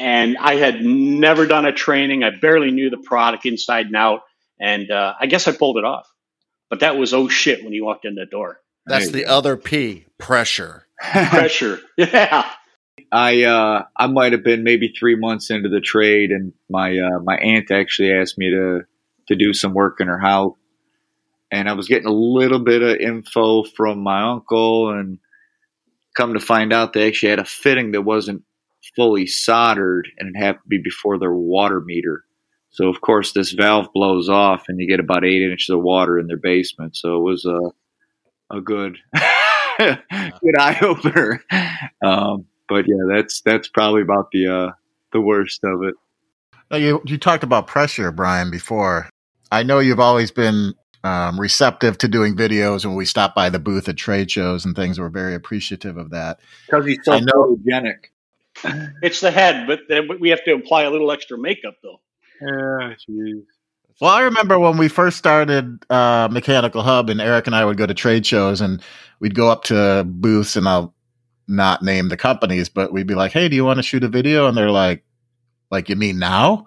And 0.00 0.38
I 0.38 0.56
had 0.56 0.82
never 0.82 1.46
done 1.46 1.66
a 1.66 1.72
training. 1.72 2.24
I 2.24 2.30
barely 2.30 2.70
knew 2.70 2.90
the 2.90 2.98
product 2.98 3.46
inside 3.46 3.86
and 3.86 3.96
out. 3.96 4.22
And 4.58 4.90
uh, 4.90 5.14
I 5.20 5.26
guess 5.26 5.46
I 5.46 5.52
pulled 5.52 5.76
it 5.78 5.84
off. 5.84 6.08
But 6.70 6.80
that 6.80 6.96
was 6.96 7.12
oh 7.14 7.28
shit 7.28 7.62
when 7.62 7.72
he 7.72 7.80
walked 7.80 8.06
in 8.06 8.14
the 8.14 8.26
door. 8.26 8.60
That's 8.86 9.10
the 9.10 9.24
go. 9.24 9.30
other 9.30 9.56
P, 9.56 10.06
pressure. 10.18 10.86
pressure. 11.00 11.80
Yeah. 11.96 12.50
I 13.12 13.44
uh, 13.44 13.84
I 13.96 14.08
might 14.08 14.32
have 14.32 14.42
been 14.42 14.64
maybe 14.64 14.88
three 14.88 15.14
months 15.14 15.50
into 15.50 15.68
the 15.68 15.80
trade, 15.80 16.30
and 16.30 16.52
my 16.68 16.98
uh, 16.98 17.20
my 17.22 17.36
aunt 17.36 17.70
actually 17.70 18.12
asked 18.12 18.38
me 18.38 18.50
to 18.50 18.80
to 19.28 19.36
do 19.36 19.52
some 19.52 19.72
work 19.72 20.00
in 20.00 20.08
her 20.08 20.18
house, 20.18 20.56
and 21.52 21.68
I 21.68 21.74
was 21.74 21.86
getting 21.86 22.08
a 22.08 22.12
little 22.12 22.58
bit 22.58 22.82
of 22.82 22.96
info 22.96 23.62
from 23.62 24.00
my 24.00 24.22
uncle, 24.32 24.90
and 24.90 25.18
come 26.16 26.34
to 26.34 26.40
find 26.40 26.72
out 26.72 26.92
they 26.92 27.06
actually 27.06 27.30
had 27.30 27.38
a 27.38 27.44
fitting 27.44 27.92
that 27.92 28.02
wasn't 28.02 28.42
fully 28.96 29.26
soldered, 29.26 30.08
and 30.18 30.34
it 30.34 30.38
had 30.38 30.52
to 30.54 30.58
be 30.66 30.78
before 30.82 31.18
their 31.18 31.34
water 31.34 31.80
meter. 31.80 32.24
So 32.70 32.88
of 32.88 33.00
course 33.00 33.32
this 33.32 33.52
valve 33.52 33.88
blows 33.94 34.28
off, 34.28 34.64
and 34.68 34.80
you 34.80 34.88
get 34.88 35.00
about 35.00 35.24
eight 35.24 35.42
inches 35.48 35.70
of 35.70 35.82
water 35.82 36.18
in 36.18 36.26
their 36.26 36.36
basement. 36.36 36.96
So 36.96 37.16
it 37.16 37.22
was 37.22 37.44
a 37.44 37.70
a 38.50 38.60
good 38.60 38.98
good 39.78 40.58
eye 40.58 40.78
opener. 40.82 41.42
Um, 42.04 42.46
but 42.68 42.86
yeah, 42.86 43.04
that's 43.08 43.40
that's 43.42 43.68
probably 43.68 44.02
about 44.02 44.30
the 44.32 44.46
uh, 44.46 44.72
the 45.12 45.20
worst 45.20 45.60
of 45.64 45.82
it. 45.82 45.94
Now 46.70 46.76
You 46.76 47.02
you 47.04 47.18
talked 47.18 47.44
about 47.44 47.66
pressure, 47.66 48.10
Brian, 48.12 48.50
before. 48.50 49.08
I 49.52 49.62
know 49.62 49.78
you've 49.78 50.00
always 50.00 50.30
been 50.30 50.74
um, 51.04 51.38
receptive 51.38 51.98
to 51.98 52.08
doing 52.08 52.34
videos, 52.34 52.84
when 52.84 52.96
we 52.96 53.04
stop 53.04 53.34
by 53.34 53.50
the 53.50 53.58
booth 53.58 53.88
at 53.88 53.96
trade 53.96 54.30
shows 54.30 54.64
and 54.64 54.74
things. 54.74 54.98
We're 54.98 55.10
very 55.10 55.34
appreciative 55.34 55.98
of 55.98 56.10
that. 56.10 56.40
Because 56.66 56.86
he's 56.86 56.98
so 57.04 57.20
photogenic. 57.20 58.06
It's 59.02 59.20
the 59.20 59.30
head, 59.30 59.66
but 59.66 59.80
we 60.18 60.30
have 60.30 60.42
to 60.44 60.54
apply 60.54 60.84
a 60.84 60.90
little 60.90 61.10
extra 61.12 61.38
makeup, 61.38 61.76
though. 61.82 62.00
Yeah, 62.40 62.94
jeez. 63.08 63.44
Well, 64.00 64.10
I 64.10 64.22
remember 64.22 64.58
when 64.58 64.76
we 64.76 64.88
first 64.88 65.16
started 65.16 65.84
uh, 65.88 66.28
Mechanical 66.30 66.82
Hub, 66.82 67.10
and 67.10 67.20
Eric 67.20 67.46
and 67.46 67.54
I 67.54 67.64
would 67.64 67.76
go 67.76 67.86
to 67.86 67.94
trade 67.94 68.26
shows, 68.26 68.60
and 68.60 68.82
we'd 69.20 69.34
go 69.34 69.48
up 69.48 69.64
to 69.64 70.04
booths, 70.06 70.56
and 70.56 70.68
I'll 70.68 70.94
not 71.46 71.82
name 71.82 72.08
the 72.08 72.16
companies, 72.16 72.68
but 72.68 72.92
we'd 72.92 73.06
be 73.06 73.14
like, 73.14 73.32
"Hey, 73.32 73.48
do 73.48 73.54
you 73.56 73.64
want 73.64 73.78
to 73.78 73.82
shoot 73.82 74.02
a 74.04 74.08
video?" 74.08 74.48
And 74.48 74.56
they're 74.56 74.70
like, 74.70 75.04
"Like 75.70 75.88
you 75.88 75.96
mean 75.96 76.18
now?" 76.18 76.66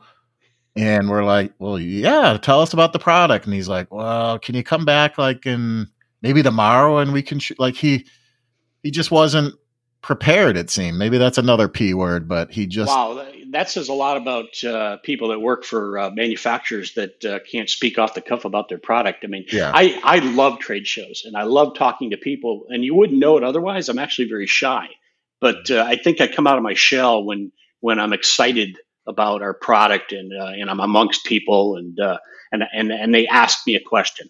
And 0.75 1.09
we're 1.09 1.25
like, 1.25 1.53
"Well, 1.59 1.79
yeah. 1.79 2.37
Tell 2.37 2.61
us 2.61 2.73
about 2.73 2.93
the 2.93 2.99
product." 2.99 3.45
And 3.45 3.53
he's 3.53 3.67
like, 3.67 3.93
"Well, 3.93 4.39
can 4.39 4.55
you 4.55 4.63
come 4.63 4.85
back 4.85 5.17
like 5.17 5.45
in 5.45 5.87
maybe 6.21 6.43
tomorrow, 6.43 6.99
and 6.99 7.11
we 7.11 7.21
can 7.23 7.39
shoot?" 7.39 7.59
Like 7.59 7.75
he 7.75 8.05
he 8.83 8.91
just 8.91 9.11
wasn't 9.11 9.53
prepared. 10.01 10.55
It 10.55 10.69
seemed 10.69 10.97
maybe 10.97 11.17
that's 11.17 11.37
another 11.37 11.67
p 11.67 11.93
word, 11.93 12.27
but 12.29 12.51
he 12.51 12.67
just 12.67 12.89
wow 12.89 13.13
that 13.51 13.69
says 13.69 13.89
a 13.89 13.93
lot 13.93 14.17
about 14.17 14.63
uh, 14.63 14.97
people 14.97 15.29
that 15.29 15.39
work 15.39 15.63
for 15.63 15.97
uh, 15.97 16.10
manufacturers 16.10 16.93
that 16.93 17.23
uh, 17.25 17.39
can't 17.49 17.69
speak 17.69 17.97
off 17.97 18.13
the 18.13 18.21
cuff 18.21 18.45
about 18.45 18.69
their 18.69 18.77
product. 18.77 19.23
I 19.23 19.27
mean, 19.27 19.45
yeah. 19.51 19.71
I, 19.73 19.99
I 20.03 20.19
love 20.19 20.60
trade 20.60 20.88
shows 20.88 21.23
and 21.25 21.36
I 21.36 21.43
love 21.43 21.75
talking 21.75 22.12
to 22.12 22.17
people, 22.17 22.65
and 22.69 22.83
you 22.83 22.95
wouldn't 22.95 23.19
know 23.19 23.38
it 23.38 23.43
otherwise. 23.43 23.89
I'm 23.89 23.99
actually 23.99 24.29
very 24.29 24.47
shy, 24.47 24.88
but 25.39 25.69
uh, 25.71 25.83
I 25.86 25.97
think 25.97 26.21
I 26.21 26.27
come 26.27 26.47
out 26.47 26.57
of 26.57 26.63
my 26.63 26.73
shell 26.73 27.23
when 27.23 27.51
when 27.79 27.99
I'm 27.99 28.13
excited 28.13 28.77
about 29.05 29.41
our 29.41 29.53
product 29.53 30.12
and 30.12 30.31
uh, 30.33 30.47
and 30.47 30.69
I'm 30.69 30.79
amongst 30.79 31.25
people 31.25 31.77
and 31.77 31.99
uh, 31.99 32.17
and 32.51 32.63
and 32.73 32.91
and 32.91 33.13
they 33.13 33.27
ask 33.27 33.65
me 33.65 33.75
a 33.75 33.81
question. 33.81 34.29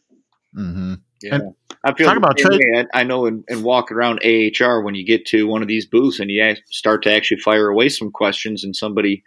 Mm-hmm. 0.56 0.94
Yeah. 1.22 1.36
And 1.36 1.56
I 1.84 1.94
feel 1.94 2.08
talk 2.08 2.18
about 2.18 2.38
trade. 2.38 2.88
I 2.94 3.04
know 3.04 3.26
in, 3.26 3.44
in 3.48 3.64
walking 3.64 3.98
around 3.98 4.20
AHR 4.24 4.82
when 4.82 4.96
you 4.96 5.06
get 5.06 5.26
to 5.28 5.48
one 5.48 5.62
of 5.62 5.68
these 5.68 5.86
booths 5.86 6.20
and 6.20 6.30
you 6.30 6.56
start 6.66 7.04
to 7.04 7.14
actually 7.14 7.40
fire 7.40 7.68
away 7.68 7.90
some 7.90 8.12
questions 8.12 8.64
and 8.64 8.76
somebody, 8.76 9.24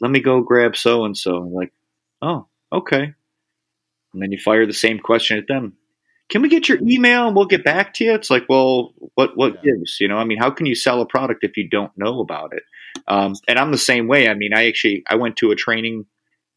let 0.00 0.10
me 0.10 0.20
go 0.20 0.40
grab 0.40 0.76
so 0.76 1.04
and 1.04 1.16
so. 1.16 1.38
Like, 1.38 1.72
oh, 2.20 2.46
okay. 2.72 3.14
And 4.12 4.22
then 4.22 4.32
you 4.32 4.38
fire 4.38 4.66
the 4.66 4.72
same 4.72 4.98
question 4.98 5.38
at 5.38 5.48
them. 5.48 5.74
Can 6.30 6.42
we 6.42 6.48
get 6.48 6.68
your 6.68 6.78
email 6.82 7.26
and 7.26 7.36
we'll 7.36 7.46
get 7.46 7.64
back 7.64 7.94
to 7.94 8.04
you? 8.04 8.14
It's 8.14 8.30
like, 8.30 8.44
well, 8.48 8.94
what 9.14 9.36
what 9.36 9.56
yeah. 9.56 9.72
gives? 9.72 9.98
You 10.00 10.08
know, 10.08 10.16
I 10.16 10.24
mean, 10.24 10.38
how 10.38 10.50
can 10.50 10.66
you 10.66 10.74
sell 10.74 11.02
a 11.02 11.06
product 11.06 11.44
if 11.44 11.56
you 11.56 11.68
don't 11.68 11.92
know 11.96 12.20
about 12.20 12.52
it? 12.54 12.62
Um, 13.08 13.34
and 13.46 13.58
I'm 13.58 13.72
the 13.72 13.78
same 13.78 14.08
way. 14.08 14.28
I 14.28 14.34
mean, 14.34 14.54
I 14.54 14.66
actually 14.66 15.02
I 15.08 15.16
went 15.16 15.36
to 15.38 15.50
a 15.50 15.56
training 15.56 16.06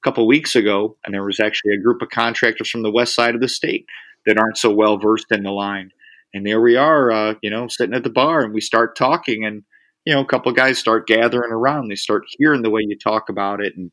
a 0.02 0.04
couple 0.08 0.26
weeks 0.26 0.56
ago, 0.56 0.96
and 1.04 1.14
there 1.14 1.24
was 1.24 1.40
actually 1.40 1.74
a 1.74 1.82
group 1.82 2.02
of 2.02 2.10
contractors 2.10 2.70
from 2.70 2.84
the 2.84 2.92
west 2.92 3.14
side 3.14 3.36
of 3.36 3.42
the 3.42 3.50
state 3.50 3.86
that 4.26 4.38
aren't 4.38 4.58
so 4.58 4.72
well 4.72 4.98
versed 4.98 5.32
in 5.32 5.44
the 5.44 5.52
line. 5.52 5.92
And 6.34 6.46
there 6.46 6.62
we 6.62 6.76
are, 6.76 7.12
uh, 7.12 7.34
you 7.42 7.50
know, 7.50 7.68
sitting 7.68 7.96
at 7.96 8.04
the 8.04 8.10
bar, 8.10 8.44
and 8.44 8.54
we 8.54 8.62
start 8.62 8.96
talking, 8.96 9.46
and 9.46 9.64
you 10.06 10.14
know, 10.14 10.22
a 10.22 10.26
couple 10.26 10.50
of 10.50 10.56
guys 10.56 10.78
start 10.78 11.08
gathering 11.08 11.52
around. 11.52 11.90
They 11.90 11.96
start 11.96 12.24
hearing 12.38 12.62
the 12.62 12.70
way 12.70 12.82
you 12.86 12.98
talk 12.98 13.30
about 13.30 13.62
it, 13.62 13.76
and 13.76 13.92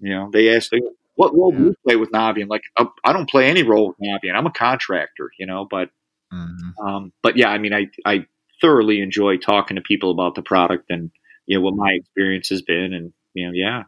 you 0.00 0.10
know, 0.10 0.30
they 0.32 0.54
ask, 0.54 0.72
like, 0.72 0.82
"What 1.14 1.34
role 1.34 1.52
do 1.52 1.64
you 1.64 1.74
play 1.86 1.96
with 1.96 2.10
Navien?" 2.10 2.48
Like, 2.48 2.62
I, 2.76 2.86
I 3.04 3.12
don't 3.12 3.30
play 3.30 3.48
any 3.48 3.62
role 3.62 3.88
with 3.88 3.96
Navien. 3.98 4.34
I'm 4.34 4.46
a 4.46 4.52
contractor, 4.52 5.30
you 5.38 5.46
know, 5.46 5.66
but 5.70 5.90
mm-hmm. 6.32 6.86
um, 6.86 7.12
but 7.22 7.36
yeah, 7.36 7.48
I 7.48 7.58
mean, 7.58 7.72
I 7.72 7.88
I 8.04 8.26
thoroughly 8.60 9.00
enjoy 9.00 9.36
talking 9.36 9.76
to 9.76 9.82
people 9.82 10.10
about 10.10 10.34
the 10.34 10.42
product 10.42 10.86
and 10.90 11.10
you 11.46 11.58
know 11.58 11.62
what 11.62 11.74
my 11.74 11.92
experience 11.92 12.48
has 12.48 12.62
been, 12.62 12.92
and 12.92 13.12
you 13.34 13.46
know, 13.46 13.52
yeah. 13.54 13.84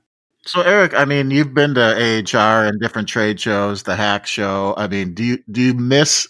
So 0.46 0.60
Eric, 0.60 0.92
I 0.94 1.04
mean, 1.06 1.30
you've 1.30 1.54
been 1.54 1.74
to 1.74 1.80
AHR 1.80 2.66
and 2.66 2.80
different 2.80 3.08
trade 3.08 3.40
shows, 3.40 3.82
the 3.82 3.96
Hack 3.96 4.26
Show. 4.26 4.74
I 4.76 4.88
mean, 4.88 5.14
do 5.14 5.24
you 5.24 5.38
do 5.50 5.60
you 5.62 5.74
miss 5.74 6.28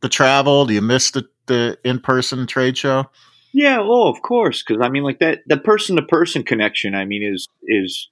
the 0.00 0.08
travel? 0.08 0.66
Do 0.66 0.74
you 0.74 0.82
miss 0.82 1.10
the, 1.10 1.28
the 1.46 1.76
in 1.84 1.98
person 1.98 2.46
trade 2.46 2.78
show? 2.78 3.06
Yeah, 3.52 3.78
oh, 3.80 4.08
of 4.08 4.22
course, 4.22 4.62
because 4.62 4.84
I 4.84 4.88
mean, 4.88 5.02
like 5.02 5.18
that 5.18 5.40
the 5.46 5.56
person 5.56 5.96
to 5.96 6.02
person 6.02 6.44
connection. 6.44 6.94
I 6.94 7.06
mean, 7.06 7.22
is 7.22 7.48
is 7.64 8.08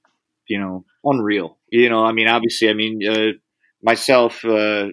you 0.49 0.59
know 0.59 0.85
unreal. 1.05 1.59
You 1.71 1.89
know, 1.89 2.05
I 2.05 2.13
mean, 2.13 2.29
obviously, 2.29 2.69
I 2.69 2.75
mean, 2.75 3.07
uh, 3.07 3.33
myself, 3.83 4.45
uh, 4.45 4.89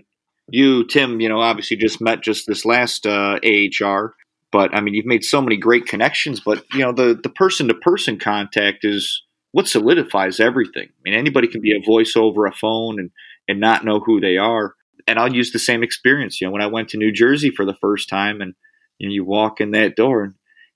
you, 0.50 0.86
Tim, 0.86 1.22
you 1.22 1.30
know, 1.30 1.40
obviously 1.40 1.78
just 1.78 2.02
met 2.02 2.22
just 2.22 2.46
this 2.48 2.66
last 2.66 3.08
uh, 3.08 3.40
AHR, 3.44 4.14
but 4.52 4.76
I 4.76 4.82
mean, 4.82 4.94
you've 4.94 5.06
made 5.06 5.24
so 5.24 5.42
many 5.42 5.58
great 5.58 5.88
connections. 5.88 6.40
But 6.40 6.64
you 6.74 6.80
know, 6.80 6.92
the 6.92 7.20
the 7.22 7.30
person 7.30 7.68
to 7.70 7.74
person 7.74 8.20
contact 8.20 8.86
is 8.86 9.24
what 9.52 9.68
solidifies 9.68 10.40
everything. 10.40 10.88
I 10.90 11.02
mean, 11.04 11.14
anybody 11.14 11.48
can 11.48 11.62
be 11.62 11.76
a 11.76 11.86
voice 11.86 12.16
over 12.16 12.46
a 12.46 12.54
phone 12.54 13.00
and 13.00 13.12
and 13.48 13.60
not 13.60 13.84
know 13.84 14.00
who 14.00 14.20
they 14.20 14.38
are. 14.38 14.76
And 15.08 15.20
I'll 15.20 15.34
use 15.34 15.52
the 15.52 15.60
same 15.60 15.84
experience. 15.84 16.40
You 16.40 16.48
know, 16.48 16.52
when 16.52 16.62
I 16.62 16.68
went 16.68 16.90
to 16.90 16.98
New 16.98 17.12
Jersey 17.12 17.50
for 17.50 17.66
the 17.66 17.74
first 17.74 18.08
time, 18.08 18.40
and 18.40 18.54
you, 19.00 19.10
know, 19.10 19.14
you 19.14 19.26
walk 19.26 19.60
in 19.60 19.72
that 19.72 19.96
door, 19.96 20.24
and 20.24 20.36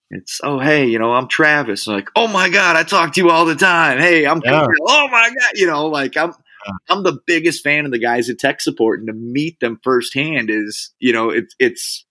it's 0.10 0.42
oh 0.44 0.60
hey, 0.60 0.86
you 0.86 1.00
know, 1.00 1.14
I'm 1.14 1.28
Travis. 1.28 1.88
like, 1.88 2.10
oh 2.16 2.28
my 2.28 2.50
god, 2.50 2.76
I 2.76 2.84
talk 2.84 3.14
to 3.14 3.22
you 3.22 3.30
all 3.30 3.46
the 3.46 3.56
time. 3.56 4.00
Hey, 4.00 4.26
I'm 4.26 4.42
yeah. 4.44 4.66
oh 4.82 5.08
my 5.10 5.30
god, 5.30 5.52
you 5.56 5.68
know, 5.68 5.88
like 5.88 6.18
I'm 6.18 6.34
I'm 6.90 7.04
the 7.04 7.20
biggest 7.26 7.64
fan 7.64 7.86
of 7.86 7.92
the 7.92 8.00
guys 8.00 8.30
at 8.30 8.40
tech 8.40 8.62
support, 8.62 9.00
and 9.00 9.08
to 9.08 9.14
meet 9.14 9.60
them 9.60 9.80
firsthand 9.84 10.50
is, 10.50 10.92
you 11.00 11.14
know, 11.14 11.30
it's 11.30 11.56
it's 11.60 12.06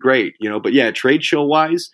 great, 0.00 0.34
you 0.40 0.50
know. 0.50 0.60
But 0.60 0.72
yeah, 0.72 0.90
trade 0.90 1.24
show 1.24 1.44
wise, 1.44 1.90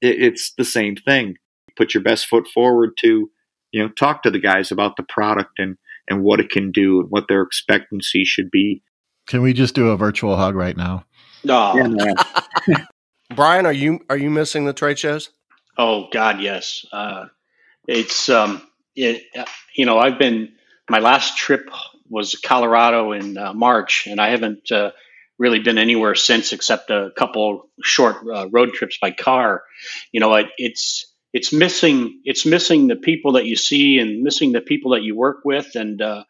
it, 0.00 0.22
it's 0.22 0.52
the 0.56 0.64
same 0.64 0.96
thing. 0.96 1.36
Put 1.76 1.94
your 1.94 2.02
best 2.02 2.26
foot 2.26 2.46
forward 2.48 2.96
to, 3.00 3.30
you 3.72 3.82
know, 3.82 3.88
talk 3.88 4.22
to 4.22 4.30
the 4.30 4.40
guys 4.40 4.70
about 4.70 4.96
the 4.96 5.02
product 5.02 5.58
and 5.58 5.76
and 6.08 6.22
what 6.22 6.40
it 6.40 6.50
can 6.50 6.72
do 6.72 7.00
and 7.00 7.10
what 7.10 7.28
their 7.28 7.42
expectancy 7.42 8.24
should 8.24 8.50
be. 8.50 8.82
Can 9.26 9.42
we 9.42 9.52
just 9.52 9.74
do 9.74 9.88
a 9.88 9.96
virtual 9.96 10.36
hug 10.36 10.54
right 10.54 10.76
now? 10.76 11.04
No. 11.44 11.92
Yeah, 12.66 12.84
Brian, 13.36 13.66
are 13.66 13.72
you 13.72 14.00
are 14.08 14.16
you 14.16 14.30
missing 14.30 14.64
the 14.64 14.72
trade 14.72 14.98
shows? 14.98 15.30
Oh 15.76 16.08
God, 16.10 16.40
yes. 16.40 16.84
Uh, 16.90 17.26
it's 17.86 18.28
um, 18.28 18.62
it, 18.96 19.22
you 19.74 19.86
know, 19.86 19.98
I've 19.98 20.18
been 20.18 20.52
my 20.88 20.98
last 20.98 21.36
trip 21.36 21.68
was 22.08 22.36
Colorado 22.36 23.12
in 23.12 23.36
uh, 23.36 23.52
March, 23.52 24.06
and 24.06 24.20
I 24.20 24.30
haven't 24.30 24.72
uh, 24.72 24.92
really 25.38 25.60
been 25.60 25.78
anywhere 25.78 26.14
since 26.14 26.52
except 26.52 26.90
a 26.90 27.10
couple 27.16 27.68
short 27.82 28.16
uh, 28.26 28.48
road 28.50 28.72
trips 28.72 28.98
by 29.00 29.10
car. 29.10 29.62
You 30.10 30.20
know, 30.20 30.34
it, 30.34 30.46
it's 30.56 31.07
it's 31.32 31.52
missing 31.52 32.20
it's 32.24 32.46
missing 32.46 32.88
the 32.88 32.96
people 32.96 33.32
that 33.32 33.46
you 33.46 33.56
see 33.56 33.98
and 33.98 34.22
missing 34.22 34.52
the 34.52 34.60
people 34.60 34.92
that 34.92 35.02
you 35.02 35.16
work 35.16 35.38
with, 35.44 35.74
and 35.74 36.00
uh, 36.00 36.24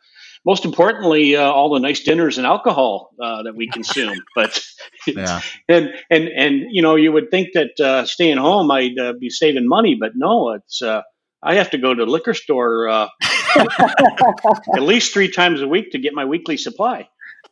most 0.45 0.65
importantly, 0.65 1.37
uh, 1.37 1.43
all 1.43 1.75
the 1.75 1.81
nice 1.81 2.01
dinners 2.01 2.39
and 2.39 2.47
alcohol 2.47 3.11
uh, 3.23 3.43
that 3.45 3.55
we 3.55 3.69
consume. 3.73 4.19
but 4.35 4.61
yeah. 5.07 5.41
and 5.69 5.91
and 6.11 6.29
and 6.29 6.65
you 6.71 6.83
know, 6.83 6.97
you 6.97 7.13
would 7.13 7.31
think 7.31 7.49
that 7.55 8.07
staying 8.09 8.39
home 8.39 8.71
I'd 8.71 8.97
be 9.21 9.31
saving 9.31 9.69
money, 9.69 9.97
but 9.99 10.13
no, 10.15 10.53
it's 10.53 10.83
I 11.43 11.55
have 11.55 11.71
to 11.71 11.79
go 11.79 11.95
to 11.95 12.05
the 12.05 12.11
liquor 12.11 12.35
store 12.35 12.89
uh, 12.89 13.09
at 13.57 14.83
least 14.83 15.13
three 15.13 15.31
times 15.31 15.63
a 15.63 15.69
week 15.69 15.93
to 15.93 15.99
get 15.99 16.13
my 16.15 16.25
weekly 16.25 16.57
supply. 16.57 17.09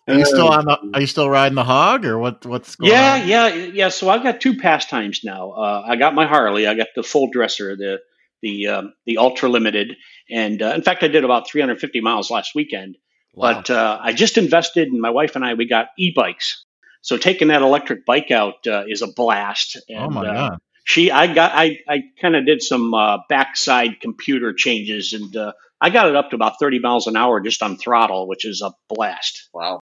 Are 0.09 0.15
you 0.15 0.25
still 0.25 0.49
on 0.49 0.65
the? 0.65 0.91
Are 0.95 1.01
you 1.01 1.07
still 1.07 1.29
riding 1.29 1.57
the 1.57 1.65
hog, 1.65 2.05
or 2.05 2.19
what? 2.19 2.47
What's 2.47 2.77
going 2.77 2.93
yeah, 2.93 3.15
on? 3.15 3.29
Yeah, 3.29 3.49
yeah, 3.49 3.71
yeah. 3.73 3.89
So 3.89 4.09
I've 4.09 4.23
got 4.23 4.41
two 4.41 4.57
pastimes 4.57 5.23
now. 5.25 5.51
Uh, 5.51 5.83
I 5.87 5.97
got 5.97 6.15
my 6.15 6.27
Harley. 6.27 6.67
I 6.67 6.75
got 6.75 6.89
the 6.95 7.03
full 7.03 7.29
dresser, 7.31 7.77
the 7.77 7.99
the 8.41 8.69
um, 8.69 8.95
the 9.05 9.19
ultra 9.19 9.49
limited, 9.49 9.97
and 10.31 10.63
uh, 10.63 10.73
in 10.75 10.83
fact, 10.83 11.03
I 11.03 11.09
did 11.09 11.25
about 11.25 11.49
350 11.51 12.01
miles 12.01 12.31
last 12.31 12.55
weekend. 12.55 12.97
Wow. 13.35 13.55
But 13.55 13.71
uh, 13.71 13.99
I 14.01 14.13
just 14.13 14.39
invested, 14.39 14.89
and 14.89 15.01
my 15.01 15.11
wife 15.11 15.35
and 15.35 15.45
I 15.45 15.55
we 15.55 15.67
got 15.67 15.89
e-bikes. 15.99 16.65
So 17.03 17.17
taking 17.17 17.49
that 17.49 17.63
electric 17.63 18.07
bike 18.07 18.31
out 18.31 18.67
uh, 18.67 18.85
is 18.87 19.03
a 19.03 19.09
blast. 19.09 19.77
And, 19.89 19.99
oh 19.99 20.11
my 20.11 20.27
uh, 20.27 20.49
god! 20.49 20.59
she 20.85 21.11
I 21.11 21.33
got 21.35 21.51
I 21.53 21.79
I 21.89 22.03
kind 22.23 22.37
of 22.37 22.47
did 22.47 22.63
some 22.63 22.95
uh, 22.95 23.19
backside 23.29 24.01
computer 24.01 24.53
changes 24.53 25.13
and 25.13 25.37
uh, 25.37 25.53
I 25.81 25.91
got 25.91 26.09
it 26.09 26.17
up 26.17 26.31
to 26.31 26.37
about 26.37 26.55
30 26.59 26.79
miles 26.79 27.07
an 27.07 27.17
hour 27.17 27.41
just 27.41 27.63
on 27.63 27.77
throttle, 27.77 28.29
which 28.29 28.47
is 28.47 28.63
a 28.63 28.73
blast. 28.89 29.49
Wow. 29.53 29.81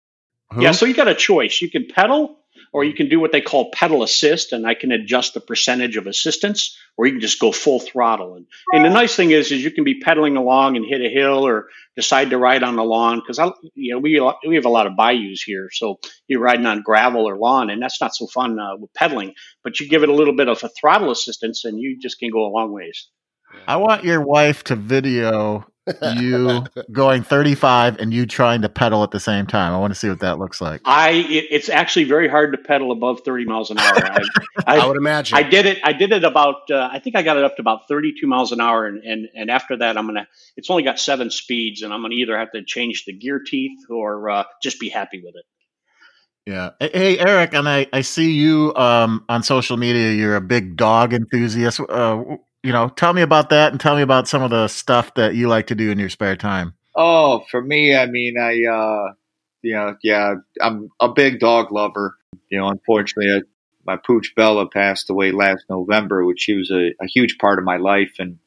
Who? 0.53 0.63
Yeah, 0.63 0.71
so 0.71 0.85
you 0.85 0.93
got 0.93 1.07
a 1.07 1.15
choice. 1.15 1.61
You 1.61 1.69
can 1.69 1.87
pedal 1.87 2.37
or 2.73 2.83
you 2.83 2.93
can 2.93 3.09
do 3.09 3.19
what 3.19 3.31
they 3.31 3.41
call 3.41 3.71
pedal 3.71 4.03
assist, 4.03 4.51
and 4.51 4.67
I 4.67 4.73
can 4.73 4.91
adjust 4.91 5.33
the 5.33 5.39
percentage 5.39 5.97
of 5.97 6.07
assistance, 6.07 6.77
or 6.97 7.05
you 7.05 7.13
can 7.13 7.21
just 7.21 7.39
go 7.39 7.51
full 7.51 7.79
throttle. 7.79 8.35
And, 8.35 8.45
and 8.71 8.85
the 8.85 8.89
nice 8.89 9.15
thing 9.15 9.31
is, 9.31 9.51
is 9.51 9.63
you 9.63 9.71
can 9.71 9.83
be 9.83 9.99
pedaling 9.99 10.37
along 10.37 10.75
and 10.75 10.85
hit 10.85 11.01
a 11.01 11.09
hill, 11.09 11.45
or 11.47 11.67
decide 11.95 12.29
to 12.31 12.37
ride 12.37 12.63
on 12.63 12.75
the 12.75 12.83
lawn 12.83 13.19
because 13.19 13.39
I, 13.39 13.51
you 13.73 13.93
know, 13.93 13.99
we 13.99 14.21
we 14.47 14.55
have 14.55 14.65
a 14.65 14.69
lot 14.69 14.87
of 14.87 14.95
bayous 14.95 15.41
here, 15.41 15.69
so 15.71 15.99
you're 16.27 16.41
riding 16.41 16.65
on 16.65 16.83
gravel 16.83 17.27
or 17.27 17.37
lawn, 17.37 17.69
and 17.69 17.81
that's 17.81 18.01
not 18.01 18.15
so 18.15 18.27
fun 18.27 18.59
uh, 18.59 18.77
with 18.77 18.93
pedaling. 18.93 19.33
But 19.63 19.79
you 19.79 19.87
give 19.87 20.03
it 20.03 20.09
a 20.09 20.13
little 20.13 20.35
bit 20.35 20.49
of 20.49 20.63
a 20.63 20.69
throttle 20.69 21.11
assistance, 21.11 21.65
and 21.65 21.79
you 21.79 21.99
just 21.99 22.19
can 22.19 22.31
go 22.31 22.45
a 22.45 22.51
long 22.51 22.71
ways. 22.71 23.07
I 23.65 23.77
want 23.77 24.03
your 24.03 24.21
wife 24.21 24.63
to 24.65 24.75
video 24.75 25.65
you 26.17 26.63
going 26.91 27.23
35 27.23 27.97
and 27.99 28.13
you 28.13 28.25
trying 28.25 28.61
to 28.61 28.69
pedal 28.69 29.03
at 29.03 29.11
the 29.11 29.19
same 29.19 29.47
time. 29.47 29.73
I 29.73 29.77
want 29.77 29.93
to 29.93 29.99
see 29.99 30.09
what 30.09 30.19
that 30.19 30.39
looks 30.39 30.61
like. 30.61 30.81
I 30.85 31.11
it, 31.11 31.45
it's 31.51 31.69
actually 31.69 32.05
very 32.05 32.27
hard 32.27 32.51
to 32.53 32.57
pedal 32.57 32.91
above 32.91 33.21
30 33.25 33.45
miles 33.45 33.71
an 33.71 33.79
hour. 33.79 33.95
I, 33.95 34.21
I, 34.67 34.77
I, 34.79 34.87
would 34.87 34.97
imagine. 34.97 35.37
I 35.37 35.43
did 35.43 35.65
it. 35.65 35.79
I 35.83 35.93
did 35.93 36.11
it 36.11 36.23
about. 36.23 36.69
Uh, 36.69 36.89
I 36.91 36.99
think 36.99 37.15
I 37.15 37.23
got 37.23 37.37
it 37.37 37.43
up 37.43 37.55
to 37.57 37.61
about 37.61 37.87
32 37.87 38.27
miles 38.27 38.51
an 38.51 38.61
hour, 38.61 38.85
and 38.85 39.03
and 39.03 39.27
and 39.35 39.49
after 39.49 39.77
that, 39.77 39.97
I'm 39.97 40.05
gonna. 40.05 40.27
It's 40.55 40.69
only 40.69 40.83
got 40.83 40.99
seven 40.99 41.31
speeds, 41.31 41.81
and 41.81 41.93
I'm 41.93 42.01
gonna 42.01 42.15
either 42.15 42.37
have 42.37 42.51
to 42.51 42.63
change 42.63 43.05
the 43.05 43.13
gear 43.13 43.41
teeth 43.45 43.79
or 43.89 44.29
uh, 44.29 44.43
just 44.61 44.79
be 44.79 44.89
happy 44.89 45.21
with 45.23 45.35
it. 45.35 45.45
Yeah. 46.47 46.69
Hey, 46.79 47.19
Eric, 47.19 47.53
and 47.53 47.67
I, 47.67 47.87
I 47.91 47.99
see 47.99 48.31
you 48.31 48.73
um, 48.77 49.25
on 49.27 49.43
social 49.43 49.75
media. 49.75 50.13
You're 50.13 50.37
a 50.37 50.41
big 50.41 50.77
dog 50.77 51.13
enthusiast. 51.13 51.81
Uh, 51.81 52.23
you 52.63 52.71
know, 52.71 52.89
tell 52.89 53.13
me 53.13 53.21
about 53.21 53.49
that 53.49 53.71
and 53.71 53.79
tell 53.79 53.95
me 53.95 54.01
about 54.01 54.27
some 54.27 54.41
of 54.41 54.49
the 54.49 54.67
stuff 54.67 55.13
that 55.15 55.35
you 55.35 55.47
like 55.47 55.67
to 55.67 55.75
do 55.75 55.91
in 55.91 55.99
your 55.99 56.09
spare 56.09 56.35
time. 56.35 56.73
Oh, 56.95 57.45
for 57.51 57.61
me, 57.61 57.95
I 57.95 58.07
mean, 58.07 58.37
I, 58.39 58.63
uh, 58.65 59.13
you 59.61 59.73
know, 59.73 59.95
yeah, 60.03 60.35
I'm 60.61 60.89
a 60.99 61.09
big 61.09 61.39
dog 61.39 61.71
lover. 61.71 62.17
You 62.49 62.59
know, 62.59 62.69
unfortunately, 62.69 63.31
I, 63.31 63.41
my 63.85 63.97
pooch 63.97 64.33
Bella 64.35 64.67
passed 64.67 65.09
away 65.09 65.31
last 65.31 65.65
November, 65.69 66.25
which 66.25 66.41
she 66.41 66.55
was 66.55 66.71
a, 66.71 66.93
a 67.01 67.07
huge 67.07 67.37
part 67.37 67.59
of 67.59 67.65
my 67.65 67.77
life. 67.77 68.15
And 68.19 68.39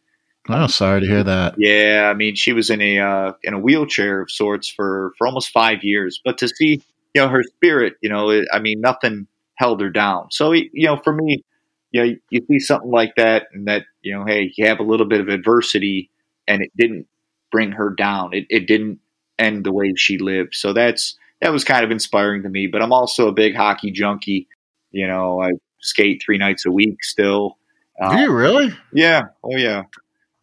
I'm 0.49 0.65
oh, 0.65 0.67
sorry 0.67 1.01
to 1.01 1.07
hear 1.07 1.25
that. 1.25 1.55
Yeah, 1.59 2.11
I 2.11 2.15
mean, 2.15 2.35
she 2.35 2.53
was 2.53 2.71
in 2.71 2.81
a 2.81 2.99
uh, 2.99 3.33
in 3.43 3.55
a 3.55 3.59
wheelchair 3.59 4.23
of 4.23 4.31
sorts 4.31 4.69
for 4.69 5.13
for 5.17 5.27
almost 5.27 5.51
five 5.51 5.85
years. 5.85 6.21
But 6.25 6.39
to 6.39 6.49
see, 6.49 6.83
you 7.15 7.23
know, 7.23 7.29
her 7.29 7.43
spirit, 7.43 7.95
you 8.01 8.09
know, 8.09 8.31
it, 8.31 8.47
I 8.53 8.59
mean, 8.59 8.81
nothing 8.81 9.27
held 9.57 9.81
her 9.81 9.91
down. 9.91 10.29
So, 10.31 10.53
you 10.53 10.71
know, 10.75 10.97
for 10.97 11.13
me, 11.13 11.45
you 11.93 12.05
know, 12.05 12.17
you 12.31 12.41
see 12.49 12.59
something 12.59 12.91
like 12.91 13.15
that, 13.17 13.49
and 13.53 13.67
that 13.69 13.85
you 14.03 14.15
know, 14.15 14.25
hey, 14.25 14.53
you 14.57 14.67
have 14.67 14.81
a 14.81 14.85
little 14.85 15.07
bit 15.07 15.21
of 15.21 15.29
adversity, 15.29 16.11
and 16.47 16.63
it 16.63 16.71
didn't 16.77 17.07
bring 17.51 17.73
her 17.73 17.91
down. 17.91 18.33
It, 18.33 18.47
it 18.49 18.67
didn't 18.67 19.01
end 19.39 19.65
the 19.65 19.73
way 19.73 19.95
she 19.97 20.19
lived. 20.19 20.55
So 20.55 20.73
that's 20.73 21.17
that 21.41 21.53
was 21.53 21.65
kind 21.65 21.85
of 21.85 21.91
inspiring 21.91 22.43
to 22.43 22.49
me. 22.49 22.67
But 22.67 22.83
I'm 22.83 22.93
also 22.93 23.29
a 23.29 23.33
big 23.33 23.57
hockey 23.57 23.91
junkie. 23.91 24.47
You 24.93 25.07
know, 25.07 25.43
I 25.43 25.53
skate 25.81 26.23
three 26.25 26.39
nights 26.39 26.67
a 26.67 26.71
week 26.71 27.03
still. 27.03 27.57
Um, 28.01 28.17
Do 28.17 28.23
you 28.23 28.33
really? 28.33 28.73
Yeah. 28.93 29.25
Oh 29.43 29.57
yeah. 29.57 29.83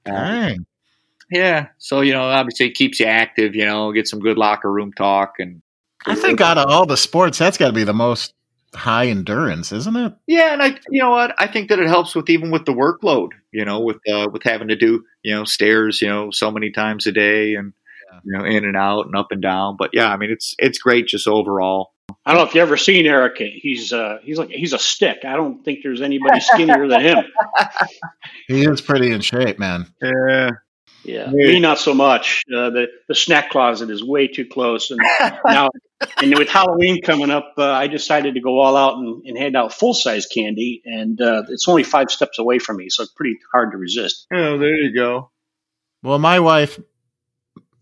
Uh, 0.05 0.11
Dang. 0.11 0.65
yeah. 1.31 1.67
So 1.77 2.01
you 2.01 2.13
know, 2.13 2.23
obviously, 2.23 2.67
it 2.67 2.75
keeps 2.75 2.99
you 2.99 3.05
active. 3.05 3.55
You 3.55 3.65
know, 3.65 3.91
get 3.93 4.07
some 4.07 4.19
good 4.19 4.37
locker 4.37 4.71
room 4.71 4.91
talk, 4.93 5.35
and 5.39 5.61
I 6.05 6.15
think 6.15 6.41
out 6.41 6.57
of 6.57 6.69
all 6.69 6.85
the 6.85 6.97
sports, 6.97 7.37
that's 7.37 7.57
got 7.57 7.67
to 7.67 7.73
be 7.73 7.83
the 7.83 7.93
most 7.93 8.33
high 8.75 9.07
endurance, 9.07 9.71
isn't 9.71 9.95
it? 9.95 10.13
Yeah, 10.27 10.53
and 10.53 10.61
I, 10.61 10.79
you 10.89 11.01
know 11.01 11.11
what, 11.11 11.35
I 11.39 11.47
think 11.47 11.69
that 11.69 11.79
it 11.79 11.87
helps 11.87 12.15
with 12.15 12.29
even 12.29 12.51
with 12.51 12.65
the 12.65 12.73
workload. 12.73 13.29
You 13.51 13.65
know, 13.65 13.79
with 13.79 13.97
uh, 14.07 14.27
with 14.31 14.43
having 14.43 14.67
to 14.69 14.75
do 14.75 15.03
you 15.23 15.35
know 15.35 15.43
stairs, 15.45 16.01
you 16.01 16.07
know, 16.07 16.31
so 16.31 16.51
many 16.51 16.71
times 16.71 17.07
a 17.07 17.11
day, 17.11 17.55
and 17.55 17.73
yeah. 18.11 18.19
you 18.23 18.37
know, 18.37 18.45
in 18.45 18.65
and 18.65 18.77
out 18.77 19.05
and 19.05 19.15
up 19.15 19.27
and 19.31 19.41
down. 19.41 19.75
But 19.77 19.91
yeah, 19.93 20.11
I 20.11 20.17
mean, 20.17 20.31
it's 20.31 20.55
it's 20.59 20.79
great 20.79 21.07
just 21.07 21.27
overall. 21.27 21.93
I 22.25 22.31
don't 22.31 22.41
know 22.41 22.47
if 22.47 22.55
you 22.55 22.61
ever 22.61 22.77
seen 22.77 23.05
Eric. 23.05 23.37
He's 23.37 23.93
uh, 23.93 24.19
he's 24.21 24.37
like 24.37 24.49
he's 24.49 24.73
a 24.73 24.79
stick. 24.79 25.19
I 25.25 25.35
don't 25.35 25.63
think 25.63 25.79
there's 25.83 26.01
anybody 26.01 26.39
skinnier 26.39 26.87
than 26.87 27.01
him. 27.01 27.25
He 28.47 28.63
is 28.63 28.79
pretty 28.79 29.11
in 29.11 29.19
shape, 29.19 29.59
man. 29.59 29.87
Yeah. 30.01 30.51
Yeah, 31.07 31.29
me 31.31 31.59
not 31.59 31.79
so 31.79 31.93
much. 31.93 32.43
Uh, 32.53 32.69
the 32.69 32.87
the 33.07 33.15
snack 33.15 33.49
closet 33.49 33.89
is 33.89 34.03
way 34.03 34.27
too 34.27 34.45
close, 34.45 34.91
and 34.91 34.99
now 35.45 35.69
and 36.21 36.37
with 36.37 36.49
Halloween 36.49 37.01
coming 37.01 37.31
up, 37.31 37.53
uh, 37.57 37.71
I 37.71 37.87
decided 37.87 38.35
to 38.35 38.41
go 38.41 38.59
all 38.59 38.75
out 38.75 38.97
and, 38.97 39.25
and 39.25 39.37
hand 39.37 39.55
out 39.55 39.73
full 39.73 39.93
size 39.93 40.25
candy, 40.25 40.81
and 40.85 41.19
uh, 41.21 41.43
it's 41.49 41.67
only 41.67 41.83
five 41.83 42.11
steps 42.11 42.37
away 42.39 42.59
from 42.59 42.77
me, 42.77 42.89
so 42.89 43.03
it's 43.03 43.11
pretty 43.13 43.39
hard 43.51 43.71
to 43.71 43.77
resist. 43.77 44.27
Oh, 44.31 44.57
there 44.57 44.75
you 44.75 44.93
go. 44.93 45.31
Well, 46.03 46.19
my 46.19 46.39
wife 46.39 46.79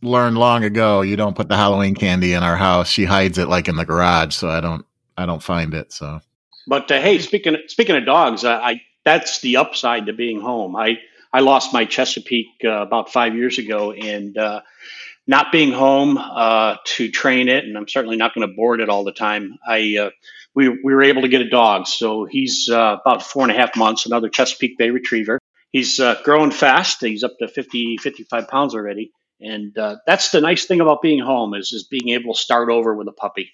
learned 0.01 0.37
long 0.37 0.63
ago 0.63 1.01
you 1.01 1.15
don't 1.15 1.35
put 1.35 1.49
the 1.49 1.55
Halloween 1.55 1.95
candy 1.95 2.33
in 2.33 2.43
our 2.43 2.55
house. 2.55 2.87
She 2.87 3.05
hides 3.05 3.37
it 3.37 3.49
like 3.49 3.67
in 3.67 3.75
the 3.75 3.85
garage, 3.85 4.35
so 4.35 4.49
I 4.49 4.61
don't 4.61 4.85
I 5.17 5.25
don't 5.25 5.43
find 5.43 5.73
it. 5.73 5.91
So, 5.91 6.21
but 6.67 6.89
uh, 6.91 7.01
hey, 7.01 7.19
speaking 7.19 7.57
speaking 7.67 7.95
of 7.95 8.05
dogs, 8.05 8.45
I 8.45 8.81
that's 9.03 9.41
the 9.41 9.57
upside 9.57 10.05
to 10.05 10.13
being 10.13 10.39
home. 10.39 10.75
I 10.75 10.99
I 11.35 11.41
lost 11.41 11.73
my 11.73 11.83
Chesapeake 11.83 12.63
uh, 12.63 12.69
about 12.69 13.11
five 13.11 13.35
years 13.35 13.57
ago, 13.57 13.91
and 13.91 14.37
uh, 14.37 14.61
not 15.27 15.51
being 15.51 15.73
home 15.73 16.17
uh, 16.17 16.77
to 16.85 17.11
train 17.11 17.49
it, 17.49 17.65
and 17.65 17.77
I'm 17.77 17.89
certainly 17.89 18.15
not 18.15 18.33
going 18.33 18.47
to 18.47 18.55
board 18.55 18.79
it 18.79 18.87
all 18.87 19.03
the 19.03 19.11
time. 19.11 19.57
I 19.67 19.97
uh, 19.99 20.09
we 20.55 20.69
we 20.69 20.93
were 20.93 21.03
able 21.03 21.23
to 21.23 21.27
get 21.27 21.41
a 21.41 21.49
dog, 21.49 21.87
so 21.87 22.23
he's 22.23 22.69
uh, 22.71 22.99
about 23.01 23.21
four 23.21 23.43
and 23.43 23.51
a 23.51 23.55
half 23.55 23.75
months, 23.75 24.05
another 24.05 24.29
Chesapeake 24.29 24.77
Bay 24.77 24.91
Retriever. 24.91 25.37
He's 25.73 25.99
uh, 25.99 26.21
growing 26.23 26.51
fast. 26.51 27.01
He's 27.01 27.25
up 27.25 27.33
to 27.39 27.49
50, 27.49 27.97
55 27.97 28.47
pounds 28.47 28.73
already, 28.73 29.11
and 29.41 29.75
that's 30.07 30.29
the 30.29 30.39
nice 30.39 30.63
thing 30.63 30.79
about 30.79 31.01
being 31.01 31.19
home 31.19 31.53
is 31.53 31.73
is 31.73 31.83
being 31.83 32.15
able 32.17 32.33
to 32.33 32.39
start 32.39 32.69
over 32.69 32.95
with 32.95 33.09
a 33.09 33.11
puppy. 33.11 33.51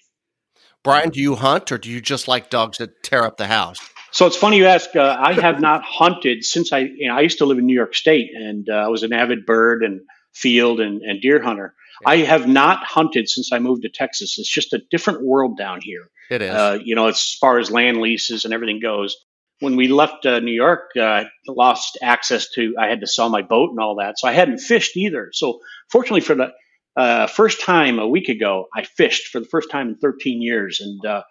Brian, 0.84 1.10
do 1.10 1.20
you 1.20 1.34
hunt 1.34 1.72
or 1.72 1.78
do 1.78 1.90
you 1.90 2.00
just 2.00 2.28
like 2.28 2.48
dogs 2.48 2.78
that 2.78 3.02
tear 3.02 3.24
up 3.24 3.38
the 3.38 3.48
house? 3.48 3.80
So 4.12 4.26
it's 4.26 4.36
funny 4.36 4.58
you 4.58 4.66
ask. 4.66 4.94
Uh, 4.94 5.16
I 5.18 5.32
have 5.32 5.60
not 5.60 5.82
hunted 5.84 6.44
since 6.44 6.72
I 6.72 6.80
you 6.80 7.08
know, 7.08 7.16
I 7.16 7.20
used 7.20 7.38
to 7.38 7.46
live 7.46 7.58
in 7.58 7.66
New 7.66 7.74
York 7.74 7.94
State, 7.94 8.30
and 8.34 8.68
I 8.70 8.88
was 8.88 9.02
an 9.02 9.12
avid 9.12 9.46
bird 9.46 9.82
and 9.82 10.02
field 10.34 10.80
and, 10.80 11.02
and 11.02 11.20
deer 11.20 11.42
hunter. 11.42 11.74
Yeah. 12.02 12.10
I 12.10 12.16
have 12.18 12.48
not 12.48 12.84
hunted 12.84 13.28
since 13.28 13.52
I 13.52 13.58
moved 13.58 13.82
to 13.82 13.88
Texas. 13.88 14.38
It's 14.38 14.52
just 14.52 14.72
a 14.72 14.82
different 14.90 15.22
world 15.22 15.56
down 15.56 15.80
here. 15.82 16.10
It 16.30 16.42
is. 16.42 16.50
Uh, 16.50 16.78
you 16.82 16.94
know, 16.94 17.08
as 17.08 17.34
far 17.40 17.58
as 17.58 17.70
land 17.70 18.00
leases 18.00 18.44
and 18.44 18.54
everything 18.54 18.80
goes. 18.80 19.16
When 19.60 19.76
we 19.76 19.86
left 19.86 20.26
uh, 20.26 20.40
New 20.40 20.52
York, 20.52 20.90
uh, 20.96 21.02
I 21.02 21.26
lost 21.46 21.96
access 22.02 22.48
to. 22.54 22.74
I 22.78 22.88
had 22.88 23.00
to 23.00 23.06
sell 23.06 23.28
my 23.28 23.42
boat 23.42 23.70
and 23.70 23.78
all 23.78 23.96
that, 23.96 24.18
so 24.18 24.26
I 24.26 24.32
hadn't 24.32 24.58
fished 24.58 24.96
either. 24.96 25.30
So 25.32 25.60
fortunately, 25.88 26.22
for 26.22 26.34
the 26.34 26.52
uh, 26.96 27.28
first 27.28 27.60
time 27.60 28.00
a 28.00 28.08
week 28.08 28.28
ago, 28.28 28.66
I 28.74 28.82
fished 28.82 29.28
for 29.28 29.38
the 29.38 29.46
first 29.46 29.70
time 29.70 29.90
in 29.90 29.96
13 29.98 30.42
years, 30.42 30.80
and 30.80 31.04
uh, 31.06 31.22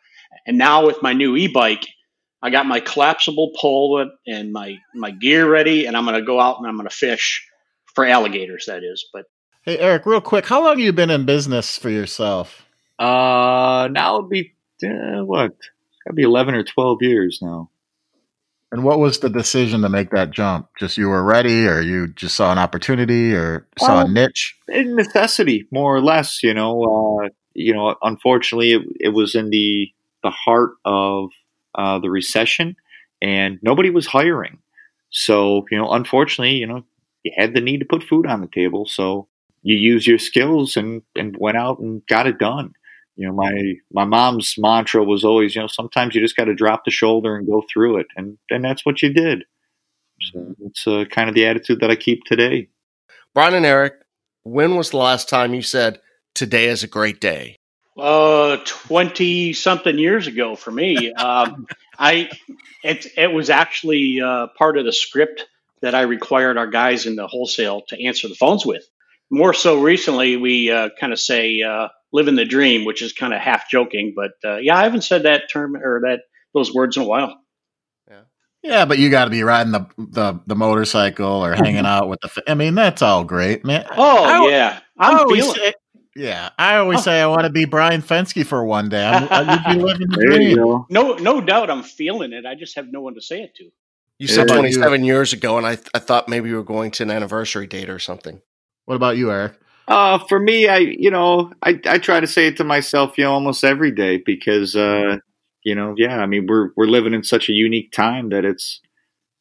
and 0.48 0.58
now 0.58 0.86
with 0.86 1.02
my 1.02 1.12
new 1.12 1.36
e-bike, 1.36 1.86
I 2.42 2.50
got 2.50 2.66
my 2.66 2.80
collapsible 2.80 3.52
pole 3.56 4.10
and 4.26 4.52
my 4.52 4.78
my 4.96 5.12
gear 5.12 5.50
ready, 5.50 5.86
and 5.86 5.96
I'm 5.96 6.06
going 6.06 6.20
to 6.20 6.26
go 6.26 6.39
out 6.39 6.58
and 6.58 6.68
I'm 6.68 6.76
going 6.76 6.89
to 6.89 6.96
fish 6.96 7.48
for 7.94 8.06
alligators, 8.06 8.66
that 8.68 8.84
is. 8.84 9.06
But 9.14 9.26
hey, 9.64 9.78
Eric, 9.78 10.06
real 10.06 10.22
quick, 10.22 10.48
how 10.48 10.64
long 10.64 10.72
have 10.72 10.80
you 10.80 10.94
been 10.94 11.10
in 11.10 11.26
business 11.26 11.78
for 11.78 11.89
yourself? 11.89 12.66
Uh, 12.98 13.89
now 13.92 14.18
it'll 14.18 14.30
be 14.30 14.54
uh, 14.84 15.24
what? 15.24 15.56
That'd 16.06 16.16
be 16.16 16.24
eleven 16.24 16.56
or 16.56 16.64
twelve 16.64 17.00
years 17.02 17.39
now. 17.42 17.70
And 18.72 18.86
what 18.86 19.00
was 19.00 19.20
the 19.20 19.30
decision 19.30 19.82
to 19.82 19.89
make 19.89 20.12
that 20.12 20.32
jump? 20.32 20.70
Just 20.80 20.98
you 20.98 21.10
were 21.10 21.24
ready, 21.24 21.68
or 21.68 21.82
you 21.82 22.08
just 22.08 22.36
saw 22.36 22.52
an 22.52 22.58
opportunity, 22.58 23.34
or 23.34 23.68
saw 23.78 24.06
a 24.06 24.08
niche? 24.08 24.56
necessity, 24.70 25.68
more 25.72 25.94
or 25.96 26.02
less. 26.02 26.42
You 26.42 26.54
know, 26.54 27.22
uh, 27.24 27.30
you 27.54 27.74
know. 27.74 27.96
Unfortunately, 28.02 28.72
it, 28.72 28.82
it, 29.00 29.10
was 29.10 29.36
in 29.36 29.50
the 29.50 29.92
the 30.24 30.30
heart 30.30 30.72
of 30.86 31.32
uh, 31.76 31.99
the 31.99 32.09
recession, 32.09 32.76
and 33.22 33.59
nobody 33.61 33.89
was 33.89 34.07
hiring. 34.07 34.59
So, 35.09 35.65
you 35.69 35.78
know, 35.78 35.91
unfortunately, 35.91 36.55
you 36.55 36.67
know, 36.67 36.84
you 37.24 37.32
had 37.36 37.53
the 37.53 37.61
need 37.61 37.80
to 37.80 37.86
put 37.86 38.03
food 38.03 38.26
on 38.26 38.41
the 38.41 38.47
table, 38.47 38.86
so 38.86 39.28
you 39.63 39.76
use 39.76 40.07
your 40.07 40.17
skills 40.17 40.78
and 40.78 41.01
and 41.15 41.36
went 41.39 41.57
out 41.57 41.80
and 41.80 42.05
got 42.07 42.28
it 42.28 42.39
done. 42.39 42.74
You 43.15 43.28
know, 43.28 43.34
my 43.34 43.74
my 43.91 44.05
mom's 44.05 44.55
mantra 44.57 45.03
was 45.03 45.24
always, 45.24 45.55
you 45.55 45.61
know, 45.61 45.67
sometimes 45.67 46.15
you 46.15 46.22
just 46.22 46.38
got 46.38 46.45
to 46.45 46.55
drop 46.55 46.86
the 46.86 46.91
shoulder 46.91 47.36
and 47.36 47.47
go 47.47 47.63
through 47.72 47.97
it, 47.97 48.07
and 48.15 48.38
and 48.49 48.63
that's 48.63 48.86
what 48.86 49.01
you 49.01 49.13
did. 49.13 49.43
So 50.22 50.55
it's 50.61 50.88
uh, 50.88 51.05
kind 51.09 51.30
of 51.30 51.36
the 51.36 51.45
attitude 51.45 51.80
that 51.82 51.91
I 51.91 51.95
keep 51.95 52.24
today. 52.26 52.69
Brian 53.34 53.53
and 53.53 53.65
Eric, 53.65 53.93
when 54.43 54.76
was 54.76 54.91
the 54.91 54.97
last 54.97 55.30
time 55.30 55.53
you 55.53 55.61
said 55.61 55.99
today 56.36 56.65
is 56.65 56.84
a 56.84 56.88
great 56.88 57.19
day? 57.19 57.55
Uh, 57.98 58.58
twenty 58.66 59.52
something 59.52 60.00
years 60.00 60.28
ago 60.28 60.56
for 60.56 60.72
me. 60.72 61.12
um, 61.14 61.68
I 62.00 62.30
it 62.84 63.06
it 63.18 63.32
was 63.32 63.50
actually 63.50 64.22
uh, 64.22 64.48
part 64.58 64.78
of 64.78 64.86
the 64.86 64.94
script 64.94 65.46
that 65.82 65.96
I 65.96 66.02
required 66.02 66.58
our 66.58 66.68
guys 66.68 67.06
in 67.06 67.16
the 67.16 67.28
wholesale 67.28 67.82
to 67.89 68.06
answer 68.06 68.28
the 68.28 68.36
phones 68.36 68.66
with. 68.66 68.84
More 69.30 69.54
so 69.54 69.82
recently, 69.82 70.38
we 70.38 70.72
uh, 70.72 70.89
kind 71.00 71.14
of 71.14 71.20
say 71.20 71.62
uh, 71.62 71.89
"living 72.12 72.36
the 72.36 72.46
dream," 72.46 72.86
which 72.86 73.02
is 73.02 73.14
kind 73.14 73.34
of 73.34 73.39
half 73.39 73.70
joking, 73.70 74.14
but 74.16 74.32
uh, 74.44 74.58
yeah, 74.58 74.78
I 74.78 74.84
haven't 74.84 75.04
said 75.04 75.24
that 75.24 75.44
term 75.52 75.76
or 75.76 76.02
that 76.02 76.22
those 76.54 76.74
words 76.74 76.98
in 76.98 77.04
a 77.04 77.08
while. 77.08 77.39
Yeah, 78.10 78.22
yeah, 78.64 78.86
but 78.86 79.00
you 79.00 79.10
got 79.10 79.26
to 79.26 79.32
be 79.32 79.44
riding 79.44 79.72
the, 79.72 79.86
the 79.98 80.39
the 80.48 80.56
motorcycle 80.56 81.46
or 81.46 81.54
hanging 81.54 81.86
out 81.86 82.10
with 82.10 82.20
the. 82.22 82.44
I 82.48 82.56
mean, 82.56 82.76
that's 82.76 83.02
all 83.02 83.24
great, 83.24 83.64
man. 83.64 83.86
Oh 83.96 84.24
I, 84.24 84.50
yeah, 84.50 84.80
I'm 84.98 85.28
feeling. 85.30 85.74
Say, 86.16 86.24
yeah, 86.24 86.49
I 86.57 86.78
always 86.78 86.99
oh. 86.99 87.01
say 87.03 87.22
I 87.22 87.28
want 87.28 87.43
to 87.43 87.49
be 87.49 87.66
Brian 87.66 88.01
Fenske 88.01 88.45
for 88.45 88.64
one 88.66 88.89
day. 88.89 89.05
I'm, 89.05 89.28
I 89.30 89.55
would 89.55 89.78
be 89.78 89.84
living 89.84 90.07
the 90.09 90.18
dream. 90.26 90.86
No, 90.89 91.14
no 91.14 91.41
doubt, 91.41 91.70
I'm 91.70 91.84
feeling 91.84 92.34
it. 92.34 92.45
I 92.45 92.55
just 92.55 92.76
have 92.76 92.91
no 92.91 93.01
one 93.01 93.16
to 93.16 93.22
say 93.22 93.41
it 93.41 93.55
to. 93.55 93.72
You 94.20 94.28
said 94.28 94.49
27 94.49 95.03
years 95.03 95.34
ago, 95.34 95.57
and 95.57 95.66
I, 95.66 95.76
th- 95.76 95.88
I 95.95 95.99
thought 95.99 96.30
maybe 96.30 96.49
you 96.49 96.55
were 96.55 96.64
going 96.64 96.91
to 96.91 97.03
an 97.03 97.09
anniversary 97.09 97.66
date 97.66 97.89
or 97.89 97.97
something. 97.97 98.39
What 98.86 98.95
about 98.95 99.18
you, 99.18 99.32
Eric? 99.32 99.53
Uh, 99.88 100.20
for 100.30 100.39
me, 100.39 100.68
I 100.68 100.78
you 100.78 101.09
know 101.09 101.51
I, 101.64 101.80
I 101.86 101.97
try 101.97 102.20
to 102.20 102.28
say 102.28 102.47
it 102.47 102.57
to 102.57 102.64
myself, 102.64 103.18
you 103.18 103.24
know, 103.24 103.34
almost 103.34 103.64
every 103.64 103.91
day 103.91 104.22
because 104.24 104.76
uh, 104.76 105.18
you 105.64 105.76
know, 105.76 105.95
yeah, 105.97 106.20
I 106.20 106.28
mean 106.28 106.45
we're 106.47 106.70
we're 106.78 106.86
living 106.86 107.14
in 107.14 107.24
such 107.24 107.49
a 107.49 107.53
unique 107.53 107.91
time 107.91 108.30
that 108.30 108.45
it's 108.45 108.80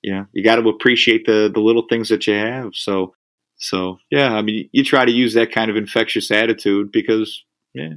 you 0.02 0.14
know 0.14 0.26
you 0.32 0.42
got 0.42 0.56
to 0.56 0.68
appreciate 0.68 1.26
the 1.26 1.50
the 1.52 1.60
little 1.60 1.84
things 1.88 2.08
that 2.08 2.26
you 2.26 2.34
have. 2.34 2.70
So 2.74 3.14
so 3.61 3.98
yeah, 4.11 4.34
I 4.34 4.42
mean 4.42 4.68
you 4.72 4.82
try 4.82 5.04
to 5.04 5.12
use 5.12 5.34
that 5.34 5.52
kind 5.52 5.70
of 5.70 5.76
infectious 5.76 6.30
attitude 6.30 6.90
because 6.90 7.44
yeah, 7.74 7.94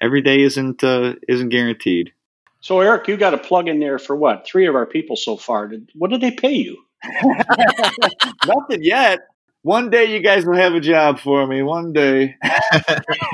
every 0.00 0.20
day 0.20 0.42
isn't 0.42 0.84
uh, 0.84 1.14
isn't 1.26 1.48
guaranteed. 1.48 2.12
So, 2.60 2.80
Eric, 2.80 3.06
you 3.06 3.16
got 3.16 3.34
a 3.34 3.38
plug 3.38 3.68
in 3.68 3.78
there 3.78 3.98
for 3.98 4.16
what? 4.16 4.46
Three 4.46 4.66
of 4.66 4.74
our 4.74 4.86
people 4.86 5.16
so 5.16 5.36
far. 5.36 5.68
Did, 5.68 5.90
what 5.94 6.10
did 6.10 6.20
they 6.20 6.32
pay 6.32 6.54
you? 6.54 6.76
Nothing 8.46 8.82
yet. 8.82 9.20
One 9.62 9.90
day 9.90 10.12
you 10.12 10.20
guys 10.20 10.44
will 10.44 10.56
have 10.56 10.74
a 10.74 10.80
job 10.80 11.20
for 11.20 11.46
me. 11.46 11.62
One 11.62 11.92
day. 11.92 12.36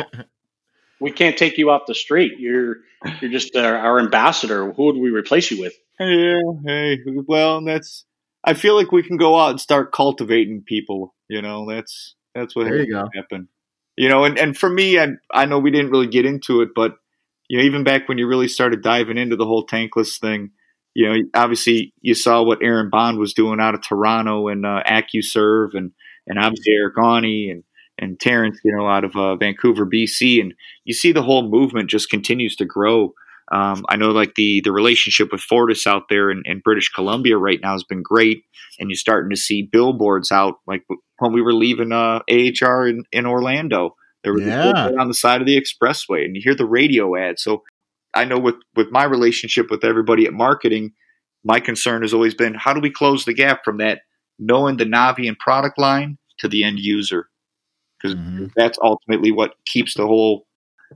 we 1.00 1.10
can't 1.10 1.36
take 1.36 1.56
you 1.58 1.70
off 1.70 1.82
the 1.86 1.94
street. 1.94 2.38
You're 2.38 2.78
you're 3.20 3.30
just 3.30 3.56
our, 3.56 3.76
our 3.76 4.00
ambassador. 4.00 4.72
Who 4.72 4.86
would 4.86 4.96
we 4.96 5.10
replace 5.10 5.50
you 5.50 5.60
with? 5.60 5.74
Yeah, 5.98 6.40
hey, 6.64 6.98
well, 7.06 7.64
that's. 7.64 8.04
I 8.44 8.54
feel 8.54 8.76
like 8.76 8.92
we 8.92 9.02
can 9.02 9.16
go 9.16 9.38
out 9.38 9.50
and 9.50 9.60
start 9.60 9.92
cultivating 9.92 10.62
people. 10.66 11.14
You 11.28 11.42
know, 11.42 11.68
that's 11.68 12.14
that's 12.34 12.54
what 12.54 12.64
there 12.64 12.82
you 12.82 12.92
go. 12.92 13.08
happen. 13.14 13.48
You 13.96 14.08
know, 14.08 14.24
and, 14.24 14.38
and 14.38 14.56
for 14.56 14.68
me, 14.68 14.98
I 14.98 15.08
I 15.32 15.46
know 15.46 15.58
we 15.58 15.70
didn't 15.70 15.90
really 15.90 16.08
get 16.08 16.26
into 16.26 16.60
it, 16.60 16.70
but 16.74 16.96
you 17.48 17.58
know, 17.58 17.64
even 17.64 17.84
back 17.84 18.08
when 18.08 18.18
you 18.18 18.26
really 18.26 18.48
started 18.48 18.82
diving 18.82 19.18
into 19.18 19.36
the 19.36 19.46
whole 19.46 19.66
tankless 19.66 20.18
thing, 20.18 20.50
you 20.94 21.08
know, 21.08 21.16
obviously 21.34 21.92
you 22.00 22.14
saw 22.14 22.42
what 22.42 22.62
Aaron 22.62 22.90
Bond 22.90 23.18
was 23.18 23.34
doing 23.34 23.60
out 23.60 23.74
of 23.74 23.82
Toronto 23.82 24.48
and 24.48 24.64
uh, 24.64 24.82
AccuServe, 24.86 25.70
and 25.74 25.92
and 26.26 26.38
obviously 26.38 26.74
Eric 26.74 26.96
Awney 26.96 27.50
and 27.50 27.64
and 27.98 28.18
Terrence, 28.18 28.58
you 28.64 28.76
know, 28.76 28.88
out 28.88 29.04
of 29.04 29.14
uh, 29.16 29.36
Vancouver, 29.36 29.86
BC, 29.86 30.40
and 30.40 30.54
you 30.84 30.94
see 30.94 31.12
the 31.12 31.22
whole 31.22 31.48
movement 31.48 31.90
just 31.90 32.10
continues 32.10 32.56
to 32.56 32.64
grow. 32.64 33.14
Um, 33.52 33.84
I 33.88 33.96
know 33.96 34.10
like 34.10 34.34
the 34.36 34.62
the 34.62 34.72
relationship 34.72 35.30
with 35.30 35.40
Fortis 35.40 35.86
out 35.86 36.04
there 36.08 36.30
in, 36.30 36.42
in, 36.46 36.60
British 36.64 36.88
Columbia 36.88 37.36
right 37.36 37.60
now 37.62 37.72
has 37.72 37.84
been 37.84 38.02
great, 38.02 38.42
and 38.78 38.88
you're 38.88 38.96
starting 38.96 39.30
to 39.30 39.36
see 39.36 39.68
billboards 39.70 40.32
out 40.32 40.54
like 40.66 40.82
when 41.18 41.32
we 41.32 41.42
were 41.42 41.52
leaving 41.52 41.92
uh, 41.92 42.20
AHR 42.30 42.88
in, 42.88 43.04
in 43.12 43.26
Orlando. 43.26 43.96
There 44.22 44.32
was 44.32 44.44
yeah. 44.44 44.92
on 44.98 45.08
the 45.08 45.14
side 45.14 45.42
of 45.42 45.46
the 45.46 45.60
expressway, 45.60 46.24
and 46.24 46.34
you 46.34 46.40
hear 46.42 46.54
the 46.54 46.64
radio 46.64 47.14
ad. 47.16 47.38
So 47.38 47.62
I 48.14 48.24
know 48.24 48.38
with 48.38 48.56
with 48.74 48.90
my 48.90 49.04
relationship 49.04 49.70
with 49.70 49.84
everybody 49.84 50.24
at 50.24 50.32
marketing, 50.32 50.92
my 51.44 51.60
concern 51.60 52.00
has 52.00 52.14
always 52.14 52.34
been 52.34 52.54
how 52.54 52.72
do 52.72 52.80
we 52.80 52.90
close 52.90 53.26
the 53.26 53.34
gap 53.34 53.62
from 53.62 53.76
that 53.78 54.00
knowing 54.38 54.78
the 54.78 54.84
Navien 54.84 55.38
product 55.38 55.78
line 55.78 56.16
to 56.38 56.48
the 56.48 56.64
end 56.64 56.78
user, 56.78 57.28
because 58.00 58.16
mm-hmm. 58.16 58.46
that's 58.56 58.78
ultimately 58.82 59.30
what 59.30 59.52
keeps 59.66 59.94
the 59.94 60.06
whole 60.06 60.46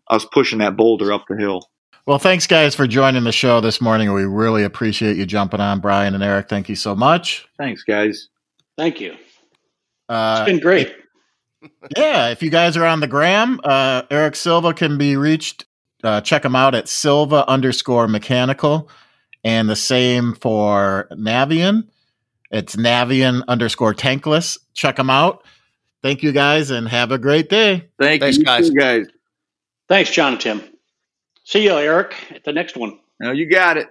us 0.08 0.24
pushing 0.24 0.58
that 0.60 0.76
boulder 0.76 1.12
up 1.12 1.24
the 1.28 1.36
hill. 1.36 1.68
Well, 2.08 2.18
thanks 2.18 2.46
guys 2.46 2.74
for 2.74 2.86
joining 2.86 3.24
the 3.24 3.32
show 3.32 3.60
this 3.60 3.80
morning. 3.82 4.12
We 4.14 4.24
really 4.24 4.64
appreciate 4.64 5.18
you 5.18 5.26
jumping 5.26 5.60
on, 5.60 5.80
Brian 5.80 6.14
and 6.14 6.24
Eric. 6.24 6.48
Thank 6.48 6.70
you 6.70 6.74
so 6.74 6.96
much. 6.96 7.46
Thanks, 7.58 7.84
guys. 7.84 8.28
Thank 8.78 8.98
you. 8.98 9.14
Uh, 10.08 10.38
it's 10.40 10.50
been 10.50 10.60
great 10.60 10.96
yeah, 11.96 12.28
if 12.28 12.42
you 12.42 12.50
guys 12.50 12.76
are 12.76 12.84
on 12.84 13.00
the 13.00 13.06
gram, 13.06 13.60
uh, 13.64 14.02
Eric 14.10 14.36
Silva 14.36 14.74
can 14.74 14.98
be 14.98 15.16
reached. 15.16 15.66
Uh, 16.04 16.20
check 16.20 16.44
him 16.44 16.54
out 16.54 16.74
at 16.74 16.88
Silva 16.88 17.48
underscore 17.48 18.06
mechanical, 18.06 18.88
and 19.44 19.68
the 19.68 19.76
same 19.76 20.34
for 20.34 21.08
Navien. 21.12 21.88
It's 22.50 22.76
Navien 22.76 23.42
underscore 23.48 23.94
tankless. 23.94 24.58
Check 24.74 24.96
them 24.96 25.10
out. 25.10 25.44
Thank 26.02 26.22
you 26.22 26.32
guys, 26.32 26.70
and 26.70 26.88
have 26.88 27.10
a 27.10 27.18
great 27.18 27.48
day. 27.48 27.88
Thank 27.98 28.22
Thanks, 28.22 28.38
you, 28.38 28.44
guys. 28.44 28.70
guys. 28.70 29.06
Thanks, 29.88 30.10
John 30.10 30.34
and 30.34 30.40
Tim. 30.40 30.62
See 31.48 31.64
you, 31.64 31.72
Eric, 31.72 32.14
at 32.30 32.44
the 32.44 32.52
next 32.52 32.76
one. 32.76 32.98
No, 33.20 33.32
you 33.32 33.48
got 33.48 33.78
it. 33.78 33.90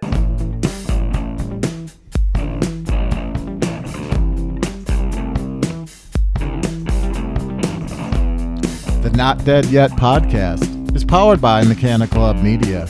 The 9.02 9.10
Not 9.12 9.44
Dead 9.44 9.66
Yet 9.66 9.90
podcast 9.90 10.94
is 10.94 11.04
powered 11.04 11.40
by 11.40 11.64
Mechanical 11.64 12.20
Hub 12.20 12.36
Media 12.36 12.86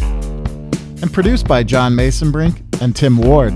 and 1.01 1.11
produced 1.15 1.49
by 1.49 1.63
John 1.63 1.95
Mesenbrink 1.95 2.83
and 2.83 2.95
Tim 2.95 3.17
Ward. 3.17 3.55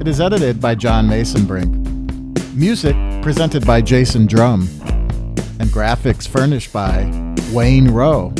It 0.00 0.08
is 0.08 0.18
edited 0.18 0.62
by 0.62 0.74
John 0.76 1.08
Mesenbrink. 1.08 2.54
Music 2.54 2.96
presented 3.20 3.66
by 3.66 3.82
Jason 3.82 4.26
Drum. 4.26 4.62
And 5.60 5.68
graphics 5.68 6.26
furnished 6.26 6.72
by 6.72 7.04
Wayne 7.52 7.90
Rowe. 7.90 8.32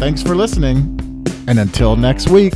Thanks 0.00 0.20
for 0.20 0.34
listening. 0.34 0.98
And 1.48 1.58
until 1.58 1.96
next 1.96 2.28
week. 2.28 2.54